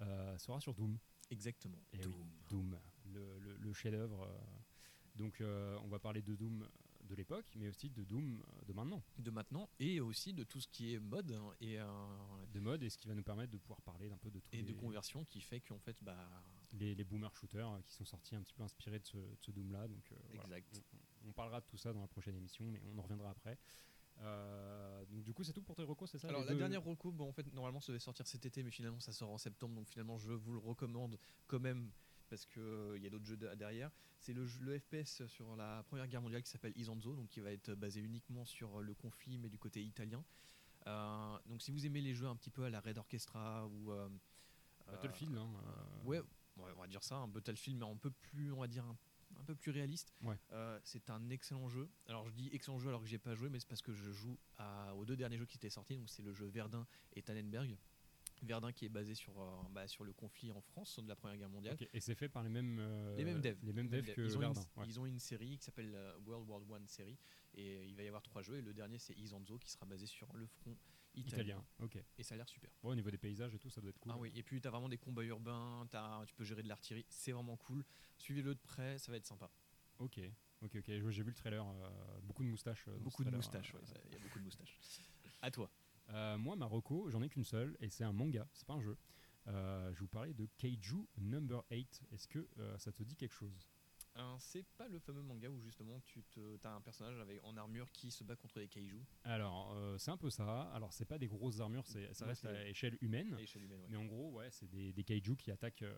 [0.00, 0.98] euh, sera sur Doom.
[1.30, 1.78] Exactement.
[1.92, 4.26] Eh oui, Doom, le, le- le chef-d'œuvre.
[5.14, 6.66] donc, euh, on va parler de Doom
[7.08, 10.60] de l'époque, mais aussi de Doom euh, de maintenant, De maintenant et aussi de tout
[10.60, 11.86] ce qui est mode hein, et, euh,
[12.52, 14.54] de mode, et ce qui va nous permettre de pouvoir parler d'un peu de tous
[14.56, 16.16] et de conversion qui fait qu'en fait bah
[16.74, 19.36] les, les boomer shooters euh, qui sont sortis un petit peu inspirés de ce, de
[19.40, 19.88] ce Doom-là.
[19.88, 20.58] Donc, euh, voilà.
[20.58, 20.82] Exact.
[21.24, 23.58] On, on parlera de tout ça dans la prochaine émission, mais on en reviendra après.
[24.20, 26.58] Euh, donc, du coup, c'est tout pour tes recos, c'est ça Alors les la deux-
[26.58, 29.30] dernière reco, bon, en fait normalement ça devait sortir cet été, mais finalement ça sort
[29.30, 31.90] en septembre, donc finalement je vous le recommande quand même
[32.28, 33.90] parce que euh, y a d'autres jeux de- derrière.
[34.20, 34.46] C'est le,
[34.78, 38.44] FPS sur la Première Guerre mondiale qui s'appelle Isanzo, donc qui va être basé uniquement
[38.44, 40.24] sur le conflit mais du côté italien.
[40.86, 43.92] Euh, donc si vous aimez les jeux un petit peu à la Red Orchestra ou
[43.92, 44.08] euh,
[44.86, 46.22] Battlefield, euh, hein, euh, ouais,
[46.56, 48.96] on va dire ça, un Battlefield mais un peu plus, on va dire un,
[49.38, 50.12] un peu plus réaliste.
[50.22, 50.36] Ouais.
[50.52, 51.88] Euh, c'est un excellent jeu.
[52.06, 54.10] Alors je dis excellent jeu alors que j'ai pas joué, mais c'est parce que je
[54.10, 55.96] joue à- aux deux derniers jeux qui étaient sortis.
[55.96, 57.76] Donc c'est le jeu Verdun et Tannenberg.
[58.42, 61.36] Verdun qui est basé sur, euh, bah, sur le conflit en France de la Première
[61.36, 61.76] Guerre mondiale.
[61.92, 63.58] Et c'est fait par les mêmes, euh, Les mêmes devs.
[63.62, 64.60] les mêmes devs que ils, ont Verdun.
[64.60, 64.88] une, ouais.
[64.88, 67.18] ils ont une série qui s'appelle euh, World War One série
[67.54, 70.06] et il va y avoir trois jeux et le dernier c'est Isanzo qui sera basé
[70.06, 70.76] sur le front
[71.14, 71.56] italien.
[71.58, 71.98] Italien, ok.
[72.18, 72.70] Et ça a l'air super.
[72.82, 74.12] Bon, au niveau des paysages et tout, ça doit être cool.
[74.14, 76.68] Ah oui, et puis tu as vraiment des combats urbains, t'as- tu peux gérer de
[76.68, 77.84] l'artillerie, c'est vraiment cool.
[78.18, 79.50] Suivez-le de près, ça va être sympa.
[79.98, 80.20] Ok,
[80.62, 80.84] ok, ok.
[80.86, 82.84] J'ai vu le trailer, euh, beaucoup de moustaches.
[82.88, 84.78] euh, Beaucoup de moustaches, ouais, ça- y a beaucoup de moustaches.
[85.42, 85.70] À toi.
[86.10, 88.96] Euh, moi, Marocco, j'en ai qu'une seule, et c'est un manga, c'est pas un jeu.
[89.46, 92.02] Euh, je vous parlais de Keiju Number 8.
[92.12, 93.68] Est-ce que euh, ça te dit quelque chose?
[94.16, 97.56] Euh, c'est pas le fameux manga où justement tu te, as un personnage avec, en
[97.56, 100.62] armure qui se bat contre des kaiju Alors, euh, c'est un peu ça.
[100.72, 103.32] Alors, c'est pas des grosses armures, c'est- ça reste à échelle humaine.
[103.34, 103.80] à l'échelle humaine.
[103.80, 103.86] ouais.
[103.90, 105.82] Mais en gros, ouais, c'est des, des qui attaquent.
[105.82, 105.94] euh,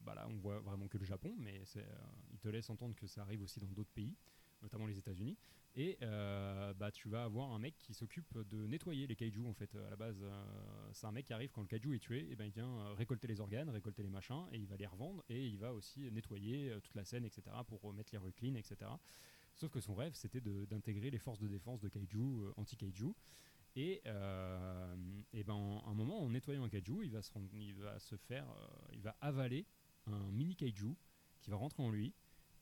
[0.00, 1.94] bah là, on voit vraiment que le Japon, mais c'est, euh,
[2.32, 4.16] ils te laissent entendre que ça arrive aussi dans d'autres pays,
[4.64, 5.36] notamment les États-Unis.
[5.76, 9.46] Et euh, bah, tu vas avoir un mec qui s'occupe de nettoyer les kaiju.
[9.46, 11.98] En fait, à la base, euh, c'est un mec qui arrive quand le kaiju est
[11.98, 14.76] tué, et ben il vient euh, récolter les organes, récolter les machins, et il va
[14.76, 18.18] les revendre, et il va aussi nettoyer euh, toute la scène, etc., pour remettre les
[18.18, 18.90] rues clean, etc.
[19.54, 23.14] Sauf que son rêve, c'était d'intégrer les forces de défense de kaiju, euh, anti-kaiju.
[23.76, 24.96] Et, euh,
[25.32, 29.02] et ben, à un moment, en nettoyant un kaiju, il va se, faire, euh, il
[29.02, 29.66] va avaler
[30.06, 30.94] un mini kaiju
[31.40, 32.12] qui va rentrer en lui.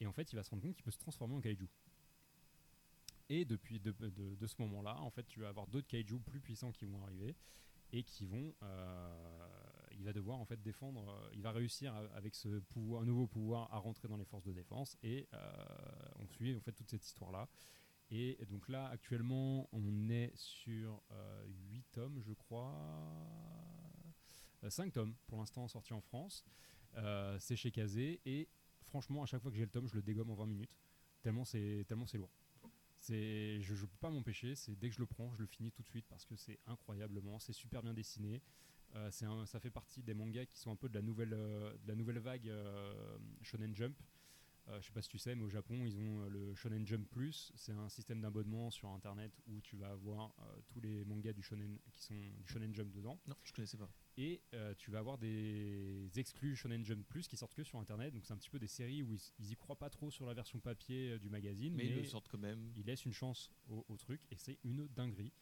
[0.01, 1.69] Et en fait, il va se rendre compte qu'il peut se transformer en kaiju.
[3.35, 3.95] Et depuis de,
[4.47, 7.35] ce moment-là, en fait, tu vas avoir d'autres kaiju plus puissants qui vont arriver
[7.91, 9.49] et qui vont, euh,
[9.93, 13.73] il va devoir en fait défendre, euh, il va réussir avec ce pouvoir, nouveau pouvoir
[13.73, 15.39] à rentrer dans les forces de défense et euh,
[16.19, 17.49] on suit en fait toute cette histoire-là.
[18.11, 21.03] Et donc là, actuellement, on est sur
[21.71, 22.75] 8 tomes, je crois.
[24.69, 26.45] 5 tomes pour l'instant sortis en France.
[27.39, 28.21] C'est chez Kazé.
[28.27, 28.51] Et
[28.83, 30.77] franchement, à chaque fois que j'ai le tome, je le dégomme en 20 minutes.
[31.23, 32.42] Tellement c'est tellement c'est lourd.
[33.09, 34.55] Je ne peux pas m'empêcher.
[34.55, 36.59] C'est dès que je le prends, je le finis tout de suite parce que c'est
[36.67, 38.43] incroyablement, c'est super bien dessiné.
[38.95, 42.49] Euh, ça fait partie des mangas qui sont un peu de la nouvelle, euh, vague
[42.49, 43.97] euh, Shonen Jump.
[44.69, 46.87] Euh, je sais pas si tu sais, mais au Japon, ils ont euh, le Shonen
[46.87, 47.53] Jump Plus.
[47.57, 51.43] C'est un système d'abonnement sur Internet où tu vas avoir euh, tous les mangas du
[51.43, 53.21] Shonen qui sont du Shonen Jump dedans.
[53.27, 53.91] Non, je connaissais pas.
[54.17, 58.15] Et euh, tu vas avoir des exclus Shonen Jump Plus qui sortent que sur Internet.
[58.15, 60.27] Donc c'est un petit peu des séries où ils, ils y croient pas trop sur
[60.27, 62.73] la version papier du magazine, Mais mais, ils le sortent quand même.
[62.77, 65.33] ils laissent une chance au, au truc et c'est une dinguerie.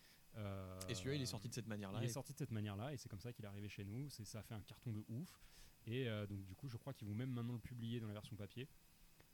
[0.89, 1.99] Et celui-là, il est sorti de cette manière-là.
[2.01, 4.09] il est sorti de cette manière-là et c'est comme ça qu'il est arrivé chez nous.
[4.09, 5.43] C'est ça a fait un carton de ouf.
[5.87, 8.37] Et donc du coup, je crois qu'ils vont même maintenant le publier dans la version
[8.37, 8.69] papier.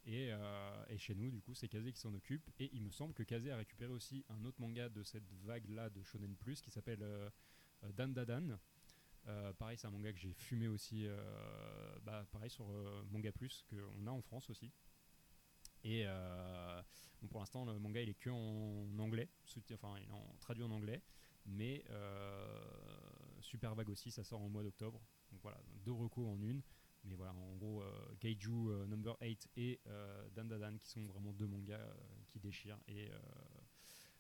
[0.07, 2.48] Et, euh, et chez nous, du coup, c'est Kazé qui s'en occupe.
[2.61, 5.90] Et il me semble que Kazé a récupéré aussi un autre manga de cette vague-là
[5.90, 7.28] de Shonen Plus qui s'appelle euh,
[7.82, 8.57] euh, Dan Dadan.
[9.26, 11.09] Euh, pareil, c'est un manga que j'ai fumé aussi,
[12.04, 12.68] bah, pareil sur
[13.11, 14.70] Manga Plus, qu'on a en France aussi.
[15.82, 16.04] Et
[17.28, 19.28] pour l'instant, le manga il est que en anglais,
[19.72, 21.02] enfin il est en, traduit en anglais,
[21.44, 21.84] mais
[23.40, 25.02] super vague aussi, ça sort en mois d'octobre.
[25.32, 26.62] Donc voilà, deux recos en une.
[27.07, 31.04] Mais voilà, en gros, euh, Kaiju euh, Number 8 et euh, Dan Dan qui sont
[31.07, 31.94] vraiment deux mangas euh,
[32.28, 33.18] qui déchirent et, euh,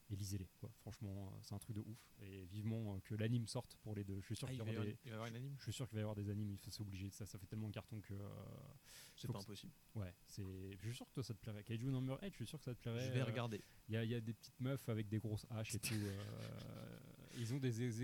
[0.08, 0.48] et lisez-les.
[0.60, 0.70] quoi.
[0.82, 1.98] Franchement, euh, c'est un truc de ouf.
[2.22, 4.20] Et vivement euh, que l'anime sorte pour les deux.
[4.20, 5.72] Je suis sûr Ah, qu'il il y va y des- y avoir anime je suis
[5.72, 7.10] sûr qu'il va y avoir des animes, il faut- c'est obligé.
[7.10, 8.14] Ça, ça fait tellement de carton que.
[8.14, 8.28] euh,
[9.16, 9.72] C'est pas que- impossible.
[9.96, 10.44] ouais, c'est.
[10.78, 11.64] Je suis sûr que toi ça te plairait.
[11.64, 13.04] Kaiju Number 8, je suis sûr que ça te plairait.
[13.08, 13.64] Je vais euh, regarder.
[13.88, 15.94] il y, a- il y a des petites meufs avec des grosses haches et tout.
[15.94, 16.22] euh,
[17.38, 17.98] ils ont des, ex-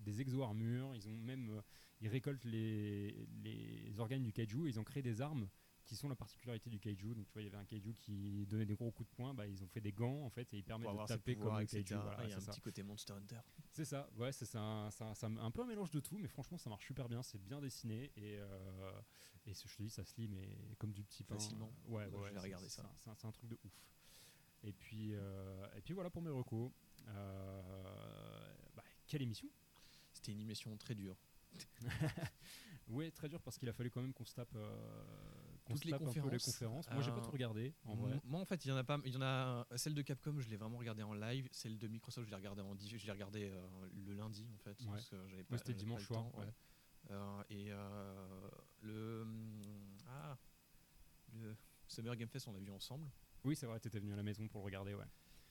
[0.00, 0.92] des exo-armures.
[0.96, 1.62] Ils ont même, euh,
[2.04, 4.68] ils récoltent les, les organes du kaiju.
[4.68, 5.48] Ils ont créé des armes
[5.86, 7.14] qui sont la particularité du kaiju.
[7.14, 9.32] Donc tu vois, il y avait un kaiju qui donnait des gros coups de poing.
[9.32, 11.64] Bah, ils ont fait des gants en fait et ils permettent de taper comme le
[11.66, 11.94] kaiju.
[11.94, 12.52] Voilà, Ah, il y a un ça.
[12.52, 13.40] petit côté Monster Hunter.
[13.70, 16.58] C'est ça, ouais, c'est ça, un- ça- un peu un mélange de tout, mais franchement,
[16.58, 19.00] ça marche super bien, c'est bien dessiné et, euh,
[19.46, 20.46] et ce- je te dis, ça se lit, mais
[20.78, 21.34] comme du petit pain.
[21.36, 21.72] Facilement.
[21.86, 22.82] Ouais, Bah, ouais, je vais regarder ça.
[22.82, 23.72] un- C'est un, c'est un truc de ouf.
[24.62, 26.70] Et puis, euh, et puis voilà pour mes recos.
[27.08, 29.48] Euh, bah, quelle émission?
[30.12, 31.16] C'était une émission très dure.
[32.88, 34.76] Ouais, très dur parce qu'il a fallu quand même qu'on se tape, euh,
[35.66, 36.90] Toutes se les tape peu les conférences, conférences.
[36.90, 38.20] Moi, j'ai pas euh, tout regardé, en vrai.
[38.24, 39.00] Moi, en fait, il y en a pas.
[39.04, 41.48] Il y en a celle de Capcom, je l'ai vraiment regardée en live.
[41.50, 44.78] Celle de Microsoft, je l'ai regardée en je l'ai regardée euh, le lundi en fait.
[44.82, 44.86] Ouais.
[44.90, 45.52] Parce que j'avais pas.
[45.52, 46.52] Moi, c'était dimanche soir, ouais.
[47.10, 48.50] Euh, et euh,
[48.80, 49.62] le hum,
[50.08, 50.38] ah
[51.34, 51.54] le
[51.86, 53.10] Summer Game Fest, on l'a vu ensemble.
[53.44, 55.04] Oui, c'est vrai, t'étais venu à la maison pour le regarder, ouais.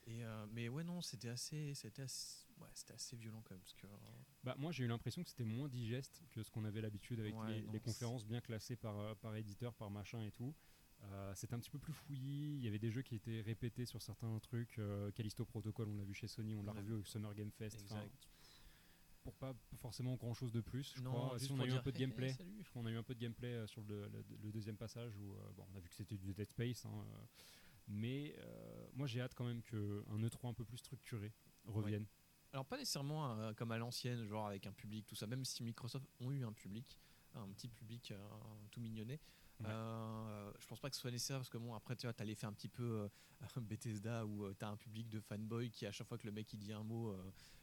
[0.05, 3.61] Et euh, mais ouais non, c'était assez, c'était assez, ouais, c'était assez violent quand même
[3.61, 3.85] parce que.
[3.85, 3.89] euh,
[4.43, 7.33] Bah, moi, j'ai eu l'impression que c'était moins digeste que ce qu'on avait l'habitude avec
[7.35, 10.53] Ouais, les, conférences bien classées par, euh, par éditeur, par machin et tout.
[11.03, 12.55] Euh, c'était un petit peu plus fouillis.
[12.57, 14.77] Il y avait des jeux qui étaient répétés sur certains trucs.
[14.79, 17.51] Euh, Callisto Protocol, on l'a vu chez Sony, on l'a On revu au Summer Game
[17.51, 17.79] Fest.
[17.81, 18.11] Exact.
[19.23, 21.39] pour pas forcément grand chose de plus, je Non, crois.
[21.39, 22.33] Si on a eu un peu de gameplay.
[22.33, 22.61] salut.
[22.61, 25.15] Je crois qu'on a eu un peu de gameplay sur le, le- le deuxième passage
[25.15, 26.85] où euh, bon, on a vu que c'était du Dead Space.
[26.85, 27.25] hein, euh,
[27.87, 28.35] mais
[28.95, 29.77] moi, j'ai hâte quand même qu'un
[30.19, 31.31] E3 un peu plus structuré
[31.65, 32.05] revienne.
[32.53, 35.63] Alors pas nécessairement euh, comme à l'ancienne, genre avec un public, tout ça, même si
[35.63, 36.99] Microsoft ont eu un public,
[37.33, 38.17] un petit public euh,
[38.69, 39.19] tout mignonnet.
[39.59, 39.65] Ouais.
[39.69, 42.23] Euh, je pense pas que ce soit nécessaire parce que bon après tu vois t'as
[42.23, 43.07] l'effet un petit peu
[43.57, 46.51] Bethesda où tu t'as un public de fanboy qui à chaque fois que le mec
[46.53, 47.15] il dit un mot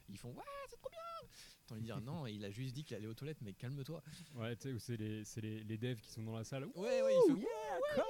[0.07, 1.29] ils font ouais c'est trop bien
[1.71, 4.01] t'as envie de dire non il a juste dit qu'il allait aux toilettes mais calme-toi
[4.35, 6.65] Ouais, tu sais, où c'est les, c'est les, les devs qui sont dans la salle.
[6.75, 8.05] ouais ouais il fait, yeah,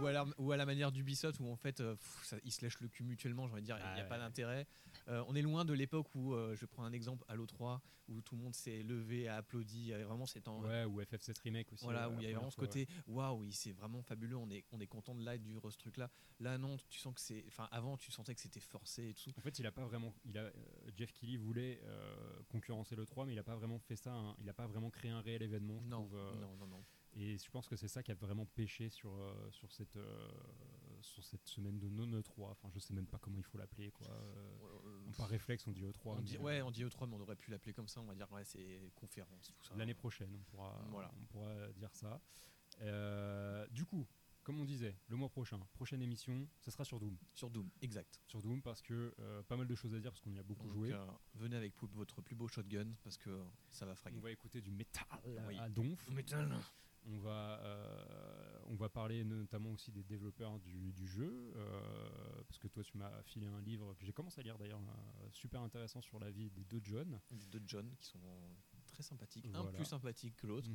[0.00, 2.52] ou, à la, ou à la manière d'Ubisoft où en fait euh, pff, ça- ils
[2.52, 4.20] se lèchent le cul mutuellement j'ai envie de dire il n'y a Ah pas ouais.
[4.20, 4.66] d'intérêt
[5.08, 8.22] Euh, on est loin de l'époque où euh, je prends un exemple Halo 3 où
[8.22, 11.00] tout le monde s'est levé a applaudi il y avait vraiment c'est en Ouais, ou
[11.00, 11.84] FF7 Remake aussi.
[11.84, 14.02] voilà euh, où il y avait vraiment première ce fois, côté waouh oui c'est vraiment
[14.02, 16.10] fabuleux on est on est content de là du ce truc là
[16.40, 19.30] là non tu sens que c'est enfin avant tu sentais que c'était forcé et tout
[19.36, 20.14] En fait, il a pas vraiment.
[20.24, 20.52] Il a, euh,
[20.96, 24.12] Jeff Keighley voulait euh, concurrencer le 3, mais il a pas vraiment fait ça.
[24.12, 26.16] hein, il a pas vraiment créé un réel événement, je non, trouve.
[26.18, 26.84] euh, non non non
[27.14, 30.28] Et je pense que c'est ça qui a vraiment pêché sur, euh, sur, cette, euh,
[31.00, 32.50] sur cette semaine de non E3.
[32.50, 33.90] Enfin, je sais même pas comment il faut l'appeler.
[33.90, 34.06] quoi.
[34.10, 36.16] Euh, par réflexe, on dit E3.
[36.18, 38.14] on dit, ouais on dit E3 mais on aurait pu l'appeler comme ça on va
[38.14, 41.10] dire ouais c'est conférence tout ça L'année prochaine, on pourra, Voilà.
[41.20, 42.20] on pourra dire ça.
[43.70, 44.06] Du coup,
[44.46, 47.16] comme on disait, le mois prochain, prochaine émission, ça sera sur Doom.
[47.34, 48.20] Sur Doom, exact.
[48.28, 50.44] Sur Doom parce que euh, pas mal de choses à dire parce qu'on y a
[50.44, 50.92] beaucoup Donc, joué.
[50.92, 53.42] euh, venez avec votre plus beau shotgun parce que
[53.72, 54.18] ça va fraguer.
[54.18, 55.04] On va écouter du métal
[55.48, 55.58] Oui.
[55.58, 56.08] à donf.
[56.10, 56.56] Métal.
[57.08, 62.58] On va, euh, on va parler notamment aussi des développeurs du, du jeu, euh, parce
[62.60, 64.80] que toi tu m'as filé un livre que j'ai commencé à lire d'ailleurs,
[65.32, 67.20] super intéressant sur la vie des deux John.
[67.50, 68.20] Deux John qui sont
[68.86, 69.46] très sympathiques.
[69.54, 70.68] Un plus sympathique que l'autre.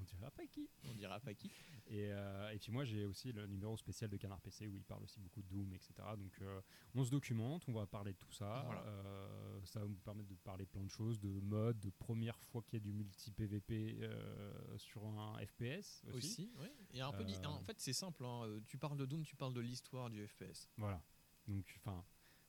[0.00, 0.68] On dira pas qui.
[0.84, 1.50] On dira pas qui.
[1.90, 4.84] Et, euh, et puis moi j'ai aussi le numéro spécial de Canard PC où il
[4.84, 5.94] parle aussi beaucoup de Doom, etc.
[6.18, 6.60] Donc euh,
[6.94, 8.62] on se documente, on va parler de tout ça.
[8.66, 8.82] Voilà.
[8.84, 12.60] Euh, ça va nous permettre de parler plein de choses, de mode, de première fois
[12.60, 16.16] qu'il y a du multi-PVP euh, sur un FPS aussi.
[16.16, 16.70] Aussi, ouais.
[16.92, 18.22] Et un peu En fait, c'est simple.
[18.22, 20.68] hein, Tu parles de Doom, tu parles de l'histoire du FPS.
[20.76, 21.02] Voilà.
[21.46, 22.04] Donc, enfin,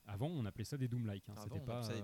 [0.10, 1.28] avant, on appelait ça des Doom-like.
[1.30, 1.34] hein.
[1.44, 2.02] C'était pas, euh,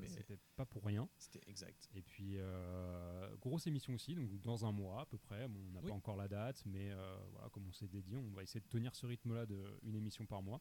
[0.00, 1.08] mais- c'était pas pour rien.
[1.18, 1.88] C'était exact.
[1.94, 5.48] Et puis, euh, grosse émission aussi, donc dans un mois à peu près.
[5.48, 5.88] Bon, on n'a Oui.
[5.88, 8.68] pas encore la date, mais euh, voilà, comme on s'est dit, on va essayer de
[8.68, 10.60] tenir ce rythme-là d'une émission par mois.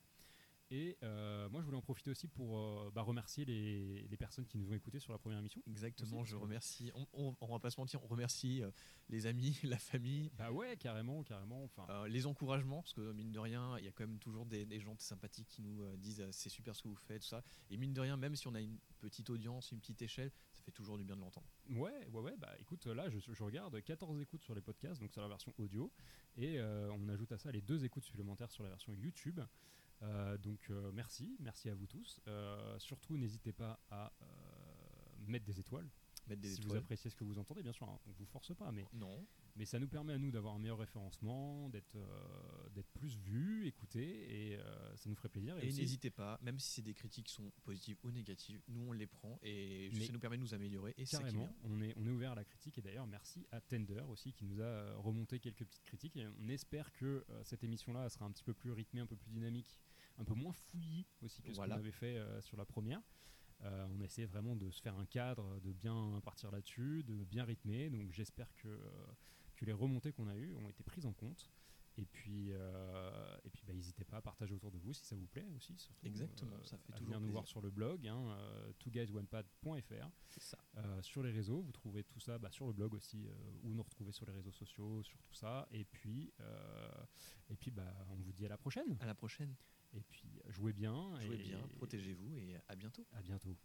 [0.70, 4.45] Et euh, moi, je voulais en profiter aussi pour euh, bah, remercier les, les personnes
[4.45, 5.61] qui nous ont écoutés sur la première émission.
[5.65, 6.22] Exactement.
[6.22, 6.91] Aussi, je remercie.
[6.93, 8.03] On, on, on va pas se mentir.
[8.03, 8.70] On remercie euh,
[9.07, 11.63] les amis, la famille, Bah ouais, carrément, carrément.
[11.63, 14.65] Enfin, les encouragements, parce que mine de rien, il y a quand même toujours des,
[14.65, 17.43] des gens sympathiques qui nous disent c'est super ce que vous faites, tout ça.
[17.70, 20.61] Et mine de rien, même si on a une petite audience, une petite échelle, ça
[20.63, 21.47] fait toujours du bien de l'entendre.
[21.70, 22.36] Ouais, ouais, ouais.
[22.38, 25.53] Bah écoute, là, je, je regarde 14 écoutes sur les podcasts, donc sur la version
[25.59, 25.91] audio,
[26.36, 29.39] et on ajoute à ça les deux écoutes supplémentaires sur la version YouTube.
[30.04, 32.20] Euh, donc euh, merci, merci à vous tous.
[32.28, 34.12] Euh, surtout, n'hésitez pas à
[35.28, 35.89] mettre des étoiles.
[36.28, 38.54] Mettre des si vous appréciez ce que vous entendez, bien sûr, hein, on vous force
[38.54, 39.26] pas, mais, Non.
[39.56, 41.98] mais ça nous permet à nous d'avoir un meilleur référencement, d'être
[42.76, 44.60] d'être plus vus, écoutés, et
[44.98, 45.58] ça nous ferait plaisir.
[45.60, 48.91] Et n'hésitez pas, même si c'est des critiques qui sont positives ou négatives, nous on
[48.91, 50.93] les prend et Mais- ça nous permet de nous améliorer.
[50.98, 51.50] Et ça qui est bien.
[51.64, 54.43] on est, on est ouvert à la critique et d'ailleurs merci à Tender aussi qui
[54.43, 58.43] nous a remonté quelques petites critiques et on espère que cette émission-là sera un petit
[58.43, 59.78] peu plus rythmée, un peu plus dynamique,
[60.18, 61.76] un peu moins fouillie aussi que Voilà.
[61.76, 63.01] ce qu'on avait fait euh, sur la première.
[63.63, 67.24] Euh, on a essayé vraiment de se faire un cadre, de bien partir là-dessus, de
[67.24, 69.05] bien rythmer, donc j'espère que, euh,
[69.55, 71.49] que les remontées qu'on a eues ont été prises en compte.
[71.99, 75.15] Et puis, euh, et puis bah, n'hésitez pas à partager autour de vous si ça
[75.15, 75.74] vous plaît aussi.
[75.80, 77.34] Surtout, Exactement, ça fait à toujours venir nous plaisir.
[77.34, 78.38] voir sur le blog, hein,
[80.39, 80.59] ça.
[81.01, 83.28] Sur les réseaux, vous trouvez tout ça bah, sur le blog aussi,
[83.63, 85.68] ou nous retrouver sur les réseaux sociaux, sur tout ça.
[85.72, 86.32] Et puis,
[87.49, 88.95] et puis bah, on vous dit à la prochaine.
[88.99, 89.55] À la prochaine.
[89.98, 91.20] Et puis, jouez bien.
[91.26, 93.06] Jouez et bien, protégez-vous et à bientôt.
[93.14, 93.58] À bientôt.